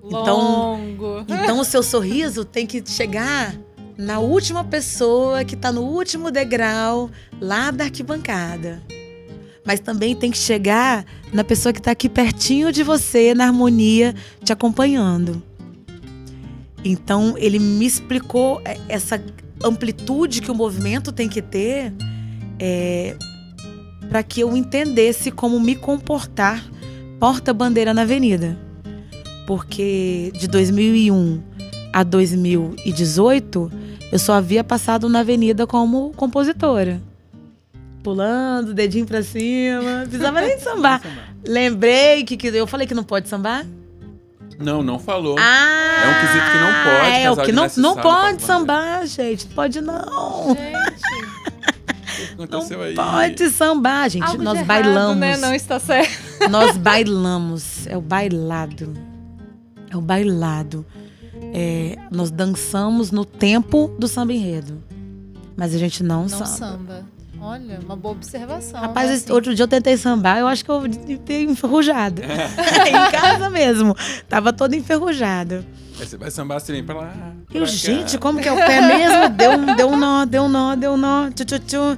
Então, 0.01 0.79
então 1.27 1.59
o 1.59 1.65
seu 1.65 1.83
sorriso 1.83 2.45
tem 2.45 2.65
que 2.65 2.81
chegar 2.89 3.53
na 3.97 4.19
última 4.19 4.63
pessoa 4.63 5.43
que 5.43 5.55
está 5.55 5.73
no 5.73 5.81
último 5.81 6.31
degrau 6.31 7.09
lá 7.41 7.69
da 7.69 7.83
arquibancada. 7.83 8.81
Mas 9.65 9.79
também 9.79 10.15
tem 10.15 10.29
que 10.29 10.37
chegar 10.37 11.03
na 11.33 11.43
pessoa 11.43 11.73
que 11.73 11.79
está 11.79 11.91
aqui 11.91 12.07
pertinho 12.07 12.71
de 12.71 12.83
você, 12.83 13.33
na 13.33 13.45
harmonia, 13.45 14.13
te 14.43 14.53
acompanhando. 14.53 15.41
Então 16.83 17.33
ele 17.35 17.57
me 17.57 17.85
explicou 17.85 18.61
é, 18.63 18.77
essa 18.87 19.21
amplitude 19.63 20.41
que 20.41 20.51
o 20.51 20.55
movimento 20.55 21.11
tem 21.11 21.27
que 21.27 21.41
ter 21.41 21.91
é, 22.59 23.15
para 24.07 24.21
que 24.21 24.41
eu 24.41 24.55
entendesse 24.55 25.31
como 25.31 25.59
me 25.59 25.75
comportar 25.75 26.63
porta-bandeira 27.19 27.91
na 27.93 28.03
avenida. 28.03 28.57
Porque 29.47 30.31
de 30.35 30.47
2001 30.47 31.41
a 31.91 32.03
2018 32.03 33.71
eu 34.11 34.19
só 34.19 34.33
havia 34.33 34.63
passado 34.63 35.09
na 35.09 35.21
avenida 35.21 35.65
como 35.65 36.11
compositora. 36.15 37.01
Pulando, 38.05 38.71
dedinho 38.71 39.07
pra 39.07 39.23
cima, 39.23 40.03
precisava 40.07 40.39
nem 40.39 40.59
sambar. 40.59 41.01
Lembrei 41.43 42.23
que, 42.23 42.37
que 42.37 42.49
eu 42.49 42.67
falei 42.67 42.85
que 42.85 42.93
não 42.93 43.03
pode 43.03 43.27
sambar. 43.27 43.65
Não, 44.59 44.83
não 44.83 44.99
falou. 44.99 45.35
Ah, 45.39 46.03
é 46.03 46.07
um 46.07 46.13
quesito 46.21 46.51
que 46.51 46.57
não 46.59 46.71
pode. 46.83 47.09
É, 47.09 47.31
o 47.31 47.35
que 47.37 47.51
não, 47.51 47.67
não 47.77 47.95
pode 47.95 48.43
sambar, 48.43 49.07
gente. 49.07 49.47
Pode 49.47 49.81
não. 49.81 50.55
Gente. 52.37 52.45
não 52.71 52.81
aí? 52.83 52.93
pode 52.93 53.49
sambar, 53.49 54.07
gente. 54.07 54.23
Algo 54.23 54.43
Nós 54.43 54.53
errado, 54.59 54.67
bailamos. 54.67 55.17
Né? 55.17 55.37
Não 55.37 55.51
está 55.53 55.79
certo. 55.79 56.15
Nós 56.47 56.77
bailamos. 56.77 57.87
É 57.87 57.97
o 57.97 58.01
bailado. 58.01 58.93
É 59.89 59.97
o 59.97 60.01
bailado. 60.01 60.85
É, 61.53 61.97
nós 62.11 62.31
dançamos 62.31 63.11
no 63.11 63.25
tempo 63.25 63.93
do 63.97 64.07
samba 64.07 64.31
enredo. 64.31 64.81
Mas 65.57 65.73
a 65.73 65.77
gente 65.77 66.03
não, 66.03 66.21
não 66.21 66.29
samba. 66.29 66.45
samba. 66.45 67.14
Olha, 67.47 67.79
uma 67.85 67.95
boa 67.95 68.15
observação. 68.15 68.81
Rapaz, 68.81 69.23
né, 69.23 69.31
outro 69.31 69.53
dia 69.53 69.61
eu 69.61 69.67
tentei 69.67 69.95
sambar, 69.97 70.39
eu 70.39 70.47
acho 70.47 70.65
que 70.65 70.71
eu 70.71 70.81
fiquei 70.81 71.43
enferrujado. 71.43 72.23
em 72.25 73.11
casa 73.11 73.51
mesmo. 73.51 73.95
Tava 74.27 74.51
todo 74.51 74.73
enferrujado. 74.73 75.63
Aí 75.99 76.07
você 76.07 76.17
vai 76.17 76.31
sambar 76.31 76.57
assim 76.57 76.83
pra 76.83 76.95
lá. 76.95 77.13
Pra 77.47 77.59
eu, 77.59 77.67
gente, 77.67 78.17
como 78.17 78.41
que 78.41 78.49
é 78.49 78.51
o 78.51 78.55
pé 78.55 78.81
mesmo? 78.81 79.29
Deu 79.29 79.51
um, 79.51 79.75
deu 79.75 79.89
um 79.89 79.95
nó, 79.95 80.25
deu 80.25 80.43
um 80.43 80.49
nó, 80.49 80.75
deu 80.75 80.93
um 80.93 80.97
nó. 80.97 81.29
Tchu, 81.29 81.45
tchu, 81.45 81.59
tchu. 81.59 81.97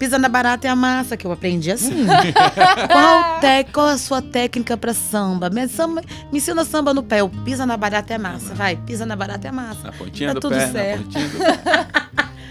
Pisa 0.00 0.18
na 0.18 0.28
barata 0.28 0.66
e 0.66 0.70
a 0.70 0.74
massa, 0.74 1.16
que 1.16 1.26
eu 1.26 1.30
aprendi 1.30 1.70
assim. 1.70 2.04
qual, 2.90 3.40
te, 3.40 3.64
qual 3.72 3.86
a 3.86 3.98
sua 3.98 4.20
técnica 4.20 4.76
pra 4.76 4.92
samba? 4.92 5.48
Me, 5.48 5.68
samba? 5.68 6.02
me 6.32 6.38
ensina 6.38 6.64
samba 6.64 6.92
no 6.92 7.04
pé. 7.04 7.20
Eu 7.20 7.28
pisa 7.44 7.64
na 7.64 7.76
barata 7.76 8.12
e 8.12 8.16
a 8.16 8.18
massa. 8.18 8.52
Vai, 8.52 8.74
pisa 8.74 9.06
na 9.06 9.14
barata 9.14 9.46
e 9.46 9.50
a 9.50 9.52
massa. 9.52 9.82
Na 9.84 9.92
pontinha 9.92 10.30
tá 10.30 10.34
do 10.34 10.40
tudo 10.40 10.56
pé, 10.56 10.66
certo. 10.66 10.98
na 10.98 11.04
pontinha 11.04 11.28
do 11.28 11.38
pé. 11.38 11.88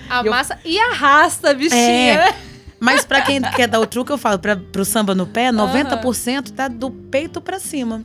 Amassa 0.10 0.60
eu... 0.64 0.72
e 0.72 0.80
arrasta, 0.80 1.54
bichinha. 1.54 2.30
É. 2.30 2.36
Mas 2.80 3.04
para 3.04 3.22
quem 3.22 3.42
quer 3.42 3.68
dar 3.68 3.80
o 3.80 3.88
truque, 3.88 4.12
eu 4.12 4.18
falo, 4.18 4.38
para 4.38 4.56
pro 4.56 4.86
samba 4.86 5.16
no 5.16 5.26
pé, 5.26 5.52
90% 5.52 6.52
tá 6.52 6.68
do 6.68 6.92
peito 6.92 7.42
para 7.42 7.60
cima. 7.60 8.04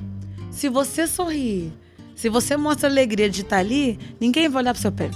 Se 0.51 0.69
você 0.69 1.07
sorrir, 1.07 1.73
se 2.15 2.29
você 2.29 2.57
mostra 2.57 2.89
alegria 2.89 3.29
de 3.29 3.43
estar 3.43 3.57
tá 3.57 3.61
ali, 3.61 3.99
ninguém 4.21 4.49
vai 4.49 4.63
olhar 4.63 4.73
pro 4.73 4.81
seu 4.81 4.93
pé. 4.93 5.11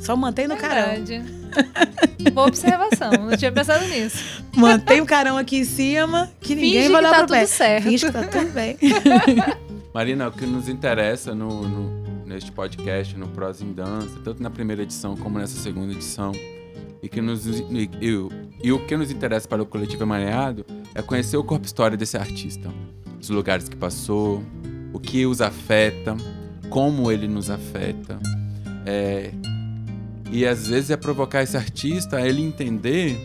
Só 0.00 0.16
mantém 0.16 0.46
no 0.46 0.56
Verdade. 0.56 1.18
carão. 1.18 2.32
Boa 2.32 2.48
observação, 2.48 3.10
não 3.12 3.36
tinha 3.36 3.50
pensado 3.50 3.84
nisso. 3.86 4.42
Mantém 4.54 5.00
o 5.00 5.06
carão 5.06 5.38
aqui 5.38 5.58
em 5.58 5.64
cima, 5.64 6.30
que 6.40 6.54
ninguém 6.54 6.82
Finge 6.82 6.88
vai 6.92 7.00
olhar 7.00 7.08
que 7.08 7.14
tá 7.14 7.26
pro 7.26 7.34
pé. 7.34 7.40
tudo 7.40 7.48
certo. 7.48 7.84
Finge 7.84 8.06
que 8.06 8.12
tá 8.12 8.24
tudo 8.24 8.52
bem. 8.52 8.76
Marina, 9.94 10.28
o 10.28 10.32
que 10.32 10.44
nos 10.44 10.68
interessa 10.68 11.34
no, 11.34 11.66
no 11.66 12.05
neste 12.26 12.50
podcast, 12.50 13.16
no 13.16 13.28
Prosa 13.28 13.64
em 13.64 13.72
Dança, 13.72 14.18
tanto 14.24 14.42
na 14.42 14.50
primeira 14.50 14.82
edição 14.82 15.16
como 15.16 15.38
nessa 15.38 15.58
segunda 15.58 15.92
edição. 15.92 16.32
E, 17.02 17.08
que 17.08 17.20
nos, 17.20 17.46
e, 17.46 17.90
e, 18.00 18.28
e 18.64 18.72
o 18.72 18.84
que 18.86 18.96
nos 18.96 19.10
interessa 19.10 19.46
para 19.46 19.62
o 19.62 19.66
coletivo 19.66 20.02
Emaranhado 20.02 20.66
é 20.94 21.00
conhecer 21.02 21.36
o 21.36 21.44
corpo 21.44 21.64
histórico 21.64 21.98
desse 21.98 22.16
artista, 22.16 22.68
os 23.20 23.28
lugares 23.28 23.68
que 23.68 23.76
passou, 23.76 24.42
o 24.92 24.98
que 24.98 25.24
os 25.24 25.40
afeta, 25.40 26.16
como 26.68 27.12
ele 27.12 27.28
nos 27.28 27.48
afeta. 27.48 28.18
É, 28.84 29.30
e 30.30 30.44
às 30.44 30.66
vezes 30.66 30.90
é 30.90 30.96
provocar 30.96 31.42
esse 31.42 31.56
artista 31.56 32.16
a 32.16 32.26
ele 32.26 32.42
entender 32.42 33.16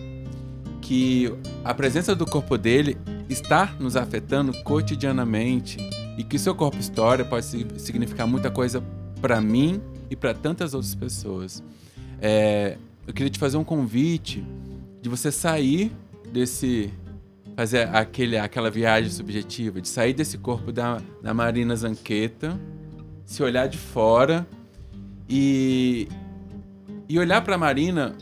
que 0.82 1.34
a 1.64 1.74
presença 1.74 2.14
do 2.14 2.26
corpo 2.26 2.58
dele 2.58 2.98
está 3.30 3.74
nos 3.80 3.96
afetando 3.96 4.54
cotidianamente 4.64 5.78
e 6.18 6.24
que 6.24 6.38
seu 6.38 6.54
corpo 6.54 6.78
história 6.78 7.24
pode 7.24 7.46
significar 7.80 8.28
muita 8.28 8.52
coisa 8.52 8.84
para 9.22 9.40
mim 9.40 9.82
e 10.10 10.16
para 10.16 10.34
tantas 10.34 10.74
outras 10.74 10.96
pessoas. 10.96 11.64
É, 12.22 12.78
eu 13.08 13.14
queria 13.14 13.30
te 13.30 13.40
fazer 13.40 13.58
um 13.58 13.64
convite 13.64 14.44
de 15.02 15.10
você 15.10 15.32
sair 15.32 15.92
desse 16.32 16.94
fazer 17.56 17.90
aquele, 17.90 18.38
aquela 18.38 18.70
viagem 18.72 19.12
subjetiva, 19.12 19.82
de 19.82 19.88
sair 19.88 20.14
desse 20.14 20.38
corpo 20.38 20.72
da, 20.72 21.02
da 21.22 21.34
Marina 21.34 21.76
Zanqueta, 21.76 22.60
se 23.26 23.44
olhar 23.44 23.68
de 23.68 23.78
fora 23.78 24.48
e, 25.30 26.08
e 27.08 27.20
olhar 27.20 27.42
para 27.42 27.58
Marina 27.58 28.16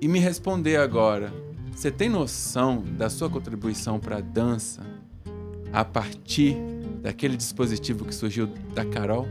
e 0.00 0.08
me 0.08 0.18
responder 0.18 0.76
agora. 0.76 1.32
Você 1.72 1.90
tem 1.90 2.08
noção 2.08 2.82
da 2.96 3.10
sua 3.10 3.28
contribuição 3.28 3.98
para 3.98 4.18
a 4.18 4.20
dança 4.20 4.82
a 5.72 5.84
partir 5.84 6.56
daquele 7.06 7.36
dispositivo 7.36 8.04
que 8.04 8.12
surgiu 8.12 8.48
da 8.74 8.84
Carol? 8.84 9.28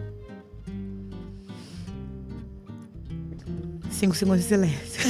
Cinco 3.92 4.16
segundos 4.16 4.44
de 4.44 4.48
silêncio. 4.48 5.02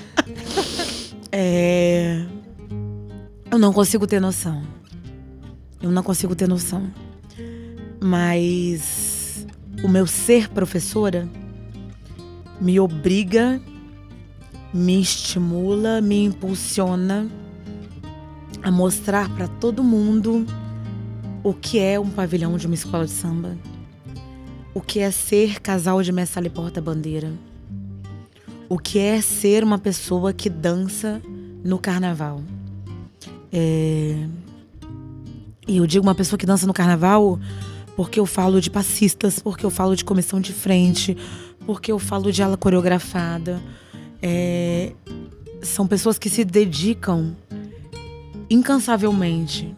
é... 1.30 2.24
Eu 3.50 3.58
não 3.58 3.74
consigo 3.74 4.06
ter 4.06 4.20
noção. 4.20 4.62
Eu 5.82 5.90
não 5.90 6.02
consigo 6.02 6.34
ter 6.34 6.48
noção. 6.48 6.90
Mas 8.02 9.46
o 9.82 9.88
meu 9.88 10.06
ser 10.06 10.48
professora 10.48 11.28
me 12.58 12.80
obriga, 12.80 13.60
me 14.72 14.98
estimula, 14.98 16.00
me 16.00 16.24
impulsiona 16.24 17.28
a 18.62 18.70
mostrar 18.70 19.28
para 19.34 19.46
todo 19.46 19.84
mundo 19.84 20.46
o 21.44 21.52
que 21.52 21.78
é 21.78 22.00
um 22.00 22.08
pavilhão 22.08 22.56
de 22.56 22.66
uma 22.66 22.74
escola 22.74 23.04
de 23.04 23.10
samba, 23.10 23.58
o 24.72 24.80
que 24.80 24.98
é 24.98 25.10
ser 25.10 25.60
casal 25.60 26.02
de 26.02 26.10
mestre 26.10 26.46
e 26.46 26.50
porta-bandeira, 26.50 27.30
o 28.66 28.78
que 28.78 28.98
é 28.98 29.20
ser 29.20 29.62
uma 29.62 29.78
pessoa 29.78 30.32
que 30.32 30.48
dança 30.48 31.20
no 31.62 31.78
carnaval. 31.78 32.40
É... 33.52 34.26
E 35.68 35.76
eu 35.76 35.86
digo 35.86 36.04
uma 36.04 36.14
pessoa 36.14 36.38
que 36.38 36.46
dança 36.46 36.66
no 36.66 36.72
carnaval 36.72 37.38
porque 37.94 38.18
eu 38.18 38.26
falo 38.26 38.58
de 38.58 38.70
passistas, 38.70 39.38
porque 39.38 39.66
eu 39.66 39.70
falo 39.70 39.94
de 39.94 40.04
comissão 40.04 40.40
de 40.40 40.52
frente, 40.52 41.16
porque 41.66 41.92
eu 41.92 41.98
falo 41.98 42.32
de 42.32 42.42
ala 42.42 42.56
coreografada. 42.56 43.62
É... 44.22 44.94
São 45.60 45.86
pessoas 45.86 46.18
que 46.18 46.30
se 46.30 46.42
dedicam 46.42 47.36
incansavelmente 48.48 49.76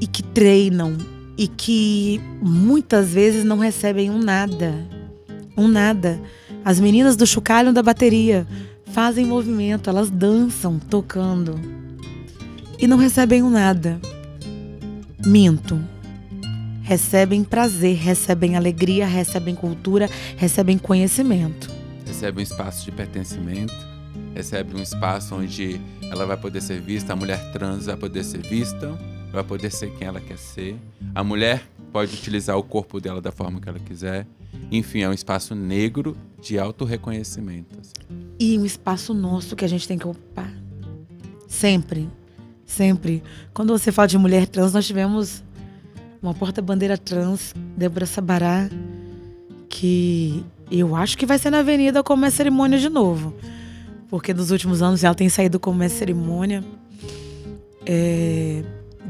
e 0.00 0.06
que 0.06 0.22
treinam 0.22 0.96
e 1.36 1.46
que 1.46 2.20
muitas 2.42 3.12
vezes 3.12 3.44
não 3.44 3.58
recebem 3.58 4.10
um 4.10 4.18
nada. 4.18 4.74
Um 5.56 5.68
nada. 5.68 6.20
As 6.64 6.80
meninas 6.80 7.16
do 7.16 7.26
chocalho 7.26 7.72
da 7.72 7.82
bateria 7.82 8.46
fazem 8.86 9.24
movimento, 9.24 9.88
elas 9.88 10.10
dançam 10.10 10.78
tocando 10.78 11.58
e 12.78 12.86
não 12.86 12.96
recebem 12.96 13.42
um 13.42 13.50
nada. 13.50 14.00
Minto. 15.24 15.80
Recebem 16.82 17.44
prazer, 17.44 17.96
recebem 17.96 18.56
alegria, 18.56 19.06
recebem 19.06 19.54
cultura, 19.54 20.08
recebem 20.36 20.78
conhecimento. 20.78 21.70
Recebem 22.06 22.40
um 22.40 22.42
espaço 22.42 22.84
de 22.84 22.92
pertencimento, 22.92 23.74
recebe 24.34 24.74
um 24.74 24.82
espaço 24.82 25.34
onde 25.34 25.78
ela 26.10 26.24
vai 26.24 26.36
poder 26.36 26.62
ser 26.62 26.80
vista, 26.80 27.12
a 27.12 27.16
mulher 27.16 27.52
trans 27.52 27.86
vai 27.86 27.96
poder 27.96 28.24
ser 28.24 28.40
vista, 28.40 28.98
vai 29.32 29.44
poder 29.44 29.70
ser 29.70 29.90
quem 29.92 30.06
ela 30.06 30.20
quer 30.20 30.38
ser. 30.38 30.76
A 31.14 31.22
mulher 31.22 31.62
pode 31.92 32.14
utilizar 32.14 32.56
o 32.56 32.62
corpo 32.62 33.00
dela 33.00 33.20
da 33.20 33.32
forma 33.32 33.60
que 33.60 33.68
ela 33.68 33.78
quiser. 33.78 34.26
Enfim, 34.70 35.00
é 35.00 35.08
um 35.08 35.12
espaço 35.12 35.54
negro 35.54 36.16
de 36.40 36.58
autorreconhecimento. 36.58 37.78
Assim. 37.80 37.92
E 38.38 38.58
um 38.58 38.64
espaço 38.64 39.12
nosso 39.12 39.56
que 39.56 39.64
a 39.64 39.68
gente 39.68 39.86
tem 39.86 39.98
que 39.98 40.06
ocupar. 40.06 40.52
Sempre. 41.46 42.08
Sempre. 42.64 43.22
Quando 43.52 43.76
você 43.76 43.90
fala 43.90 44.08
de 44.08 44.18
mulher 44.18 44.46
trans, 44.46 44.72
nós 44.72 44.86
tivemos 44.86 45.42
uma 46.22 46.34
porta-bandeira 46.34 46.98
trans, 46.98 47.54
Débora 47.76 48.06
Sabará, 48.06 48.68
que 49.68 50.44
eu 50.70 50.94
acho 50.94 51.16
que 51.16 51.24
vai 51.24 51.38
ser 51.38 51.50
na 51.50 51.60
Avenida 51.60 52.02
como 52.02 52.24
é 52.24 52.30
cerimônia 52.30 52.78
de 52.78 52.88
novo. 52.88 53.34
Porque 54.08 54.32
nos 54.34 54.50
últimos 54.50 54.82
anos 54.82 55.04
ela 55.04 55.14
tem 55.14 55.28
saído 55.28 55.58
como 55.60 55.82
é 55.82 55.88
cerimônia. 55.88 56.64
É, 57.86 58.62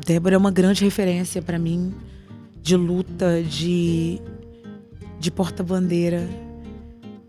Débora 0.07 0.34
é 0.34 0.38
uma 0.38 0.51
grande 0.51 0.84
referência 0.84 1.42
para 1.42 1.59
mim 1.59 1.92
de 2.62 2.76
luta, 2.76 3.42
de, 3.42 4.20
de 5.18 5.30
porta-bandeira, 5.30 6.28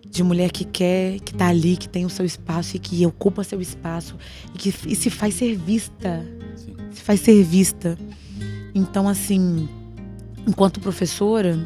de 0.10 0.24
mulher 0.24 0.52
que 0.52 0.66
quer, 0.66 1.20
que 1.20 1.34
tá 1.34 1.48
ali, 1.48 1.78
que 1.78 1.88
tem 1.88 2.06
o 2.06 2.10
seu 2.10 2.26
espaço 2.26 2.76
e 2.76 2.80
que 2.80 3.06
ocupa 3.06 3.44
seu 3.44 3.62
espaço 3.62 4.16
e 4.54 4.58
que 4.58 4.74
e 4.88 4.96
se 4.96 5.10
faz 5.10 5.36
ser 5.36 5.56
vista. 5.56 6.26
Sim. 6.56 6.76
Se 6.92 7.02
faz 7.02 7.20
ser 7.22 7.44
vista. 7.44 7.98
Então, 8.74 9.08
assim, 9.08 9.68
enquanto 10.48 10.80
professora, 10.80 11.60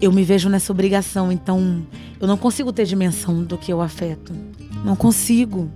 eu 0.00 0.12
me 0.12 0.24
vejo 0.24 0.48
nessa 0.48 0.72
obrigação. 0.72 1.32
Então, 1.32 1.86
eu 2.20 2.26
não 2.26 2.36
consigo 2.36 2.72
ter 2.72 2.84
dimensão 2.84 3.42
do 3.42 3.58
que 3.58 3.72
eu 3.72 3.80
afeto. 3.80 4.32
Não 4.84 4.96
consigo. 4.96 5.70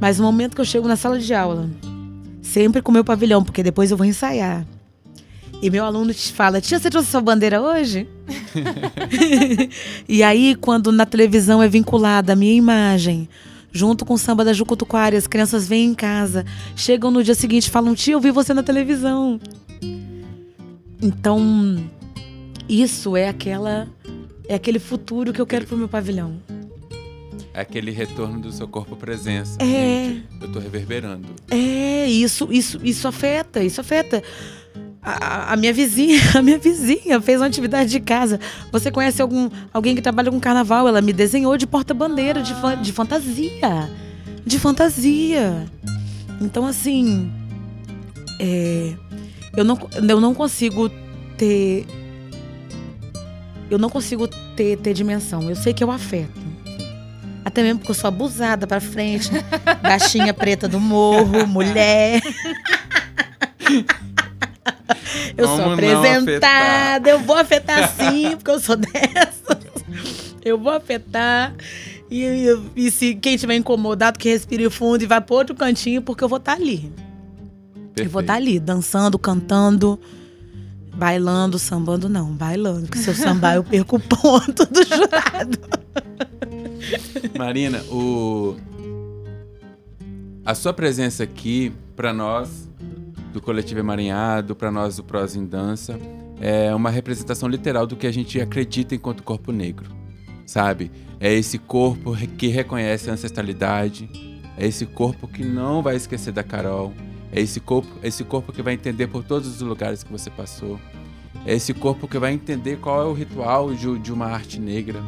Mas 0.00 0.18
no 0.18 0.24
momento 0.24 0.54
que 0.54 0.60
eu 0.60 0.64
chego 0.64 0.88
na 0.88 0.96
sala 0.96 1.18
de 1.18 1.32
aula, 1.32 1.70
Sempre 2.44 2.82
com 2.82 2.90
o 2.90 2.94
meu 2.94 3.02
pavilhão, 3.02 3.42
porque 3.42 3.62
depois 3.62 3.90
eu 3.90 3.96
vou 3.96 4.04
ensaiar. 4.04 4.66
E 5.62 5.70
meu 5.70 5.82
aluno 5.82 6.12
te 6.12 6.30
fala: 6.30 6.60
Tia, 6.60 6.78
você 6.78 6.90
trouxe 6.90 7.10
sua 7.10 7.22
bandeira 7.22 7.60
hoje? 7.60 8.06
e 10.06 10.22
aí, 10.22 10.54
quando 10.54 10.92
na 10.92 11.06
televisão 11.06 11.62
é 11.62 11.68
vinculada 11.68 12.34
a 12.34 12.36
minha 12.36 12.52
imagem, 12.52 13.26
junto 13.72 14.04
com 14.04 14.12
o 14.12 14.18
samba 14.18 14.44
da 14.44 14.52
Jucutuquara, 14.52 15.16
as 15.16 15.26
crianças 15.26 15.66
vêm 15.66 15.86
em 15.86 15.94
casa, 15.94 16.44
chegam 16.76 17.10
no 17.10 17.24
dia 17.24 17.34
seguinte 17.34 17.66
e 17.66 17.70
falam: 17.70 17.94
Tia, 17.94 18.12
eu 18.12 18.20
vi 18.20 18.30
você 18.30 18.52
na 18.52 18.62
televisão. 18.62 19.40
Então, 21.00 21.82
isso 22.68 23.16
é 23.16 23.28
aquela 23.28 23.88
é 24.46 24.54
aquele 24.54 24.78
futuro 24.78 25.32
que 25.32 25.40
eu 25.40 25.46
quero 25.46 25.66
pro 25.66 25.78
meu 25.78 25.88
pavilhão. 25.88 26.36
É 27.54 27.60
aquele 27.60 27.92
retorno 27.92 28.40
do 28.40 28.50
seu 28.50 28.66
corpo 28.66 28.96
presença. 28.96 29.56
É. 29.62 30.06
Gente, 30.08 30.26
eu 30.40 30.52
tô 30.52 30.58
reverberando. 30.58 31.28
É, 31.48 32.04
isso, 32.06 32.48
isso, 32.50 32.80
isso 32.82 33.06
afeta, 33.06 33.62
isso 33.62 33.80
afeta. 33.80 34.20
A, 35.00 35.52
a, 35.52 35.56
minha 35.56 35.72
vizinha, 35.72 36.18
a 36.34 36.42
minha 36.42 36.58
vizinha 36.58 37.20
fez 37.20 37.40
uma 37.40 37.46
atividade 37.46 37.90
de 37.90 38.00
casa. 38.00 38.40
Você 38.72 38.90
conhece 38.90 39.22
algum 39.22 39.48
alguém 39.72 39.94
que 39.94 40.02
trabalha 40.02 40.32
com 40.32 40.40
carnaval? 40.40 40.88
Ela 40.88 41.00
me 41.00 41.12
desenhou 41.12 41.56
de 41.56 41.64
porta-bandeira, 41.64 42.42
de, 42.42 42.52
de 42.82 42.92
fantasia. 42.92 43.88
De 44.44 44.58
fantasia. 44.58 45.64
Então, 46.40 46.66
assim. 46.66 47.30
É, 48.40 48.94
eu, 49.56 49.62
não, 49.62 49.78
eu 50.08 50.20
não 50.20 50.34
consigo 50.34 50.90
ter. 51.38 51.86
Eu 53.70 53.78
não 53.78 53.88
consigo 53.88 54.26
ter, 54.56 54.76
ter 54.78 54.92
dimensão. 54.92 55.48
Eu 55.48 55.54
sei 55.54 55.72
que 55.72 55.84
eu 55.84 55.90
afeto. 55.92 56.43
Até 57.44 57.62
mesmo 57.62 57.80
porque 57.80 57.90
eu 57.90 57.94
sou 57.94 58.08
abusada 58.08 58.66
pra 58.66 58.80
frente. 58.80 59.30
Baixinha 59.82 60.32
preta 60.32 60.66
do 60.66 60.80
morro, 60.80 61.46
mulher. 61.46 62.22
eu 65.36 65.46
Como 65.46 65.62
sou 65.62 65.72
apresentada, 65.72 67.10
eu 67.10 67.20
vou 67.20 67.36
afetar 67.36 67.90
sim, 67.90 68.30
porque 68.36 68.50
eu 68.50 68.60
sou 68.60 68.76
dessa. 68.76 69.58
Eu 70.44 70.58
vou 70.58 70.72
afetar. 70.72 71.54
E, 72.10 72.22
e, 72.22 72.86
e, 72.86 72.90
se 72.90 73.14
quem 73.14 73.36
tiver 73.36 73.56
incomodado, 73.56 74.18
que 74.18 74.28
respire 74.28 74.68
fundo 74.70 75.02
e 75.02 75.06
vai 75.06 75.20
para 75.20 75.34
outro 75.34 75.54
cantinho, 75.54 76.02
porque 76.02 76.22
eu 76.22 76.28
vou 76.28 76.38
estar 76.38 76.56
tá 76.56 76.62
ali. 76.62 76.92
Perfeito. 77.74 78.08
Eu 78.08 78.10
vou 78.10 78.20
estar 78.20 78.34
tá 78.34 78.38
ali, 78.38 78.60
dançando, 78.60 79.18
cantando, 79.18 79.98
bailando, 80.94 81.58
sambando, 81.58 82.08
não, 82.08 82.32
bailando. 82.32 82.82
Porque 82.82 82.98
se 82.98 83.08
eu 83.08 83.14
sambar, 83.14 83.56
eu 83.56 83.64
perco 83.64 83.96
o 83.96 84.00
ponto 84.00 84.66
do 84.66 84.84
jurado. 84.84 85.58
Marina, 87.36 87.82
o... 87.84 88.56
a 90.44 90.54
sua 90.54 90.72
presença 90.72 91.24
aqui, 91.24 91.72
para 91.96 92.12
nós, 92.12 92.68
do 93.32 93.40
Coletivo 93.40 93.80
Emaranhado, 93.80 94.54
para 94.54 94.70
nós 94.70 94.96
do 94.96 95.04
Prosa 95.04 95.38
em 95.38 95.46
Dança, 95.46 95.98
é 96.40 96.74
uma 96.74 96.90
representação 96.90 97.48
literal 97.48 97.86
do 97.86 97.96
que 97.96 98.06
a 98.06 98.12
gente 98.12 98.40
acredita 98.40 98.94
enquanto 98.94 99.22
corpo 99.22 99.52
negro, 99.52 99.90
sabe? 100.46 100.90
É 101.20 101.32
esse 101.32 101.58
corpo 101.58 102.14
que 102.36 102.48
reconhece 102.48 103.08
a 103.08 103.14
ancestralidade, 103.14 104.08
é 104.56 104.66
esse 104.66 104.86
corpo 104.86 105.26
que 105.26 105.44
não 105.44 105.82
vai 105.82 105.96
esquecer 105.96 106.32
da 106.32 106.42
Carol, 106.42 106.92
é 107.32 107.40
esse 107.40 107.60
corpo, 107.60 107.88
esse 108.02 108.22
corpo 108.24 108.52
que 108.52 108.62
vai 108.62 108.74
entender 108.74 109.06
por 109.08 109.24
todos 109.24 109.48
os 109.48 109.60
lugares 109.60 110.02
que 110.02 110.12
você 110.12 110.30
passou, 110.30 110.78
é 111.46 111.54
esse 111.54 111.74
corpo 111.74 112.06
que 112.06 112.18
vai 112.18 112.32
entender 112.32 112.78
qual 112.78 113.02
é 113.02 113.04
o 113.04 113.12
ritual 113.12 113.74
de, 113.74 113.98
de 113.98 114.12
uma 114.12 114.26
arte 114.26 114.60
negra, 114.60 115.02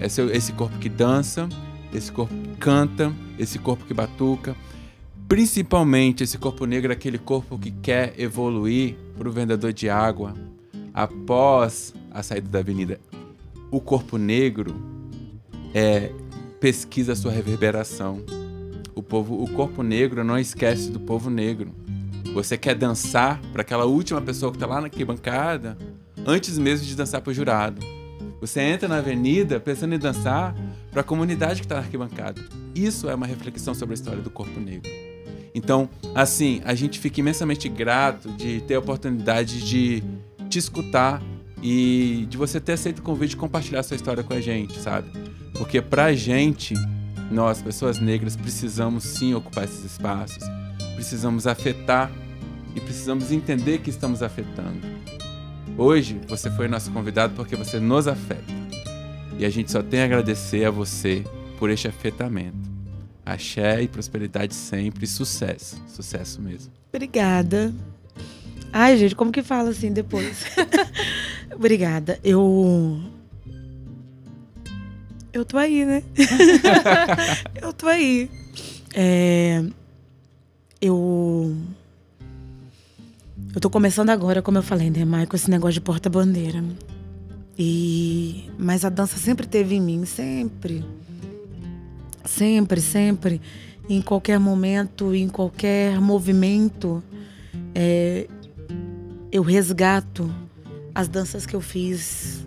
esse, 0.00 0.22
esse 0.22 0.52
corpo 0.52 0.78
que 0.78 0.88
dança, 0.88 1.48
esse 1.92 2.12
corpo 2.12 2.34
que 2.34 2.56
canta, 2.58 3.12
esse 3.38 3.58
corpo 3.58 3.84
que 3.84 3.94
batuca. 3.94 4.56
principalmente 5.28 6.22
esse 6.22 6.38
corpo 6.38 6.66
negro, 6.66 6.92
é 6.92 6.94
aquele 6.94 7.18
corpo 7.18 7.58
que 7.58 7.70
quer 7.70 8.14
evoluir 8.18 8.94
para 9.16 9.28
o 9.28 9.32
vendedor 9.32 9.72
de 9.72 9.88
água 9.88 10.34
após 10.94 11.92
a 12.10 12.22
saída 12.22 12.48
da 12.48 12.58
avenida. 12.60 13.00
O 13.70 13.80
corpo 13.80 14.16
negro 14.16 14.74
é, 15.74 16.12
pesquisa 16.60 17.14
sua 17.14 17.32
reverberação. 17.32 18.22
O, 18.94 19.02
povo, 19.02 19.42
o 19.42 19.48
corpo 19.50 19.82
negro 19.82 20.24
não 20.24 20.38
esquece 20.38 20.90
do 20.90 21.00
povo 21.00 21.28
negro. 21.28 21.74
Você 22.32 22.56
quer 22.56 22.74
dançar 22.74 23.40
para 23.52 23.62
aquela 23.62 23.84
última 23.84 24.20
pessoa 24.20 24.50
que 24.52 24.56
está 24.56 24.66
lá 24.66 24.80
na 24.80 24.88
bancada 25.04 25.76
antes 26.26 26.58
mesmo 26.58 26.86
de 26.86 26.94
dançar 26.94 27.20
para 27.20 27.30
o 27.30 27.34
jurado. 27.34 27.80
Você 28.40 28.60
entra 28.60 28.88
na 28.88 28.98
avenida 28.98 29.58
pensando 29.58 29.94
em 29.94 29.98
dançar 29.98 30.54
para 30.90 31.00
a 31.00 31.04
comunidade 31.04 31.60
que 31.60 31.66
está 31.66 31.76
na 31.76 31.80
arquibancada. 31.82 32.40
Isso 32.74 33.08
é 33.08 33.14
uma 33.14 33.26
reflexão 33.26 33.74
sobre 33.74 33.94
a 33.94 33.96
história 33.96 34.20
do 34.20 34.30
corpo 34.30 34.60
negro. 34.60 34.90
Então, 35.54 35.88
assim, 36.14 36.60
a 36.64 36.74
gente 36.74 36.98
fica 36.98 37.20
imensamente 37.20 37.66
grato 37.68 38.28
de 38.32 38.60
ter 38.60 38.74
a 38.74 38.78
oportunidade 38.78 39.64
de 39.64 40.02
te 40.50 40.58
escutar 40.58 41.22
e 41.62 42.26
de 42.28 42.36
você 42.36 42.60
ter 42.60 42.72
aceito 42.72 42.98
o 42.98 43.02
convite 43.02 43.30
de 43.30 43.36
compartilhar 43.36 43.82
sua 43.82 43.96
história 43.96 44.22
com 44.22 44.34
a 44.34 44.40
gente, 44.40 44.78
sabe? 44.78 45.10
Porque 45.54 45.80
pra 45.80 46.12
gente, 46.14 46.74
nós, 47.30 47.62
pessoas 47.62 47.98
negras, 47.98 48.36
precisamos 48.36 49.04
sim 49.04 49.32
ocupar 49.32 49.64
esses 49.64 49.82
espaços, 49.82 50.44
precisamos 50.94 51.46
afetar 51.46 52.10
e 52.74 52.80
precisamos 52.80 53.32
entender 53.32 53.78
que 53.78 53.88
estamos 53.88 54.22
afetando. 54.22 54.80
Hoje, 55.78 56.18
você 56.26 56.50
foi 56.50 56.68
nosso 56.68 56.90
convidado 56.90 57.34
porque 57.34 57.54
você 57.54 57.78
nos 57.78 58.08
afeta. 58.08 58.54
E 59.38 59.44
a 59.44 59.50
gente 59.50 59.70
só 59.70 59.82
tem 59.82 60.00
a 60.00 60.04
agradecer 60.06 60.64
a 60.64 60.70
você 60.70 61.22
por 61.58 61.68
este 61.68 61.86
afetamento. 61.86 62.70
Axé 63.24 63.82
e 63.82 63.88
prosperidade 63.88 64.54
sempre, 64.54 65.06
sucesso, 65.06 65.82
sucesso 65.86 66.40
mesmo. 66.40 66.72
Obrigada. 66.88 67.74
Ai, 68.72 68.96
gente, 68.96 69.14
como 69.14 69.30
que 69.30 69.42
fala 69.42 69.68
assim 69.68 69.92
depois? 69.92 70.46
Obrigada. 71.54 72.18
Eu. 72.24 72.98
Eu 75.30 75.44
tô 75.44 75.58
aí, 75.58 75.84
né? 75.84 76.02
eu 77.60 77.72
tô 77.74 77.86
aí. 77.86 78.30
É... 78.94 79.62
Eu. 80.80 81.54
Eu 83.56 83.60
tô 83.60 83.70
começando 83.70 84.10
agora, 84.10 84.42
como 84.42 84.58
eu 84.58 84.62
falei, 84.62 84.90
né, 84.90 85.00
esse 85.32 85.50
negócio 85.50 85.72
de 85.72 85.80
porta-bandeira. 85.80 86.62
E. 87.58 88.50
Mas 88.58 88.84
a 88.84 88.90
dança 88.90 89.16
sempre 89.16 89.46
teve 89.46 89.74
em 89.74 89.80
mim, 89.80 90.04
sempre. 90.04 90.84
Sempre, 92.22 92.82
sempre. 92.82 93.40
Em 93.88 94.02
qualquer 94.02 94.38
momento, 94.38 95.14
em 95.14 95.26
qualquer 95.26 95.98
movimento. 96.02 97.02
É... 97.74 98.28
Eu 99.32 99.42
resgato 99.42 100.30
as 100.94 101.08
danças 101.08 101.46
que 101.46 101.56
eu 101.56 101.62
fiz 101.62 102.44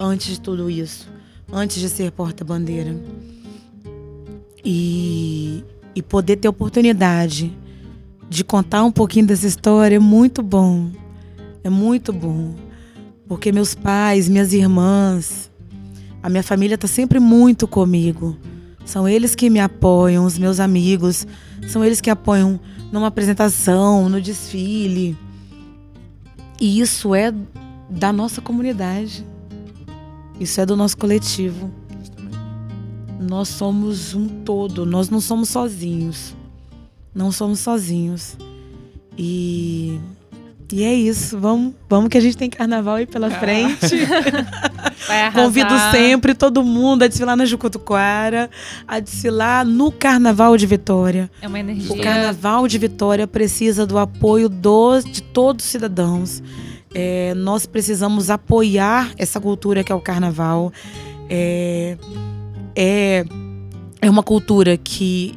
antes 0.00 0.28
de 0.28 0.40
tudo 0.40 0.70
isso, 0.70 1.06
antes 1.52 1.78
de 1.78 1.88
ser 1.90 2.12
porta-bandeira. 2.12 2.96
E, 4.64 5.62
e 5.94 6.00
poder 6.00 6.36
ter 6.36 6.48
oportunidade 6.48 7.54
de 8.30 8.44
contar 8.44 8.84
um 8.84 8.92
pouquinho 8.92 9.26
dessa 9.26 9.46
história 9.48 9.96
é 9.96 9.98
muito 9.98 10.40
bom. 10.40 10.88
É 11.64 11.68
muito 11.68 12.12
bom. 12.12 12.54
Porque 13.26 13.50
meus 13.50 13.74
pais, 13.74 14.28
minhas 14.28 14.52
irmãs, 14.52 15.50
a 16.22 16.30
minha 16.30 16.42
família 16.42 16.76
está 16.76 16.86
sempre 16.86 17.18
muito 17.18 17.66
comigo. 17.66 18.36
São 18.84 19.08
eles 19.08 19.34
que 19.34 19.50
me 19.50 19.58
apoiam, 19.58 20.24
os 20.24 20.38
meus 20.38 20.60
amigos, 20.60 21.26
são 21.66 21.84
eles 21.84 22.00
que 22.00 22.08
apoiam 22.08 22.60
numa 22.92 23.08
apresentação, 23.08 24.08
no 24.08 24.20
desfile. 24.20 25.18
E 26.60 26.80
isso 26.80 27.12
é 27.16 27.34
da 27.90 28.12
nossa 28.12 28.40
comunidade. 28.40 29.26
Isso 30.38 30.60
é 30.60 30.64
do 30.64 30.76
nosso 30.76 30.96
coletivo. 30.96 31.68
Nós 33.20 33.48
somos 33.48 34.14
um 34.14 34.28
todo, 34.28 34.86
nós 34.86 35.10
não 35.10 35.20
somos 35.20 35.48
sozinhos. 35.48 36.38
Não 37.14 37.32
somos 37.32 37.60
sozinhos. 37.60 38.36
E 39.16 40.00
e 40.72 40.84
é 40.84 40.94
isso, 40.94 41.36
vamos, 41.38 41.74
vamos 41.88 42.08
que 42.08 42.16
a 42.16 42.20
gente 42.20 42.36
tem 42.36 42.48
carnaval 42.48 42.94
aí 42.96 43.06
pela 43.06 43.28
frente. 43.28 43.96
Convido 45.34 45.74
sempre 45.90 46.32
todo 46.32 46.62
mundo 46.62 47.02
a 47.02 47.08
desfilar 47.08 47.36
na 47.36 47.44
Jucutuquara, 47.44 48.48
a 48.86 49.00
desfilar 49.00 49.64
no 49.64 49.90
Carnaval 49.90 50.56
de 50.56 50.66
Vitória. 50.66 51.28
É 51.42 51.48
uma 51.48 51.58
energia. 51.58 51.92
O 51.92 52.00
Carnaval 52.00 52.68
de 52.68 52.78
Vitória 52.78 53.26
precisa 53.26 53.84
do 53.84 53.98
apoio 53.98 54.48
dos, 54.48 55.04
de 55.04 55.22
todos 55.22 55.64
os 55.64 55.70
cidadãos. 55.70 56.40
É, 56.94 57.34
nós 57.34 57.66
precisamos 57.66 58.30
apoiar 58.30 59.10
essa 59.18 59.40
cultura 59.40 59.82
que 59.82 59.90
é 59.90 59.94
o 59.94 60.00
carnaval. 60.00 60.72
É, 61.28 61.96
é, 62.76 63.24
é 64.00 64.10
uma 64.10 64.22
cultura 64.22 64.76
que 64.76 65.34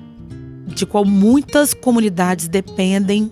de 0.67 0.85
qual 0.85 1.05
muitas 1.05 1.73
comunidades 1.73 2.47
dependem. 2.47 3.31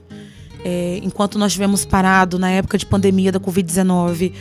É, 0.64 1.00
enquanto 1.04 1.40
nós 1.40 1.54
tivemos 1.54 1.86
parado 1.86 2.38
na 2.38 2.52
época 2.52 2.78
de 2.78 2.86
pandemia 2.86 3.32
da 3.32 3.40
Covid-19, 3.40 4.32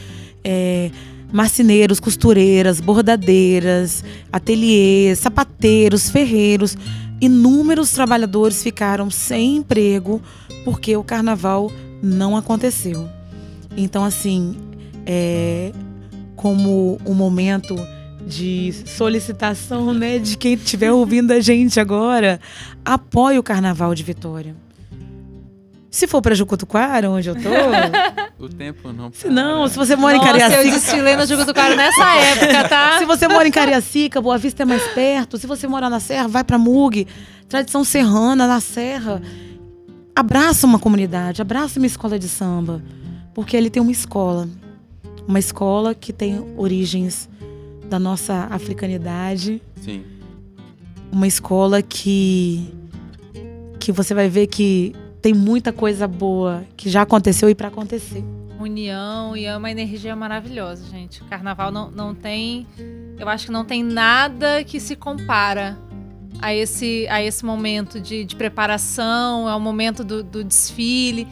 é, 0.45 0.91
marceneiros, 1.32 1.99
costureiras, 2.01 2.80
bordadeiras, 2.80 4.05
ateliês, 4.32 5.18
sapateiros, 5.18 6.11
ferreiros, 6.11 6.76
inúmeros 7.20 7.91
trabalhadores 7.93 8.62
ficaram 8.62 9.11
sem 9.11 9.57
emprego 9.57 10.20
porque 10.64 10.97
o 10.97 11.05
carnaval 11.05 11.70
não 12.03 12.36
aconteceu. 12.36 13.09
Então, 13.76 14.05
assim, 14.05 14.57
é, 15.07 15.72
como 16.36 16.99
um 17.07 17.14
momento 17.14 17.76
de 18.27 18.73
solicitação, 18.87 19.93
né, 19.93 20.18
de 20.18 20.37
quem 20.37 20.55
estiver 20.55 20.93
ouvindo 20.93 21.33
a 21.33 21.41
gente 21.41 21.81
agora, 21.81 22.41
apoie 22.85 23.39
o 23.39 23.43
Carnaval 23.43 23.95
de 23.95 24.03
Vitória. 24.03 24.55
Se 25.91 26.07
for 26.07 26.23
para 26.23 26.35
Jucutuquara, 26.35 27.11
onde 27.11 27.29
eu 27.29 27.35
tô. 27.35 27.49
o 28.45 28.49
tempo 28.49 28.93
não. 28.93 29.11
Se 29.12 29.29
não, 29.29 29.66
se 29.66 29.77
você 29.77 29.97
mora 29.97 30.16
Nossa, 30.16 30.29
em 30.29 30.33
Cariacica. 30.33 30.62
Eu 30.62 30.71
desfilei 30.71 31.16
no 31.16 31.27
Jucutuquara 31.27 31.75
nessa 31.75 32.14
época, 32.14 32.68
tá? 32.68 32.99
se 32.99 33.05
você 33.05 33.27
mora 33.27 33.49
em 33.49 33.51
Cariacica, 33.51 34.21
Boa 34.21 34.39
Vista 34.39 34.62
é 34.62 34.66
mais 34.66 34.87
perto. 34.93 35.37
Se 35.37 35.47
você 35.49 35.66
mora 35.66 35.91
na 35.91 35.99
Serra, 35.99 36.29
vai 36.29 36.45
para 36.45 36.59
Mug. 36.59 37.07
Tradição 37.49 37.83
serrana 37.83 38.47
na 38.47 38.61
Serra. 38.61 39.21
Abraça 40.14 40.66
uma 40.66 40.79
comunidade, 40.79 41.43
abraça 41.43 41.81
uma 41.81 41.87
escola 41.87 42.18
de 42.18 42.29
samba 42.29 42.81
porque 43.35 43.57
ele 43.57 43.71
tem 43.71 43.83
uma 43.83 43.93
escola, 43.93 44.49
uma 45.27 45.39
escola 45.39 45.95
que 45.95 46.12
tem 46.12 46.45
origens 46.57 47.29
da 47.91 47.99
nossa 47.99 48.47
africanidade. 48.51 49.61
Sim. 49.76 50.05
Uma 51.12 51.26
escola 51.26 51.82
que 51.82 52.72
que 53.78 53.93
você 53.93 54.14
vai 54.14 54.28
ver 54.28 54.47
que 54.47 54.95
tem 55.22 55.34
muita 55.34 55.72
coisa 55.72 56.07
boa 56.07 56.64
que 56.76 56.88
já 56.88 57.03
aconteceu 57.03 57.49
e 57.51 57.55
para 57.55 57.68
acontecer. 57.68 58.22
União 58.59 59.34
e 59.36 59.47
é 59.47 59.57
uma 59.57 59.70
energia 59.70 60.14
maravilhosa, 60.14 60.84
gente. 60.91 61.24
Carnaval 61.24 61.72
não, 61.72 61.91
não 61.91 62.14
tem. 62.14 62.66
Eu 63.18 63.28
acho 63.28 63.47
que 63.47 63.53
não 63.53 63.64
tem 63.64 63.82
nada 63.82 64.62
que 64.62 64.78
se 64.78 64.95
compara 64.95 65.78
a 66.41 66.55
esse, 66.55 67.07
a 67.09 67.22
esse 67.22 67.45
momento 67.45 67.99
de, 67.99 68.24
de 68.24 68.36
preparação, 68.36 69.49
ao 69.49 69.59
momento 69.59 70.05
do, 70.05 70.22
do 70.22 70.45
desfile 70.45 71.26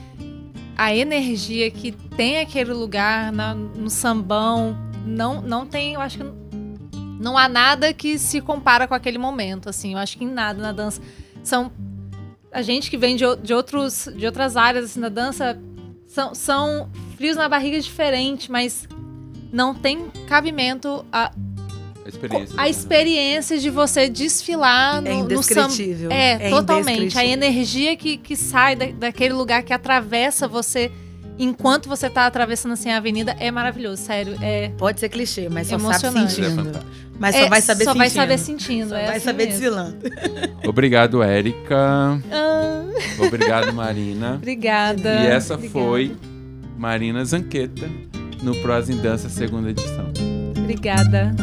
a 0.78 0.94
energia 0.94 1.68
que 1.72 1.90
tem 1.90 2.38
aquele 2.38 2.72
lugar 2.72 3.32
na, 3.32 3.52
no 3.52 3.90
sambão 3.90 4.78
não 5.04 5.42
não 5.42 5.66
tem, 5.66 5.94
eu 5.94 6.00
acho 6.00 6.18
que 6.18 6.24
não 7.18 7.36
há 7.36 7.48
nada 7.48 7.92
que 7.92 8.18
se 8.18 8.40
compara 8.40 8.86
com 8.86 8.94
aquele 8.94 9.18
momento, 9.18 9.68
assim. 9.68 9.92
Eu 9.92 9.98
acho 9.98 10.16
que 10.16 10.24
em 10.24 10.30
nada 10.30 10.60
na 10.60 10.72
dança 10.72 11.00
são 11.42 11.72
a 12.50 12.62
gente 12.62 12.90
que 12.90 12.96
vem 12.96 13.16
de, 13.16 13.24
de 13.42 13.52
outros 13.52 14.08
de 14.14 14.24
outras 14.24 14.56
áreas 14.56 14.86
assim, 14.86 15.00
da 15.00 15.08
dança 15.08 15.58
são, 16.06 16.34
são 16.34 16.88
frios 17.16 17.36
na 17.36 17.48
barriga 17.48 17.78
diferente, 17.80 18.50
mas 18.50 18.88
não 19.52 19.74
tem 19.74 20.10
cabimento 20.26 21.04
a 21.12 21.32
a 22.04 22.08
experiência. 22.08 22.54
A 22.56 22.68
experiência 22.68 23.58
de 23.58 23.68
você 23.68 24.08
desfilar 24.08 25.06
é 25.06 25.12
no, 25.12 25.28
no 25.28 25.42
samba. 25.42 25.74
É, 26.10 26.46
é 26.46 26.50
totalmente. 26.50 27.18
A 27.18 27.24
energia 27.24 27.94
que, 27.96 28.16
que 28.16 28.34
sai 28.34 28.74
da, 28.74 28.86
daquele 28.86 29.34
lugar 29.34 29.62
que 29.62 29.74
atravessa 29.74 30.48
você 30.48 30.90
enquanto 31.38 31.88
você 31.88 32.06
está 32.06 32.26
atravessando 32.26 32.72
assim 32.72 32.90
a 32.90 32.96
avenida 32.96 33.36
é 33.38 33.50
maravilhoso, 33.50 34.02
sério. 34.02 34.36
É 34.42 34.70
Pode 34.76 35.00
ser 35.00 35.08
clichê, 35.08 35.48
mas 35.48 35.68
só 35.68 35.78
sabe 35.78 36.30
sentindo. 36.30 36.70
É 36.76 37.08
mas 37.18 37.34
só 37.34 37.42
é, 37.42 37.48
vai 37.48 37.60
saber 37.60 37.84
só 37.84 37.90
sentindo. 37.92 37.98
vai 37.98 38.10
saber 38.10 38.38
sentindo. 38.38 38.88
Só 38.90 38.96
é 38.96 39.06
vai 39.06 39.16
assim 39.16 39.24
saber 39.24 39.46
mesmo. 39.46 39.60
desfilando. 39.60 39.96
Obrigado, 40.68 41.22
Érica. 41.22 42.20
Ah. 42.30 42.84
Obrigado, 43.18 43.72
Marina. 43.72 44.34
Obrigada. 44.34 45.22
E 45.22 45.26
essa 45.26 45.54
Obrigada. 45.54 45.84
foi 45.84 46.16
Marina 46.76 47.24
Zanqueta 47.24 47.88
no 48.42 48.54
Prosa 48.62 48.92
em 48.92 48.96
Dança, 48.96 49.28
segunda 49.28 49.70
edição. 49.70 50.12
Obrigada. 50.56 51.34